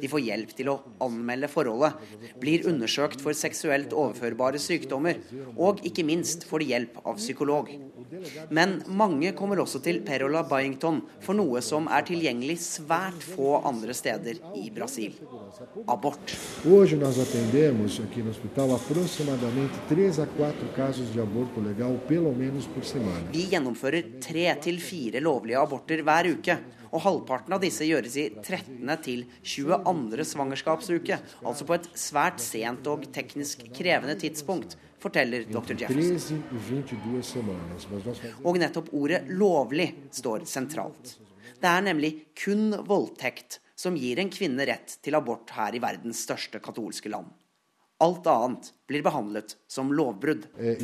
De 0.00 0.10
får 0.10 0.24
hjelp 0.26 0.54
til 0.56 0.70
å 0.72 0.78
anmelde 1.04 1.50
forholdet, 1.50 2.00
blir 2.40 2.66
undersøkt 2.68 3.22
for 3.24 3.36
seksuelt 3.36 3.94
overførbare 3.96 4.60
sykdommer, 4.62 5.20
og 5.56 5.84
ikke 5.86 6.06
minst 6.06 6.46
får 6.48 6.64
de 6.64 6.72
hjelp 6.72 7.00
av 7.04 7.20
psykolog. 7.20 7.70
Men 8.54 8.78
mange 8.86 9.32
kommer 9.36 9.60
også 9.62 9.80
til 9.84 10.00
Perola 10.06 10.44
Byington 10.46 11.00
for 11.24 11.38
noe 11.38 11.62
som 11.64 11.88
er 11.92 12.06
tilgjengelig 12.06 12.58
svært 12.62 13.24
få 13.34 13.56
andre 13.66 13.96
steder 13.96 14.40
i 14.58 14.68
Brasil 14.74 15.16
abort. 15.90 16.34
Hoje 16.64 16.96
nós 16.96 17.18
atendemos 17.18 18.00
aqui 18.00 18.22
no 18.22 18.30
hospital 18.30 18.74
aproximadamente 18.76 19.78
3 19.88 20.08
a 20.22 20.26
4 20.26 20.72
casos 20.76 21.10
de 21.12 21.20
aborto 21.20 21.60
legal, 21.60 21.98
pelo 22.08 22.32
menos 22.32 22.66
por 22.66 22.84
semana. 22.84 23.30
Vi 23.32 23.46
gjennomfører 23.50 24.20
tre 24.20 24.46
til 24.62 24.80
fire 24.80 25.20
lovlige 25.20 25.58
aborter 25.58 26.02
hver 26.02 26.30
uke. 26.36 26.58
Og 26.92 27.02
halvparten 27.04 27.54
av 27.56 27.62
disse 27.62 27.86
gjøres 27.86 28.16
i 28.20 28.26
13. 28.42 28.92
til 29.04 29.24
22. 29.42 30.26
svangerskapsuke, 30.32 31.20
altså 31.42 31.66
på 31.68 31.76
et 31.78 31.88
svært 31.98 32.42
sent 32.42 32.86
og 32.90 33.06
teknisk 33.14 33.66
krevende 33.76 34.16
tidspunkt, 34.20 34.76
forteller 35.02 35.46
dr. 35.50 35.76
Jefferson. 35.82 36.42
Og 38.44 38.58
nettopp 38.62 38.90
ordet 38.96 39.22
'lovlig' 39.28 39.92
står 40.10 40.46
sentralt. 40.48 41.16
Det 41.60 41.70
er 41.70 41.82
nemlig 41.84 42.12
kun 42.36 42.70
voldtekt 42.84 43.60
som 43.76 43.96
gir 43.96 44.20
en 44.20 44.32
kvinne 44.32 44.64
rett 44.68 44.98
til 45.04 45.16
abort 45.18 45.52
her 45.56 45.74
i 45.76 45.82
verdens 45.82 46.22
største 46.24 46.60
katolske 46.64 47.12
land. 47.12 47.28
Alt 47.98 48.26
annet 48.28 48.66
blir 48.86 49.00
behandlet 49.00 49.54
som 49.72 49.88
lovbrudd. 49.88 50.42
Det 50.58 50.82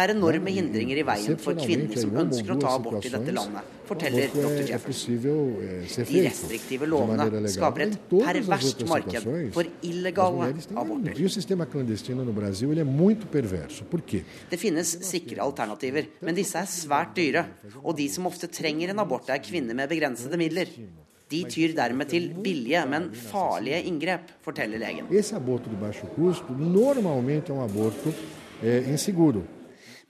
er 0.00 0.12
enorme 0.14 0.48
hindringer 0.54 0.96
i 0.96 1.04
veien 1.04 1.36
for 1.44 1.52
kvinner 1.60 1.92
som 2.00 2.16
ønsker 2.22 2.54
å 2.54 2.56
ta 2.62 2.70
abort 2.78 3.04
i 3.04 3.10
dette 3.12 3.34
landet, 3.36 3.60
forteller 3.90 4.32
dr. 4.32 4.64
Jefferson. 4.70 5.18
Eh, 5.60 5.84
De 6.08 6.22
restriktive 6.24 6.88
lovene 6.88 7.28
skaper 7.52 7.84
et 7.84 7.98
perverst 8.08 8.80
marked 8.88 9.28
for 9.52 9.68
illegale 9.84 10.48
aborter. 10.80 11.12
Det 14.48 14.56
finnes 14.64 14.88
sikre 15.04 15.44
alternativer, 15.44 16.08
men 16.24 16.32
disse 16.40 16.56
er 16.56 16.64
svært 16.64 17.12
dyre. 17.20 17.44
Og 17.84 17.92
de 18.00 18.08
som 18.08 18.24
ofte 18.32 18.48
trenger 18.48 18.88
en 18.96 19.04
abort, 19.04 19.28
er 19.28 19.36
kvinner 19.44 19.76
med 19.76 19.84
begrensede 19.92 20.40
midler. 20.40 20.64
De 21.30 21.44
tyr 21.46 21.76
dermed 21.78 22.10
til 22.10 22.32
billige, 22.42 22.82
men 22.90 23.10
farlige 23.14 23.84
inngrep, 23.86 24.32
forteller 24.42 24.82
legen. 24.82 25.06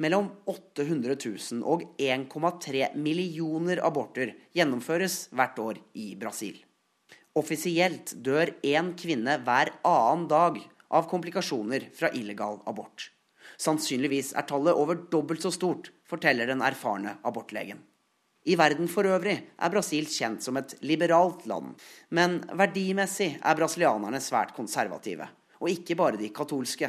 Mellom 0.00 0.30
800 0.48 1.16
000 1.20 1.60
og 1.68 1.84
1,3 2.00 2.86
millioner 2.96 3.82
aborter 3.84 4.32
gjennomføres 4.56 5.26
hvert 5.36 5.60
år 5.60 5.82
i 5.92 6.14
Brasil. 6.16 6.56
Offisielt 7.36 8.16
dør 8.24 8.54
én 8.64 8.94
kvinne 8.98 9.36
hver 9.44 9.74
annen 9.86 10.24
dag 10.30 10.56
av 10.90 11.06
komplikasjoner 11.10 11.90
fra 11.94 12.10
illegal 12.16 12.58
abort. 12.66 13.10
Sannsynligvis 13.60 14.32
er 14.34 14.48
tallet 14.48 14.74
over 14.74 14.98
dobbelt 15.12 15.44
så 15.44 15.52
stort, 15.52 15.92
forteller 16.08 16.48
den 16.48 16.64
erfarne 16.64 17.18
abortlegen. 17.28 17.84
I 18.48 18.56
verden 18.56 18.88
for 18.88 19.04
øvrig 19.04 19.36
er 19.60 19.72
Brasil 19.72 20.06
kjent 20.08 20.44
som 20.44 20.56
et 20.56 20.72
liberalt 20.80 21.44
land, 21.50 21.74
men 22.16 22.38
verdimessig 22.56 23.34
er 23.36 23.58
brasilianerne 23.58 24.20
svært 24.24 24.54
konservative, 24.56 25.28
og 25.60 25.68
ikke 25.68 25.96
bare 25.98 26.16
de 26.16 26.30
katolske. 26.32 26.88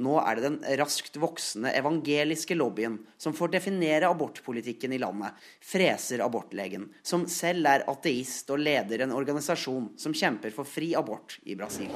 Nå 0.00 0.16
er 0.22 0.38
det 0.38 0.46
den 0.46 0.58
raskt 0.80 1.16
voksende 1.20 1.72
evangeliske 1.76 2.56
lobbyen 2.58 2.98
som 3.20 3.34
får 3.36 3.54
definere 3.56 4.10
abortpolitikken 4.10 4.94
i 4.96 5.00
landet, 5.02 5.36
freser 5.60 6.24
abortlegen, 6.24 6.88
som 7.02 7.26
selv 7.30 7.68
er 7.70 7.86
ateist 7.90 8.50
og 8.50 8.62
leder 8.62 9.04
en 9.04 9.14
organisasjon 9.16 9.92
som 10.00 10.14
kjemper 10.16 10.54
for 10.54 10.68
fri 10.68 10.92
abort 10.98 11.38
i 11.44 11.56
Brasil. 11.58 11.90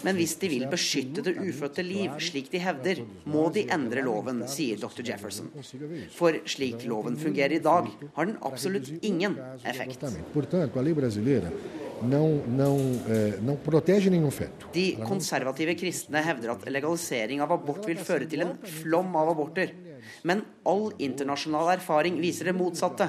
Men 0.00 0.16
hvis 0.16 0.34
de 0.40 0.48
vil 0.48 0.64
beskytte 0.70 1.24
det 1.24 1.34
ufødte 1.36 1.84
liv, 1.84 2.14
slik 2.24 2.48
de 2.52 2.62
hevder, 2.62 3.02
må 3.28 3.48
de 3.52 3.66
endre 3.72 4.04
loven, 4.06 4.42
sier 4.48 4.80
dr. 4.80 5.02
Jefferson. 5.04 5.50
For 6.16 6.40
slik 6.48 6.86
loven 6.88 7.18
fungerer 7.20 7.58
i 7.58 7.62
dag, 7.64 7.90
har 8.16 8.30
den 8.30 8.40
absolutt 8.48 8.90
ingen 9.04 9.36
effekt 9.64 10.04
não, 12.02 12.42
não, 12.46 12.76
eh, 13.08 13.38
não 13.42 13.56
protege 13.56 14.10
nenhum 14.10 14.30
feto. 14.30 14.68
De 14.72 14.96
konservative 15.04 15.74
kristne 15.74 16.22
hevder 16.24 16.50
at 16.54 16.66
legalisering 16.68 17.40
av 17.40 17.52
abort 17.52 17.86
vil 17.86 17.98
føre 17.98 18.28
til 18.30 18.44
en 18.46 18.56
flom 18.80 19.14
av 19.16 19.32
aborter. 19.34 19.74
Men 20.24 20.42
all 20.68 20.90
internasjonal 20.98 21.70
erfaring 21.74 22.18
viser 22.20 22.50
det 22.50 22.54
motsatte. 22.56 23.08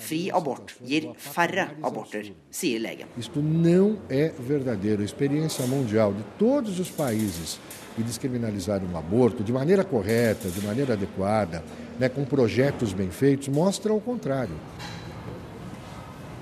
Fri 0.00 0.20
abort 0.32 0.74
gir 0.84 1.10
færre 1.16 1.70
aborter, 1.82 2.32
sier 2.50 2.80
legen. 2.80 3.08
Isto 3.16 3.40
não 3.42 3.98
é 4.08 4.30
verdadeiro. 4.38 5.02
A 5.02 5.04
experiência 5.04 5.66
mundial 5.66 6.12
de 6.12 6.24
todos 6.38 6.80
os 6.80 6.90
países 6.90 7.58
que 7.96 8.02
descriminalizaram 8.02 8.86
o 8.92 8.96
aborto 8.96 9.42
de 9.42 9.52
maneira 9.52 9.84
correta, 9.84 10.48
de 10.48 10.60
maneira 10.64 10.94
adequada, 10.94 11.62
né, 11.98 12.08
com 12.08 12.24
projetos 12.24 12.92
bem 12.92 13.10
feitos, 13.10 13.48
mostra 13.48 13.92
o 13.92 14.00
contrário. 14.00 14.54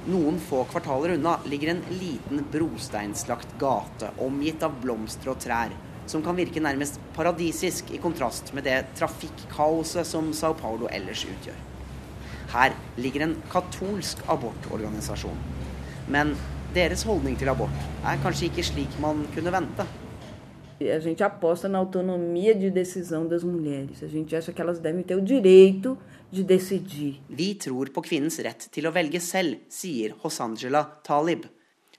Noen 0.09 0.39
få 0.41 0.63
kvartaler 0.65 1.11
unna 1.19 1.35
ligger 1.45 1.69
en 1.75 1.83
liten 2.01 2.45
brosteinslagt 2.53 3.51
gate 3.61 4.09
omgitt 4.25 4.63
av 4.65 4.79
blomster 4.81 5.29
og 5.35 5.43
trær, 5.43 5.75
som 6.09 6.23
kan 6.25 6.39
virke 6.39 6.63
nærmest 6.65 6.97
paradisisk 7.13 7.91
i 7.93 8.01
kontrast 8.01 8.55
med 8.57 8.65
det 8.65 8.79
trafikkaoset 8.97 10.09
som 10.09 10.31
Sao 10.33 10.57
Paulo 10.57 10.89
ellers 10.89 11.27
utgjør. 11.29 11.61
Her 12.55 12.73
ligger 12.97 13.27
en 13.27 13.37
katolsk 13.53 14.23
abortorganisasjon. 14.33 15.37
Men 16.09 16.33
deres 16.73 17.05
holdning 17.05 17.37
til 17.37 17.53
abort 17.53 17.77
er 18.01 18.25
kanskje 18.25 18.49
ikke 18.49 18.65
slik 18.65 18.97
man 19.05 19.27
kunne 19.35 19.53
vente. 19.53 19.85
A 20.81 20.99
gente 21.01 21.25
aposta 21.25 21.69
na 21.69 21.79
autonomia 21.79 22.55
de 22.55 22.71
decisão 22.71 23.27
das 23.27 23.43
mulheres. 23.43 24.03
A 24.03 24.07
gente 24.07 24.37
acha 24.37 24.53
que 24.53 24.61
elas 24.61 24.79
devem 24.79 25.03
ter 25.03 25.17
o 25.17 25.21
direito 25.21 25.99
de 26.31 26.45
decidir. 26.45 27.21
Vi 27.29 27.55
tror 27.55 27.91
på 27.91 28.03
kvinnens 28.03 28.39
rett 28.39 28.69
til 28.71 28.87
å 28.87 28.93
velge 28.95 29.19
selv, 29.19 29.59
sier 29.69 30.15
Hosangela 30.23 30.85
Talib, 31.03 31.49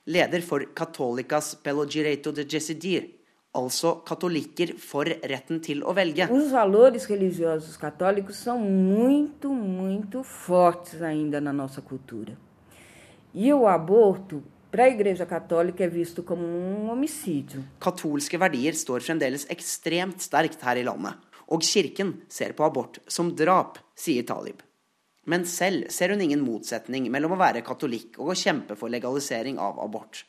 leder 0.06 0.40
for 0.40 0.64
Catolicas 0.72 1.54
Pelo 1.54 1.84
Direito 1.84 2.32
de 2.32 2.44
Decidir, 2.44 3.20
Altså 3.50 3.96
katolikker 4.06 4.76
for 4.78 5.10
retten 5.26 5.58
til 5.58 5.80
å 5.82 5.90
velge. 5.90 6.28
Os 6.30 6.52
valores 6.54 7.08
religiosos 7.10 7.76
católicos 7.76 8.36
são 8.36 8.60
muito, 8.60 9.50
muito 9.50 10.22
fortes 10.22 11.02
ainda 11.02 11.40
na 11.40 11.52
nossa 11.52 11.82
cultura. 11.82 12.38
E 13.34 13.52
o 13.52 13.66
aborto, 13.66 14.40
para 14.70 14.84
a 14.84 14.88
Igreja 14.88 15.26
Católica, 15.26 15.84
é 15.84 15.88
visto 15.88 16.22
como 16.22 16.42
um 16.44 16.90
homicídio. 16.90 17.64
Katolske 17.80 18.38
verdier 18.38 18.74
står 18.74 19.02
fremdeles 19.02 19.46
ekstremt 19.50 20.22
sterkt 20.22 20.62
her 20.62 20.78
i 20.78 20.84
landet. 20.86 21.18
Og 21.50 21.64
kirken 21.66 22.20
ser 22.30 22.54
på 22.54 22.62
abort 22.62 23.00
som 23.10 23.32
drap, 23.34 23.80
sier 23.98 24.22
Talib. 24.22 24.62
Men 25.26 25.44
selv 25.44 25.90
ser 25.90 26.14
hun 26.14 26.22
ingen 26.22 26.44
motsetning 26.46 27.10
mellom 27.10 27.34
å 27.34 27.40
være 27.40 27.64
katolikk 27.66 28.20
og 28.20 28.32
å 28.32 28.38
kjempe 28.38 28.76
for 28.78 28.92
legalisering 28.92 29.58
av 29.58 29.80
abort. 29.82 30.24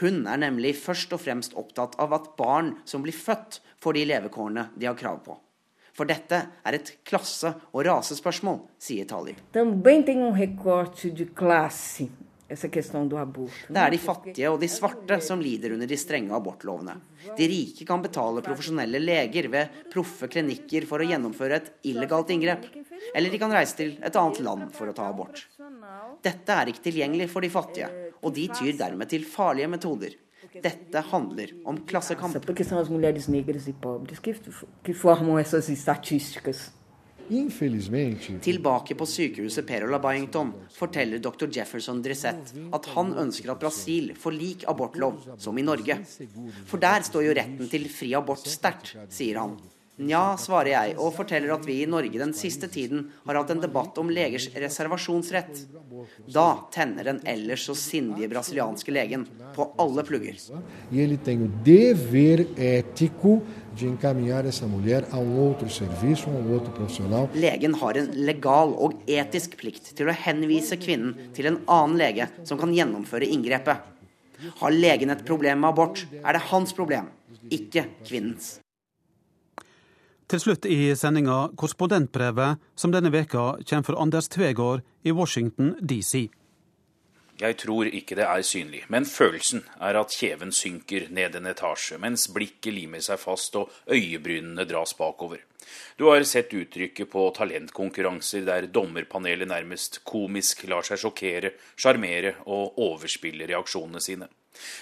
Hun 0.00 0.26
er 0.28 0.40
nemlig 0.40 0.76
først 0.78 1.12
og 1.16 1.22
fremst 1.24 1.56
opptatt 1.56 1.96
av 2.00 2.12
at 2.16 2.30
barn 2.36 2.76
som 2.84 3.02
blir 3.04 3.16
født, 3.16 3.60
får 3.80 3.96
de 3.96 4.06
levekårene 4.12 4.70
de 4.76 4.88
har 4.88 4.96
krav 4.96 5.20
på. 5.24 5.36
For 5.96 6.08
dette 6.08 6.42
er 6.64 6.76
et 6.76 6.92
klasse- 7.08 7.54
og 7.72 7.84
rasespørsmål, 7.88 8.60
sier 8.78 9.08
Talib. 9.08 9.40
Também 9.52 10.04
tem 10.04 10.20
um 10.20 10.36
recorte 10.36 11.10
de 11.10 11.24
classe 11.24 12.08
essa 12.48 12.68
questão 12.68 13.06
do 13.08 13.16
aborto. 13.16 13.72
Det 13.72 13.80
er 13.80 13.90
de 13.90 13.98
fattige 13.98 14.50
og 14.50 14.60
de 14.60 14.68
svarte 14.70 15.18
som 15.24 15.40
lider 15.42 15.74
under 15.74 15.88
de 15.90 15.98
strenge 15.98 16.34
abortlovene. 16.34 16.94
De 17.36 17.48
rike 17.50 17.86
kan 17.88 18.02
betale 18.02 18.44
profesjonelle 18.46 19.00
leger 19.02 19.48
ved 19.50 19.80
proffe 19.92 20.28
klinikker 20.30 20.86
for 20.86 21.02
å 21.02 21.08
gjennomføre 21.08 21.58
et 21.58 21.72
illegalt 21.90 22.30
inngrep. 22.30 22.68
Eller 23.14 23.32
de 23.32 23.40
kan 23.42 23.52
reise 23.52 23.76
til 23.78 23.96
et 23.98 24.20
annet 24.20 24.42
land 24.46 24.70
for 24.76 24.90
å 24.90 24.94
ta 24.94 25.08
abort. 25.10 25.42
Dette 26.22 26.60
er 26.60 26.70
ikke 26.70 26.86
tilgjengelig 26.86 27.28
for 27.32 27.42
de 27.42 27.50
fattige, 27.50 27.90
og 28.22 28.34
de 28.38 28.46
tyr 28.54 28.78
dermed 28.78 29.10
til 29.10 29.26
farlige 29.26 29.72
metoder. 29.72 30.14
Dette 30.62 31.02
handler 31.10 31.50
om 31.68 31.76
klassekamp. 31.84 32.38
Porque 32.46 32.64
são 32.64 32.78
as 32.78 32.88
mulheres 32.88 33.28
negras 33.28 33.66
e 33.68 33.72
pobres 33.72 34.18
que, 34.18 34.34
que 34.84 34.94
formam 34.94 35.38
essas 35.38 35.68
estatísticas. 35.68 36.70
Tilbake 38.42 38.94
på 38.98 39.06
sykehuset 39.10 39.66
Perola 39.66 39.98
Byington 40.02 40.52
forteller 40.74 41.22
dr. 41.22 41.48
Jefferson 41.52 42.02
Drisett 42.02 42.52
at 42.76 42.90
han 42.94 43.14
ønsker 43.26 43.52
at 43.54 43.62
Brasil 43.62 44.12
får 44.18 44.36
lik 44.36 44.66
abortlov 44.70 45.22
som 45.42 45.58
i 45.58 45.64
Norge. 45.66 45.98
For 46.66 46.82
der 46.82 47.06
står 47.06 47.28
jo 47.28 47.38
retten 47.40 47.72
til 47.72 47.88
fri 47.90 48.12
abort 48.18 48.46
sterkt, 48.46 48.94
sier 49.12 49.42
han. 49.42 49.56
Nja, 49.96 50.34
svarer 50.36 50.68
jeg, 50.74 50.94
og 51.00 51.14
forteller 51.16 51.54
at 51.54 51.62
vi 51.64 51.78
i 51.80 51.86
Norge 51.88 52.20
den 52.20 52.34
siste 52.36 52.68
tiden 52.68 53.06
har 53.24 53.38
hatt 53.38 53.52
en 53.54 53.62
debatt 53.62 53.96
om 53.96 54.10
legers 54.12 54.50
reservasjonsrett. 54.52 55.62
Da 56.28 56.68
tenner 56.74 57.08
den 57.08 57.22
ellers 57.24 57.64
så 57.64 57.72
sindige 57.80 58.28
brasilianske 58.28 58.92
legen 58.92 59.24
på 59.56 59.70
alle 59.80 60.04
plugger. 60.04 60.36
De 63.76 63.86
encaminhar 63.86 64.46
essa 64.46 64.66
mulher 64.66 65.04
a 65.12 65.18
um 65.18 65.36
outro 65.38 65.68
serviço, 65.68 66.30
a 66.30 66.32
um 66.32 66.52
outro 66.54 66.72
profissional. 66.72 67.28
Legen 67.34 67.74
har 67.74 67.98
en 68.00 68.06
legal 68.24 68.72
og 68.72 69.02
etisk 69.06 69.58
plikt 69.60 69.90
til 69.98 70.08
å 70.08 70.14
henvise 70.16 70.78
kvinnen 70.80 71.12
til 71.36 71.50
en 71.50 71.58
annen 71.68 71.98
lege 72.00 72.30
som 72.48 72.56
kan 72.56 72.72
gjennomføre 72.72 73.28
inngrepet. 73.28 73.84
Har 74.62 74.72
legen 74.72 75.12
et 75.12 75.24
problem 75.28 75.60
med 75.60 75.74
abort, 75.74 76.06
er 76.08 76.32
det 76.32 76.46
hans 76.48 76.72
problem, 76.72 77.10
ikke 77.52 77.84
kvinnens. 78.06 78.56
Til 80.26 80.40
slutt 80.42 80.64
i 80.66 80.94
sendinga 80.96 81.52
korrespondentbrevet 81.54 82.64
som 82.80 82.96
denne 82.96 83.12
veka 83.12 83.58
kommer 83.60 83.86
fra 83.86 84.00
Anders 84.00 84.32
Tvegård 84.32 84.80
i 85.04 85.12
Washington 85.12 85.76
DC. 85.78 86.30
Jeg 87.36 87.58
tror 87.60 87.90
ikke 87.92 88.16
det 88.16 88.24
er 88.24 88.42
synlig, 88.42 88.84
men 88.88 89.04
følelsen 89.04 89.66
er 89.80 89.98
at 90.00 90.14
kjeven 90.16 90.54
synker 90.56 91.10
ned 91.12 91.36
en 91.36 91.50
etasje, 91.50 91.98
mens 92.00 92.30
blikket 92.32 92.72
limer 92.72 93.04
seg 93.04 93.20
fast 93.20 93.58
og 93.60 93.72
øyebrynene 93.92 94.64
dras 94.64 94.94
bakover. 94.96 95.42
Du 95.96 96.04
har 96.08 96.22
sett 96.28 96.54
uttrykket 96.54 97.10
på 97.10 97.28
talentkonkurranser 97.36 98.46
der 98.46 98.70
dommerpanelet 98.72 99.48
nærmest 99.48 100.02
komisk 100.04 100.66
lar 100.70 100.86
seg 100.86 101.00
sjokkere, 101.02 101.54
sjarmere 101.76 102.36
og 102.46 102.78
overspille 102.82 103.48
reaksjonene 103.48 104.02
sine. 104.02 104.28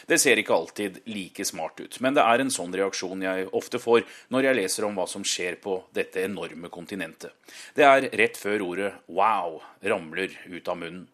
Det 0.06 0.18
ser 0.22 0.38
ikke 0.38 0.54
alltid 0.54 1.00
like 1.10 1.44
smart 1.46 1.80
ut, 1.80 1.98
men 2.04 2.16
det 2.16 2.24
er 2.24 2.42
en 2.42 2.52
sånn 2.52 2.74
reaksjon 2.76 3.24
jeg 3.24 3.48
ofte 3.56 3.80
får 3.82 4.04
når 4.34 4.48
jeg 4.48 4.58
leser 4.60 4.86
om 4.88 4.98
hva 4.98 5.06
som 5.10 5.24
skjer 5.26 5.58
på 5.62 5.78
dette 5.96 6.22
enorme 6.24 6.70
kontinentet. 6.72 7.34
Det 7.74 7.86
er 7.86 8.08
rett 8.12 8.38
før 8.38 8.66
ordet 8.68 8.92
'wow' 9.08 9.62
ramler 9.82 10.30
ut 10.46 10.68
av 10.68 10.78
munnen. 10.78 11.08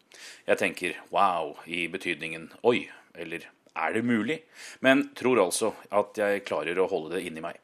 Jeg 0.47 0.59
tenker 0.59 1.01
'wow' 1.11 1.57
i 1.67 1.87
betydningen 1.89 2.51
'oi' 2.63 2.91
eller 3.15 3.49
'er 3.77 3.93
det 3.93 4.05
mulig', 4.05 4.43
men 4.81 5.11
tror 5.15 5.41
altså 5.47 5.75
at 5.91 6.19
jeg 6.19 6.45
klarer 6.45 6.79
å 6.79 6.89
holde 6.89 7.17
det 7.17 7.27
inni 7.27 7.41
meg. 7.41 7.57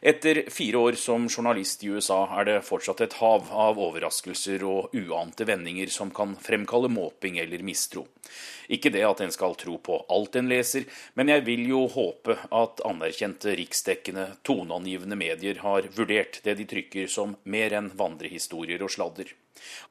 Etter 0.00 0.42
fire 0.50 0.78
år 0.78 0.96
som 0.96 1.26
journalist 1.28 1.84
i 1.84 1.90
USA 1.92 2.22
er 2.40 2.46
det 2.48 2.56
fortsatt 2.64 3.02
et 3.04 3.16
hav 3.20 3.50
av 3.52 3.80
overraskelser 3.80 4.64
og 4.64 4.94
uante 4.96 5.44
vendinger 5.48 5.92
som 5.92 6.12
kan 6.14 6.32
fremkalle 6.40 6.88
måping 6.92 7.36
eller 7.42 7.64
mistro. 7.66 8.06
Ikke 8.72 8.92
det 8.94 9.04
at 9.04 9.20
en 9.20 9.34
skal 9.34 9.56
tro 9.60 9.76
på 9.82 9.98
alt 10.08 10.38
en 10.40 10.48
leser, 10.48 10.86
men 11.18 11.28
jeg 11.32 11.44
vil 11.48 11.66
jo 11.68 11.84
håpe 11.90 12.38
at 12.48 12.80
anerkjente, 12.86 13.52
riksdekkende, 13.58 14.26
toneangivende 14.46 15.18
medier 15.20 15.60
har 15.64 15.90
vurdert 15.96 16.40
det 16.46 16.56
de 16.60 16.68
trykker 16.70 17.10
som 17.10 17.36
mer 17.44 17.76
enn 17.76 17.92
vandrehistorier 17.98 18.82
og 18.86 18.94
sladder. 18.94 19.34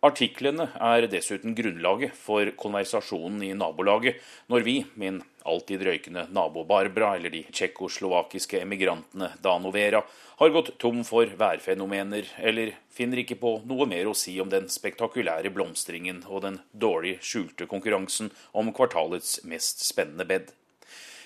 Artiklene 0.06 0.70
er 0.76 1.08
dessuten 1.12 1.56
grunnlaget 1.58 2.16
for 2.18 2.52
konversasjonen 2.60 3.44
i 3.48 3.54
nabolaget 3.58 4.22
når 4.52 4.66
vi, 4.66 4.76
min 4.96 5.22
alltid 5.50 5.84
røykende 5.86 6.28
nabo 6.36 6.64
Barbara 6.68 7.16
eller 7.18 7.34
de 7.34 7.44
tsjekkoslovakiske 7.52 8.62
emigrantene 8.62 9.32
Danovera, 9.44 10.04
har 10.40 10.54
gått 10.56 10.76
tom 10.80 11.02
for 11.08 11.32
værfenomener, 11.40 12.28
eller 12.38 12.76
finner 12.94 13.24
ikke 13.24 13.40
på 13.42 13.56
noe 13.68 13.88
mer 13.90 14.08
å 14.08 14.16
si 14.18 14.38
om 14.42 14.52
den 14.52 14.70
spektakulære 14.72 15.52
blomstringen 15.56 16.24
og 16.28 16.46
den 16.46 16.62
dårlig 16.72 17.18
skjulte 17.26 17.68
konkurransen 17.72 18.32
om 18.56 18.72
kvartalets 18.76 19.40
mest 19.48 19.84
spennende 19.88 20.28
bed. 20.30 20.54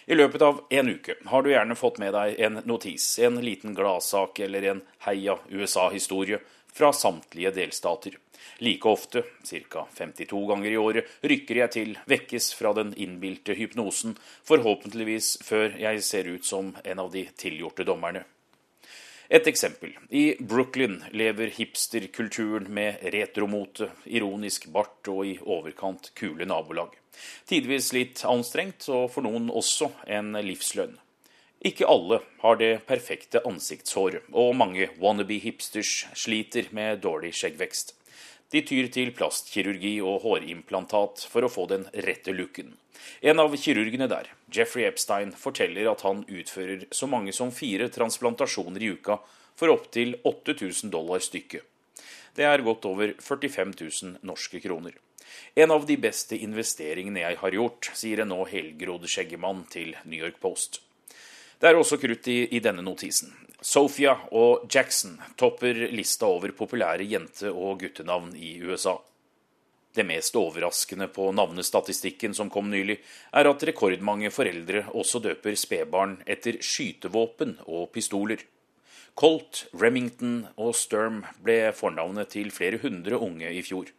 I 0.06 0.16
løpet 0.16 0.42
av 0.42 0.66
en 0.70 0.90
uke 0.90 1.16
har 1.26 1.44
du 1.44 1.52
gjerne 1.52 1.76
fått 1.80 2.00
med 2.04 2.12
deg 2.14 2.40
en 2.44 2.60
notis, 2.68 3.06
en 3.24 3.40
liten 3.44 3.76
gladsak 3.78 4.40
eller 4.44 4.66
en 4.72 4.82
heia 5.06 5.38
USA-historie 5.50 6.42
fra 6.74 6.92
samtlige 6.94 7.54
delstater. 7.56 8.18
Like 8.58 8.90
ofte, 8.90 9.24
ca. 9.70 9.86
52 9.96 10.48
ganger 10.48 10.72
i 10.72 10.78
året, 10.78 11.10
rykker 11.22 11.62
jeg 11.62 11.72
til, 11.72 11.98
vekkes 12.10 12.52
fra 12.58 12.74
den 12.76 12.92
innbilte 13.00 13.56
hypnosen, 13.56 14.18
forhåpentligvis 14.44 15.38
før 15.46 15.78
jeg 15.80 16.04
ser 16.04 16.28
ut 16.28 16.46
som 16.46 16.74
en 16.84 17.04
av 17.04 17.12
de 17.14 17.28
tilgjorte 17.40 17.86
dommerne. 17.88 18.26
Et 19.30 19.48
eksempel. 19.48 19.94
I 20.10 20.36
Brooklyn 20.40 21.00
lever 21.16 21.54
hipsterkulturen 21.56 22.68
med 22.74 23.06
retromote, 23.16 23.88
ironisk 24.06 24.68
bart 24.74 25.08
og 25.10 25.24
i 25.26 25.38
overkant 25.40 26.12
kule 26.20 26.46
nabolag. 26.50 26.92
Tidvis 27.50 27.92
litt 27.96 28.24
anstrengt, 28.28 28.88
og 28.90 29.10
for 29.14 29.26
noen 29.26 29.50
også 29.54 29.92
en 30.08 30.34
livslønn. 30.44 30.98
Ikke 31.64 31.88
alle 31.88 32.20
har 32.42 32.58
det 32.60 32.72
perfekte 32.88 33.40
ansiktshåret, 33.48 34.26
og 34.36 34.56
mange 34.60 34.90
wannabe-hipsters 35.00 35.94
sliter 36.20 36.68
med 36.76 37.00
dårlig 37.06 37.32
skjeggvekst. 37.40 37.94
De 38.52 38.62
tyr 38.62 38.90
til 38.94 39.14
plastkirurgi 39.16 39.96
og 40.06 40.26
hårimplantat 40.26 41.24
for 41.32 41.46
å 41.46 41.52
få 41.52 41.66
den 41.72 41.88
rette 42.06 42.36
looken. 42.36 42.76
En 43.22 43.40
av 43.42 43.56
kirurgene 43.58 44.10
der, 44.12 44.28
Jeffrey 44.54 44.86
Epstein, 44.86 45.32
forteller 45.34 45.90
at 45.90 46.04
han 46.06 46.26
utfører 46.28 46.86
så 46.94 47.08
mange 47.10 47.34
som 47.34 47.52
fire 47.56 47.88
transplantasjoner 47.90 48.84
i 48.84 48.92
uka 48.94 49.18
for 49.56 49.74
opptil 49.74 50.18
8000 50.28 50.92
dollar 50.94 51.24
stykket. 51.24 51.64
Det 52.36 52.46
er 52.50 52.66
godt 52.66 52.86
over 52.90 53.16
45 53.22 53.74
000 53.80 54.22
norske 54.26 54.62
kroner. 54.62 54.96
En 55.56 55.72
av 55.72 55.86
de 55.86 55.98
beste 55.98 56.38
investeringene 56.38 57.24
jeg 57.24 57.40
har 57.42 57.58
gjort, 57.58 57.92
sier 57.94 58.24
en 58.24 58.32
nå 58.34 58.42
helgrodd 58.50 59.08
skjeggemann 59.10 59.66
til 59.72 59.96
New 60.04 60.20
York 60.20 60.42
Post. 60.42 60.82
Det 61.60 61.70
er 61.70 61.80
også 61.80 62.00
krutt 62.02 62.28
i, 62.28 62.42
i 62.52 62.60
denne 62.60 62.84
notisen. 62.84 63.32
Sophia 63.64 64.18
og 64.36 64.66
Jackson 64.68 65.16
topper 65.40 65.78
lista 65.96 66.28
over 66.28 66.52
populære 66.58 67.06
jente- 67.08 67.54
og 67.54 67.80
guttenavn 67.86 68.34
i 68.36 68.58
USA. 68.66 68.98
Det 69.94 70.04
mest 70.04 70.36
overraskende 70.36 71.08
på 71.14 71.30
navnestatistikken 71.38 72.34
som 72.34 72.50
kom 72.50 72.72
nylig, 72.74 72.98
er 73.32 73.48
at 73.48 73.64
rekordmange 73.70 74.34
foreldre 74.34 74.88
også 74.98 75.22
døper 75.22 75.56
spedbarn 75.60 76.18
etter 76.26 76.58
skytevåpen 76.66 77.60
og 77.68 77.92
pistoler. 77.94 78.42
Colt, 79.14 79.68
Remington 79.78 80.48
og 80.58 80.74
Sturm 80.76 81.22
ble 81.46 81.70
fornavnet 81.78 82.34
til 82.34 82.50
flere 82.52 82.82
hundre 82.82 83.22
unge 83.22 83.54
i 83.54 83.62
fjor. 83.62 83.94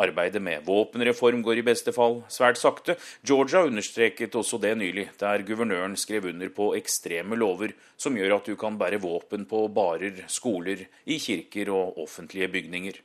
Arbeidet 0.00 0.40
med 0.42 0.64
våpenreform 0.64 1.42
går 1.44 1.60
i 1.60 1.66
beste 1.66 1.92
fall 1.92 2.22
svært 2.32 2.60
sakte. 2.60 2.96
Georgia 3.26 3.66
understreket 3.68 4.36
også 4.38 4.60
det 4.62 4.72
nylig, 4.80 5.10
der 5.20 5.44
guvernøren 5.44 5.96
skrev 6.00 6.30
under 6.30 6.48
på 6.56 6.72
ekstreme 6.78 7.36
lover 7.36 7.74
som 8.00 8.16
gjør 8.16 8.38
at 8.38 8.48
du 8.48 8.56
kan 8.60 8.78
bære 8.80 9.02
våpen 9.02 9.44
på 9.50 9.66
barer, 9.68 10.24
skoler, 10.32 10.86
i 11.04 11.20
kirker 11.20 11.72
og 11.74 12.00
offentlige 12.00 12.48
bygninger. 12.48 13.00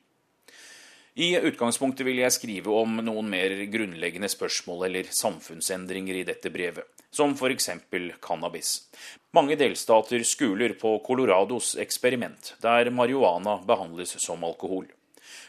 I 1.16 1.30
utgangspunktet 1.48 2.04
vil 2.04 2.18
jeg 2.20 2.36
skrive 2.36 2.74
om 2.76 2.98
noen 3.00 3.30
mer 3.32 3.54
grunnleggende 3.72 4.28
spørsmål 4.28 4.90
eller 4.90 5.12
samfunnsendringer 5.16 6.20
i 6.20 6.26
dette 6.28 6.52
brevet, 6.52 6.84
som 7.08 7.32
f.eks. 7.36 7.70
cannabis. 8.20 8.74
Mange 9.36 9.56
delstater 9.56 10.24
skuler 10.28 10.76
på 10.80 10.98
Colorados 11.08 11.78
eksperiment, 11.80 12.58
der 12.64 12.92
marihuana 12.92 13.62
behandles 13.64 14.18
som 14.20 14.44
alkohol. 14.44 14.90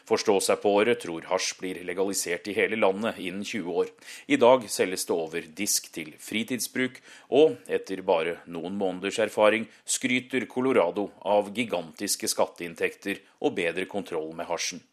Forstå 0.07 0.37
seg 0.43 0.61
på 0.63 0.73
året 0.79 1.01
tror 1.03 1.27
hasj 1.29 1.53
blir 1.59 1.79
legalisert 1.87 2.47
i 2.47 2.55
hele 2.57 2.79
landet 2.79 3.19
innen 3.19 3.45
20 3.45 3.79
år. 3.83 3.93
I 4.27 4.39
dag 4.41 4.67
selges 4.71 5.07
det 5.07 5.15
over 5.15 5.47
disk 5.61 5.89
til 5.95 6.13
fritidsbruk, 6.23 6.99
og 7.29 7.57
etter 7.67 8.03
bare 8.07 8.37
noen 8.45 8.77
måneders 8.79 9.19
erfaring 9.23 9.67
skryter 9.85 10.47
Colorado 10.51 11.09
av 11.21 11.53
gigantiske 11.55 12.29
skatteinntekter 12.31 13.23
og 13.41 13.57
bedre 13.57 13.87
kontroll 13.89 14.33
med 14.35 14.49
hasjen. 14.49 14.83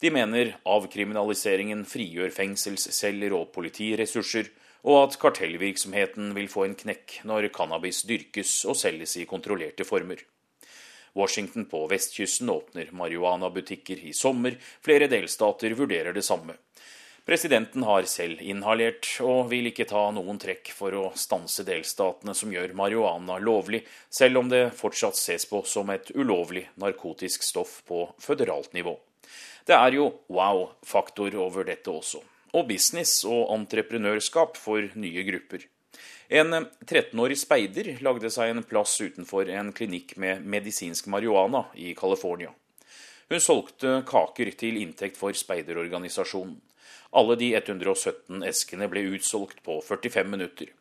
De 0.00 0.10
mener 0.12 0.52
avkriminaliseringen 0.68 1.86
frigjør 1.88 2.32
fengselsceller 2.36 3.32
og 3.36 3.48
politiressurser, 3.54 4.50
og 4.86 5.00
at 5.06 5.16
kartellvirksomheten 5.18 6.34
vil 6.36 6.50
få 6.52 6.66
en 6.66 6.76
knekk 6.78 7.20
når 7.26 7.48
cannabis 7.56 8.04
dyrkes 8.06 8.60
og 8.68 8.76
selges 8.78 9.16
i 9.18 9.26
kontrollerte 9.28 9.86
former. 9.88 10.20
Washington 11.16 11.64
på 11.70 11.86
vestkysten 11.90 12.50
åpner 12.52 12.92
marihuanabutikker 12.92 14.04
i 14.04 14.12
sommer. 14.14 14.58
Flere 14.84 15.08
delstater 15.08 15.74
vurderer 15.74 16.12
det 16.12 16.24
samme. 16.26 16.54
Presidenten 17.26 17.82
har 17.82 18.04
selv 18.06 18.38
inhalert, 18.38 19.08
og 19.18 19.48
vil 19.50 19.66
ikke 19.72 19.88
ta 19.90 20.04
noen 20.14 20.36
trekk 20.38 20.70
for 20.70 20.94
å 20.94 21.08
stanse 21.18 21.64
delstatene 21.66 22.36
som 22.38 22.52
gjør 22.54 22.76
marihuana 22.78 23.40
lovlig, 23.42 23.80
selv 24.14 24.44
om 24.44 24.52
det 24.52 24.68
fortsatt 24.78 25.18
ses 25.18 25.48
på 25.50 25.64
som 25.66 25.90
et 25.90 26.12
ulovlig 26.14 26.68
narkotisk 26.78 27.42
stoff 27.42 27.80
på 27.88 28.04
føderalt 28.22 28.76
nivå. 28.78 28.94
Det 29.66 29.74
er 29.74 29.98
jo 29.98 30.10
wow-faktor 30.30 31.34
over 31.42 31.66
dette 31.66 31.90
også. 31.90 32.22
Og 32.54 32.68
business 32.68 33.24
og 33.26 33.50
entreprenørskap 33.56 34.54
for 34.54 34.86
nye 34.94 35.26
grupper. 35.26 35.66
En 36.28 36.54
13-årig 36.86 37.38
speider 37.38 37.92
lagde 38.02 38.30
seg 38.34 38.50
en 38.50 38.64
plass 38.66 38.96
utenfor 39.00 39.50
en 39.52 39.72
klinikk 39.76 40.16
med 40.18 40.42
medisinsk 40.42 41.06
marihuana 41.12 41.68
i 41.78 41.92
California. 41.94 42.50
Hun 43.30 43.42
solgte 43.42 44.00
kaker 44.06 44.50
til 44.58 44.80
inntekt 44.80 45.18
for 45.18 45.34
speiderorganisasjonen. 45.34 46.58
Alle 47.16 47.36
de 47.38 47.52
117 47.54 48.42
eskene 48.46 48.90
ble 48.90 49.04
utsolgt 49.14 49.62
på 49.66 49.78
45 49.86 50.26
minutter. 50.30 50.72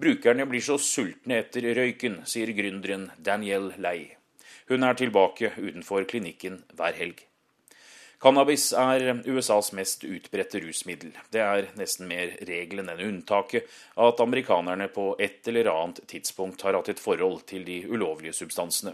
Brukerne 0.00 0.46
blir 0.48 0.64
så 0.64 0.76
sultne 0.80 1.40
etter 1.40 1.64
røyken, 1.76 2.20
sier 2.28 2.52
gründeren 2.56 3.08
Danielle 3.18 3.76
Lei. 3.80 4.16
Hun 4.68 4.84
er 4.86 4.96
tilbake 5.00 5.54
utenfor 5.56 6.04
klinikken 6.08 6.60
hver 6.76 6.96
helg. 6.96 7.24
Cannabis 8.20 8.66
er 8.76 9.22
USAs 9.24 9.70
mest 9.72 10.02
utbredte 10.04 10.60
rusmiddel. 10.60 11.14
Det 11.32 11.40
er 11.40 11.70
nesten 11.80 12.04
mer 12.10 12.34
regelen 12.44 12.90
enn 12.92 13.00
unntaket 13.06 13.70
at 13.96 14.20
amerikanerne 14.20 14.90
på 14.92 15.14
et 15.16 15.48
eller 15.48 15.70
annet 15.72 16.02
tidspunkt 16.10 16.60
har 16.66 16.76
hatt 16.76 16.90
et 16.92 17.00
forhold 17.00 17.46
til 17.48 17.64
de 17.64 17.78
ulovlige 17.88 18.36
substansene. 18.42 18.92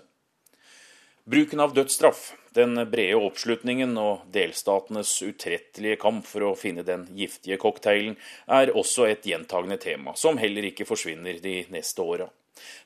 Bruken 1.27 1.59
av 1.59 1.75
dødsstraff, 1.75 2.37
den 2.55 2.79
brede 2.87 3.19
oppslutningen 3.19 3.99
og 3.99 4.29
delstatenes 4.31 5.11
utrettelige 5.27 5.99
kamp 5.99 6.23
for 6.31 6.47
å 6.47 6.55
finne 6.55 6.87
den 6.87 7.09
giftige 7.19 7.59
cocktailen, 7.59 8.15
er 8.47 8.71
også 8.79 9.09
et 9.11 9.27
gjentagende 9.27 9.83
tema, 9.83 10.15
som 10.15 10.39
heller 10.39 10.71
ikke 10.71 10.87
forsvinner 10.87 11.43
de 11.43 11.65
neste 11.75 11.99
åra. 11.99 12.31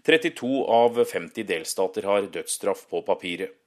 32 0.08 0.64
av 0.72 1.04
50 1.04 1.44
delstater 1.52 2.08
har 2.08 2.32
dødsstraff 2.32 2.88
på 2.88 3.04
papiret. 3.04 3.59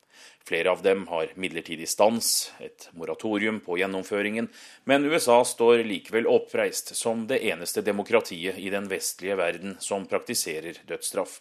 Flere 0.48 0.72
av 0.72 0.82
dem 0.84 1.06
har 1.08 1.32
midlertidig 1.40 1.88
stans, 1.88 2.52
et 2.60 2.90
moratorium 3.00 3.62
på 3.64 3.78
gjennomføringen, 3.80 4.50
men 4.84 5.08
USA 5.08 5.38
står 5.48 5.86
likevel 5.88 6.28
oppreist 6.28 6.92
som 7.00 7.24
det 7.30 7.40
eneste 7.48 7.82
demokratiet 7.82 8.60
i 8.60 8.68
den 8.74 8.90
vestlige 8.92 9.38
verden 9.40 9.78
som 9.80 10.04
praktiserer 10.12 10.82
dødsstraff. 10.90 11.40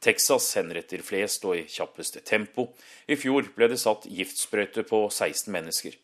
Texas 0.00 0.48
henretter 0.56 1.04
flest 1.06 1.44
og 1.46 1.58
i 1.60 1.64
kjappeste 1.68 2.24
tempo. 2.26 2.70
I 3.06 3.14
fjor 3.20 3.52
ble 3.54 3.68
det 3.70 3.78
satt 3.78 4.08
giftsprøyte 4.10 4.82
på 4.88 5.04
16 5.06 5.52
mennesker. 5.54 5.94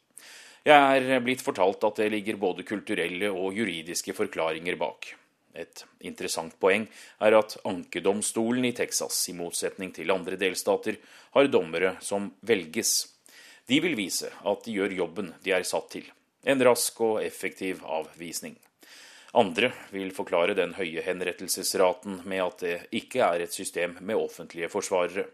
Jeg 0.67 1.05
er 1.11 1.23
blitt 1.25 1.43
fortalt 1.43 1.85
at 1.89 1.99
det 2.03 2.11
ligger 2.13 2.39
både 2.39 2.67
kulturelle 2.67 3.33
og 3.33 3.57
juridiske 3.57 4.15
forklaringer 4.15 4.79
bak. 4.79 5.15
Et 5.57 5.85
interessant 6.05 6.53
poeng 6.61 6.85
er 7.25 7.37
at 7.39 7.57
ankedomstolen 7.65 8.69
i 8.69 8.75
Texas, 8.77 9.19
i 9.31 9.35
motsetning 9.37 9.95
til 9.97 10.13
andre 10.13 10.37
delstater, 10.41 10.99
har 11.33 11.49
dommere 11.49 11.97
som 12.05 12.29
velges. 12.47 12.93
De 13.67 13.81
vil 13.83 13.97
vise 13.99 14.31
at 14.31 14.65
de 14.67 14.77
gjør 14.77 14.95
jobben 15.01 15.33
de 15.43 15.57
er 15.57 15.67
satt 15.67 15.89
til. 15.97 16.07
En 16.47 16.63
rask 16.63 17.01
og 17.03 17.23
effektiv 17.25 17.81
avvisning. 17.83 18.55
Andre 19.37 19.73
vil 19.93 20.13
forklare 20.17 20.55
den 20.57 20.77
høye 20.79 21.03
henrettelsesraten 21.05 22.23
med 22.25 22.45
at 22.45 22.63
det 22.63 22.77
ikke 22.95 23.25
er 23.27 23.43
et 23.45 23.53
system 23.53 23.99
med 24.01 24.17
offentlige 24.17 24.71
forsvarere. 24.73 25.27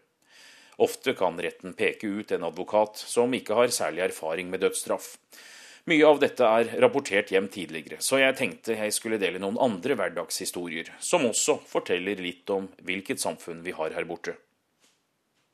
Ofte 0.83 1.13
kan 1.15 1.37
retten 1.39 1.77
peke 1.79 2.09
ut 2.09 2.33
en 2.33 2.47
advokat 2.49 2.99
som 2.99 3.35
ikke 3.37 3.55
har 3.55 3.75
særlig 3.75 4.07
erfaring 4.09 4.49
med 4.51 4.65
dødsstraff. 4.65 5.19
Mye 5.91 6.07
av 6.07 6.21
dette 6.23 6.47
er 6.47 6.69
rapportert 6.79 7.33
hjem 7.35 7.49
tidligere, 7.51 7.97
så 7.99 8.21
jeg 8.21 8.37
tenkte 8.39 8.77
jeg 8.79 8.95
skulle 8.95 9.19
dele 9.19 9.41
noen 9.43 9.59
andre 9.59 9.97
hverdagshistorier, 9.99 10.93
som 11.03 11.27
også 11.27 11.57
forteller 11.67 12.23
litt 12.23 12.51
om 12.55 12.69
hvilket 12.87 13.19
samfunn 13.19 13.65
vi 13.65 13.75
har 13.75 13.91
her 13.97 14.07
borte. 14.07 14.37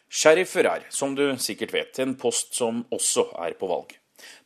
Sheriffer 0.09 0.69
er, 0.69 0.85
som 0.93 1.15
du 1.17 1.25
sikkert 1.41 1.73
vet, 1.73 2.03
en 2.05 2.13
post 2.21 2.53
som 2.61 2.83
også 2.93 3.31
er 3.41 3.57
på 3.57 3.71
valg. 3.73 3.97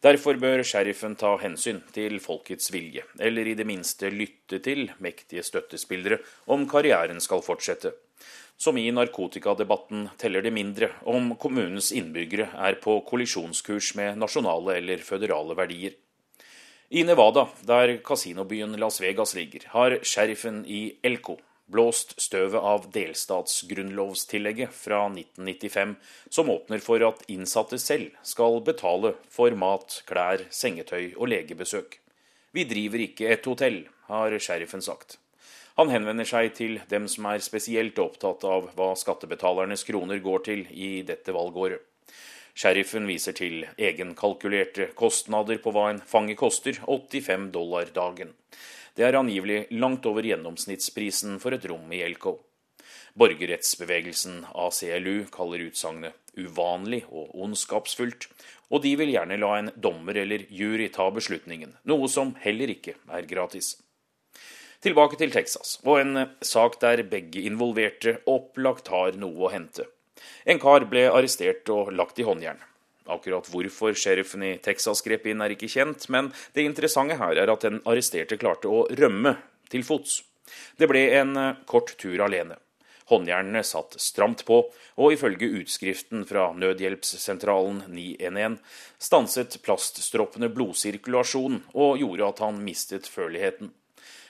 Derfor 0.05 0.39
bør 0.39 0.63
sheriffen 0.67 1.17
ta 1.19 1.33
hensyn 1.43 1.81
til 1.95 2.19
folkets 2.23 2.71
vilje, 2.71 3.03
eller 3.19 3.51
i 3.51 3.57
det 3.59 3.67
minste 3.67 4.11
lytte 4.13 4.61
til 4.63 4.91
mektige 5.03 5.43
støttespillere 5.43 6.21
om 6.55 6.69
karrieren 6.71 7.19
skal 7.25 7.43
fortsette. 7.43 7.95
Som 8.63 8.79
i 8.79 8.85
narkotikadebatten 8.95 10.05
teller 10.23 10.45
det 10.45 10.53
mindre 10.55 10.93
om 11.11 11.33
kommunens 11.35 11.89
innbyggere 11.99 12.45
er 12.63 12.77
på 12.85 13.01
kollisjonskurs 13.09 13.89
med 13.99 14.21
nasjonale 14.23 14.77
eller 14.79 15.01
føderale 15.03 15.57
verdier. 15.59 15.97
I 16.95 17.03
Nevada, 17.09 17.49
der 17.67 17.97
kasinobyen 18.07 18.77
Las 18.79 19.01
Vegas 19.03 19.35
ligger, 19.35 19.67
har 19.73 19.97
sheriffen 20.07 20.61
i 20.63 20.83
Elko 21.03 21.41
blåst 21.73 22.15
støvet 22.23 22.61
av 22.61 22.87
delstatsgrunnlovstillegget 22.95 24.71
fra 24.77 25.01
1995, 25.09 25.97
som 26.31 26.53
åpner 26.55 26.85
for 26.85 27.03
at 27.09 27.25
innsatte 27.33 27.81
selv 27.83 28.15
skal 28.23 28.61
betale 28.63 29.17
for 29.33 29.59
mat, 29.59 30.05
klær, 30.07 30.47
sengetøy 30.55 31.17
og 31.17 31.33
legebesøk. 31.35 31.99
Vi 32.55 32.69
driver 32.71 33.07
ikke 33.09 33.35
et 33.35 33.51
hotell, 33.51 33.83
har 34.07 34.39
sheriffen 34.39 34.87
sagt. 34.87 35.19
Han 35.81 35.89
henvender 35.89 36.29
seg 36.29 36.53
til 36.59 36.81
dem 36.91 37.07
som 37.09 37.31
er 37.31 37.45
spesielt 37.45 37.99
opptatt 38.03 38.45
av 38.45 38.69
hva 38.77 38.93
skattebetalernes 38.99 39.87
kroner 39.89 40.21
går 40.25 40.45
til 40.51 40.67
i 40.71 41.01
dette 41.09 41.33
valgåret. 41.33 41.81
Sheriffen 42.53 43.07
viser 43.09 43.33
til 43.33 43.63
egenkalkulerte 43.81 44.91
kostnader 44.99 45.57
på 45.65 45.73
hva 45.73 45.87
en 45.89 46.03
fange 46.05 46.37
koster, 46.37 46.77
85 46.85 47.49
dollar 47.55 47.89
dagen. 47.97 48.35
Det 48.93 49.07
er 49.09 49.17
angivelig 49.17 49.71
langt 49.73 50.05
over 50.05 50.27
gjennomsnittsprisen 50.29 51.39
for 51.41 51.57
et 51.57 51.65
rom 51.71 51.89
i 51.97 52.03
Elko. 52.05 52.37
Borgerrettsbevegelsen 53.17 54.43
ACLU 54.53 55.25
kaller 55.33 55.65
utsagnet 55.65 56.19
uvanlig 56.37 57.03
og 57.09 57.33
ondskapsfullt, 57.45 58.29
og 58.73 58.85
de 58.85 58.93
vil 59.01 59.13
gjerne 59.13 59.41
la 59.41 59.55
en 59.59 59.73
dommer 59.77 60.17
eller 60.23 60.45
jury 60.53 60.89
ta 60.93 61.09
beslutningen, 61.13 61.75
noe 61.89 62.09
som 62.09 62.35
heller 62.41 62.73
ikke 62.73 62.97
er 63.13 63.29
gratis. 63.29 63.75
Tilbake 64.83 65.15
til 65.15 65.31
Texas, 65.31 65.77
og 65.87 66.01
en 66.01 66.17
eh, 66.19 66.31
sak 66.43 66.81
der 66.83 67.05
begge 67.07 67.45
involverte 67.47 68.17
opplagt 68.27 68.89
har 68.91 69.15
noe 69.15 69.47
å 69.47 69.51
hente. 69.53 69.85
En 70.43 70.59
kar 70.63 70.89
ble 70.91 71.05
arrestert 71.07 71.69
og 71.71 71.93
lagt 71.95 72.19
i 72.19 72.25
håndjern. 72.27 72.59
Akkurat 73.15 73.47
hvorfor 73.51 73.95
sheriffen 73.99 74.43
i 74.43 74.57
Texas 74.63 75.05
grep 75.07 75.29
inn, 75.31 75.43
er 75.43 75.55
ikke 75.55 75.71
kjent, 75.71 76.09
men 76.11 76.33
det 76.57 76.65
interessante 76.67 77.15
her 77.21 77.39
er 77.39 77.53
at 77.53 77.63
den 77.63 77.79
arresterte 77.87 78.39
klarte 78.43 78.71
å 78.71 78.89
rømme 78.99 79.37
til 79.71 79.87
fots. 79.87 80.19
Det 80.75 80.89
ble 80.91 81.05
en 81.21 81.39
eh, 81.39 81.61
kort 81.71 81.95
tur 82.03 82.19
alene. 82.27 82.59
Håndjernene 83.13 83.63
satt 83.67 83.95
stramt 84.03 84.43
på, 84.49 84.65
og 84.99 85.15
ifølge 85.15 85.51
utskriften 85.61 86.25
fra 86.27 86.49
nødhjelpssentralen 86.59 87.85
911 87.87 88.59
stanset 88.99 89.61
plaststroppene 89.63 90.51
blodsirkulasjonen 90.51 91.63
og 91.75 92.03
gjorde 92.03 92.33
at 92.33 92.43
han 92.47 92.59
mistet 92.67 93.07
førligheten. 93.11 93.71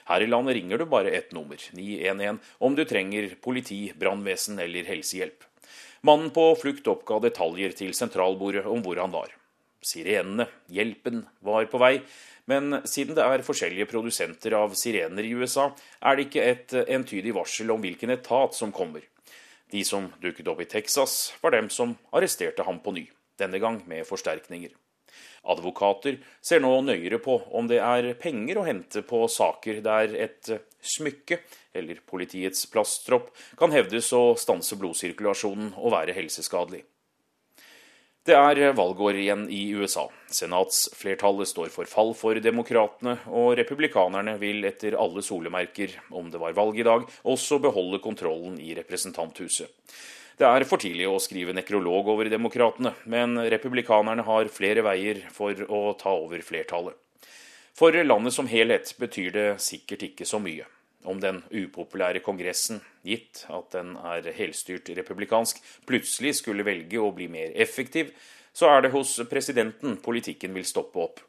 Her 0.09 0.23
i 0.23 0.27
landet 0.27 0.57
ringer 0.57 0.81
du 0.81 0.85
bare 0.89 1.13
ett 1.15 1.31
nummer, 1.31 1.59
911, 1.71 2.39
om 2.59 2.75
du 2.75 2.83
trenger 2.85 3.29
politi, 3.41 3.93
brannvesen 3.95 4.59
eller 4.59 4.83
helsehjelp. 4.87 5.47
Mannen 6.03 6.33
på 6.35 6.49
flukt 6.59 6.87
oppga 6.91 7.21
detaljer 7.23 7.71
til 7.77 7.93
sentralbordet 7.95 8.65
om 8.67 8.83
hvor 8.83 8.99
han 8.99 9.13
var. 9.13 9.31
Sirenene, 9.83 10.49
hjelpen, 10.71 11.23
var 11.39 11.69
på 11.71 11.79
vei, 11.79 11.95
men 12.51 12.81
siden 12.83 13.15
det 13.15 13.23
er 13.23 13.45
forskjellige 13.47 13.87
produsenter 13.87 14.55
av 14.57 14.75
sirener 14.75 15.23
i 15.23 15.31
USA, 15.31 15.69
er 16.03 16.19
det 16.19 16.27
ikke 16.27 16.47
et 16.51 16.75
entydig 16.91 17.31
varsel 17.35 17.71
om 17.71 17.83
hvilken 17.83 18.11
etat 18.17 18.55
som 18.57 18.75
kommer. 18.75 19.05
De 19.71 19.83
som 19.87 20.11
dukket 20.21 20.51
opp 20.51 20.59
i 20.61 20.69
Texas, 20.69 21.33
var 21.41 21.55
dem 21.55 21.71
som 21.71 21.95
arresterte 22.11 22.67
ham 22.67 22.83
på 22.83 22.91
ny, 22.95 23.07
denne 23.39 23.63
gang 23.63 23.79
med 23.87 24.03
forsterkninger. 24.07 24.75
Advokater 25.43 26.21
ser 26.41 26.61
nå 26.63 26.71
nøyere 26.87 27.19
på 27.23 27.35
om 27.51 27.67
det 27.67 27.81
er 27.83 28.13
penger 28.19 28.61
å 28.61 28.67
hente 28.67 29.03
på 29.07 29.25
saker 29.27 29.81
der 29.83 30.15
et 30.15 30.53
smykke 30.79 31.41
eller 31.75 31.99
politiets 32.07 32.65
plaststropp 32.71 33.33
kan 33.59 33.75
hevdes 33.75 34.13
å 34.15 34.23
stanse 34.39 34.79
blodsirkulasjonen 34.79 35.73
og 35.75 35.95
være 35.95 36.15
helseskadelig. 36.15 36.83
Det 38.23 38.35
er 38.39 38.71
valgår 38.71 39.17
igjen 39.19 39.41
i 39.51 39.65
USA. 39.75 40.05
Senatsflertallet 40.31 41.49
står 41.49 41.73
for 41.73 41.89
fall 41.91 42.13
for 42.15 42.39
demokratene, 42.39 43.17
og 43.27 43.57
republikanerne 43.59 44.37
vil 44.39 44.63
etter 44.63 44.95
alle 44.95 45.19
solemerker, 45.19 45.97
om 46.15 46.29
det 46.31 46.39
var 46.39 46.55
valg 46.55 46.79
i 46.79 46.85
dag, 46.87 47.03
også 47.27 47.59
beholde 47.65 47.99
kontrollen 47.99 48.55
i 48.63 48.71
representanthuset. 48.79 49.67
Det 50.37 50.49
er 50.49 50.65
for 50.65 50.81
tidlig 50.81 51.05
å 51.05 51.19
skrive 51.21 51.53
nekrolog 51.53 52.07
over 52.09 52.29
demokratene, 52.31 52.93
men 53.05 53.37
republikanerne 53.53 54.25
har 54.25 54.49
flere 54.53 54.81
veier 54.85 55.21
for 55.33 55.57
å 55.69 55.81
ta 55.99 56.13
over 56.17 56.41
flertallet. 56.41 56.97
For 57.73 57.93
landet 58.05 58.33
som 58.35 58.49
helhet 58.49 58.93
betyr 59.01 59.33
det 59.33 59.47
sikkert 59.61 60.07
ikke 60.09 60.25
så 60.29 60.39
mye. 60.41 60.65
Om 61.03 61.19
den 61.19 61.41
upopulære 61.51 62.21
Kongressen, 62.23 62.79
gitt 63.03 63.43
at 63.51 63.73
den 63.75 63.95
er 63.99 64.29
helstyrt 64.37 64.89
republikansk, 64.95 65.59
plutselig 65.89 66.37
skulle 66.39 66.65
velge 66.65 67.01
å 67.01 67.11
bli 67.15 67.27
mer 67.27 67.51
effektiv, 67.59 68.13
så 68.53 68.69
er 68.69 68.85
det 68.85 68.93
hos 68.93 69.17
presidenten 69.29 69.97
politikken 70.01 70.53
vil 70.55 70.65
stoppe 70.69 71.01
opp. 71.01 71.23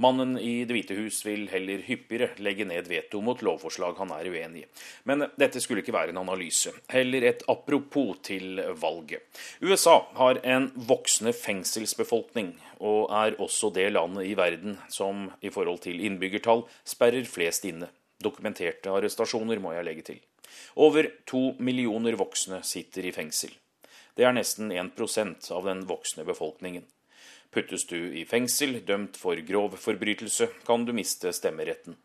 Mannen 0.00 0.38
i 0.38 0.64
Det 0.64 0.72
hvite 0.72 0.96
hus 0.96 1.18
vil 1.26 1.44
heller 1.52 1.82
hyppigere 1.84 2.30
legge 2.40 2.64
ned 2.64 2.88
veto 2.88 3.20
mot 3.20 3.42
lovforslag 3.44 3.98
han 4.00 4.14
er 4.16 4.30
uenig 4.32 4.62
i. 4.64 4.68
Men 5.04 5.26
dette 5.36 5.60
skulle 5.60 5.84
ikke 5.84 5.94
være 5.94 6.14
en 6.14 6.22
analyse, 6.22 6.72
heller 6.88 7.26
et 7.28 7.44
apropos 7.52 8.16
til 8.24 8.62
valget. 8.80 9.20
USA 9.60 9.98
har 10.16 10.40
en 10.48 10.70
voksende 10.88 11.34
fengselsbefolkning, 11.36 12.54
og 12.80 13.12
er 13.12 13.36
også 13.42 13.70
det 13.76 13.90
landet 13.92 14.30
i 14.30 14.36
verden 14.38 14.78
som 14.88 15.28
i 15.44 15.52
forhold 15.52 15.84
til 15.84 16.00
innbyggertall 16.00 16.64
sperrer 16.88 17.28
flest 17.28 17.68
inne. 17.68 17.90
Dokumenterte 18.22 18.90
arrestasjoner, 18.90 19.60
må 19.60 19.74
jeg 19.76 19.86
legge 19.86 20.06
til. 20.08 20.22
Over 20.80 21.10
to 21.28 21.52
millioner 21.60 22.16
voksne 22.16 22.62
sitter 22.64 23.06
i 23.06 23.12
fengsel. 23.12 23.52
Det 24.16 24.24
er 24.24 24.34
nesten 24.36 24.72
1% 24.72 25.52
av 25.52 25.68
den 25.68 25.86
voksne 25.88 26.24
befolkningen. 26.28 26.84
Puttes 27.52 27.84
du 27.86 28.14
i 28.16 28.24
fengsel, 28.24 28.78
dømt 28.88 29.18
for 29.20 29.36
grov 29.44 29.74
forbrytelse, 29.76 30.46
kan 30.64 30.86
du 30.88 30.94
miste 30.96 31.34
stemmeretten. 31.36 31.98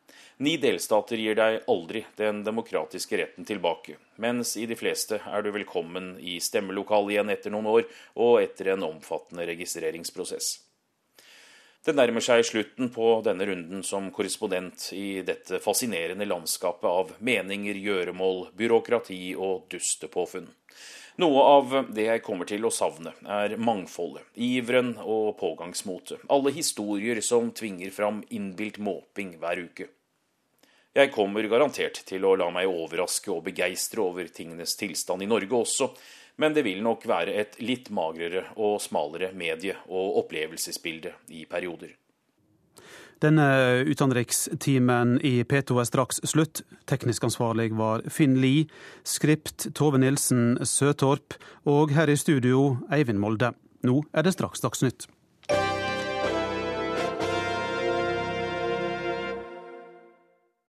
Ni 0.43 0.58
delstater 0.60 1.18
gir 1.18 1.38
deg 1.39 1.62
aldri 1.72 2.02
den 2.20 2.41
demokratiske 2.43 3.18
retten 3.22 3.48
tilbake, 3.48 3.95
mens 4.20 4.58
i 4.60 4.66
de 4.68 4.76
fleste 4.76 5.22
er 5.24 5.45
du 5.45 5.54
velkommen 5.56 6.18
i 6.20 6.36
stemmelokalet 6.43 7.16
igjen 7.16 7.32
etter 7.32 7.56
noen 7.56 7.72
år 7.72 7.88
og 8.20 8.41
etter 8.41 8.74
en 8.74 8.84
omfattende 8.89 9.48
registreringsprosess. 9.48 10.52
Det 11.88 11.95
nærmer 11.95 12.20
seg 12.20 12.43
slutten 12.43 12.91
på 12.91 13.08
denne 13.24 13.48
runden 13.48 13.88
som 13.88 14.12
korrespondent 14.12 14.89
i 14.91 15.22
dette 15.24 15.62
fascinerende 15.64 16.28
landskapet 16.28 16.89
av 16.91 17.16
meninger, 17.24 17.80
gjøremål, 17.80 18.50
byråkrati 18.60 19.22
og 19.39 19.70
dustepåfunn. 19.72 20.52
Noe 21.18 21.43
av 21.49 21.72
det 21.97 22.03
jeg 22.05 22.22
kommer 22.22 22.45
til 22.45 22.68
å 22.68 22.70
savne, 22.70 23.09
er 23.26 23.55
mangfoldet, 23.57 24.28
iveren 24.38 24.91
og 25.01 25.32
pågangsmotet. 25.39 26.28
Alle 26.30 26.51
historier 26.53 27.24
som 27.26 27.49
tvinger 27.57 27.89
fram 27.89 28.20
innbilt 28.30 28.78
måping 28.78 29.32
hver 29.41 29.63
uke. 29.65 29.88
Jeg 30.93 31.09
kommer 31.13 31.49
garantert 31.49 32.03
til 32.05 32.22
å 32.22 32.36
la 32.38 32.51
meg 32.53 32.70
overraske 32.70 33.34
og 33.34 33.47
begeistre 33.49 34.05
over 34.05 34.30
tingenes 34.30 34.78
tilstand 34.78 35.26
i 35.26 35.30
Norge 35.30 35.57
også, 35.57 35.89
men 36.38 36.53
det 36.53 36.68
vil 36.70 36.86
nok 36.86 37.09
være 37.09 37.34
et 37.41 37.57
litt 37.65 37.89
magrere 37.89 38.51
og 38.53 38.78
smalere 38.82 39.34
medie- 39.34 39.80
og 39.89 40.22
opplevelsesbilde 40.22 41.15
i 41.34 41.47
perioder. 41.49 41.97
Denne 43.24 43.84
utenrikstimen 43.89 45.15
i 45.26 45.41
P2 45.41 45.80
er 45.82 45.88
straks 45.89 46.22
slutt. 46.30 46.61
Teknisk 46.86 47.26
ansvarlig 47.26 47.72
var 47.78 48.05
Finn 48.13 48.38
Lie, 48.41 48.68
skript 49.01 49.72
Tove 49.78 49.97
Nilsen 49.97 50.59
Søtorp, 50.61 51.39
og 51.65 51.95
her 51.97 52.13
i 52.13 52.18
studio 52.20 52.76
Eivind 52.93 53.22
Molde. 53.24 53.55
Nå 53.88 54.03
er 54.13 54.28
det 54.28 54.38
straks 54.38 54.61
Dagsnytt. 54.61 55.09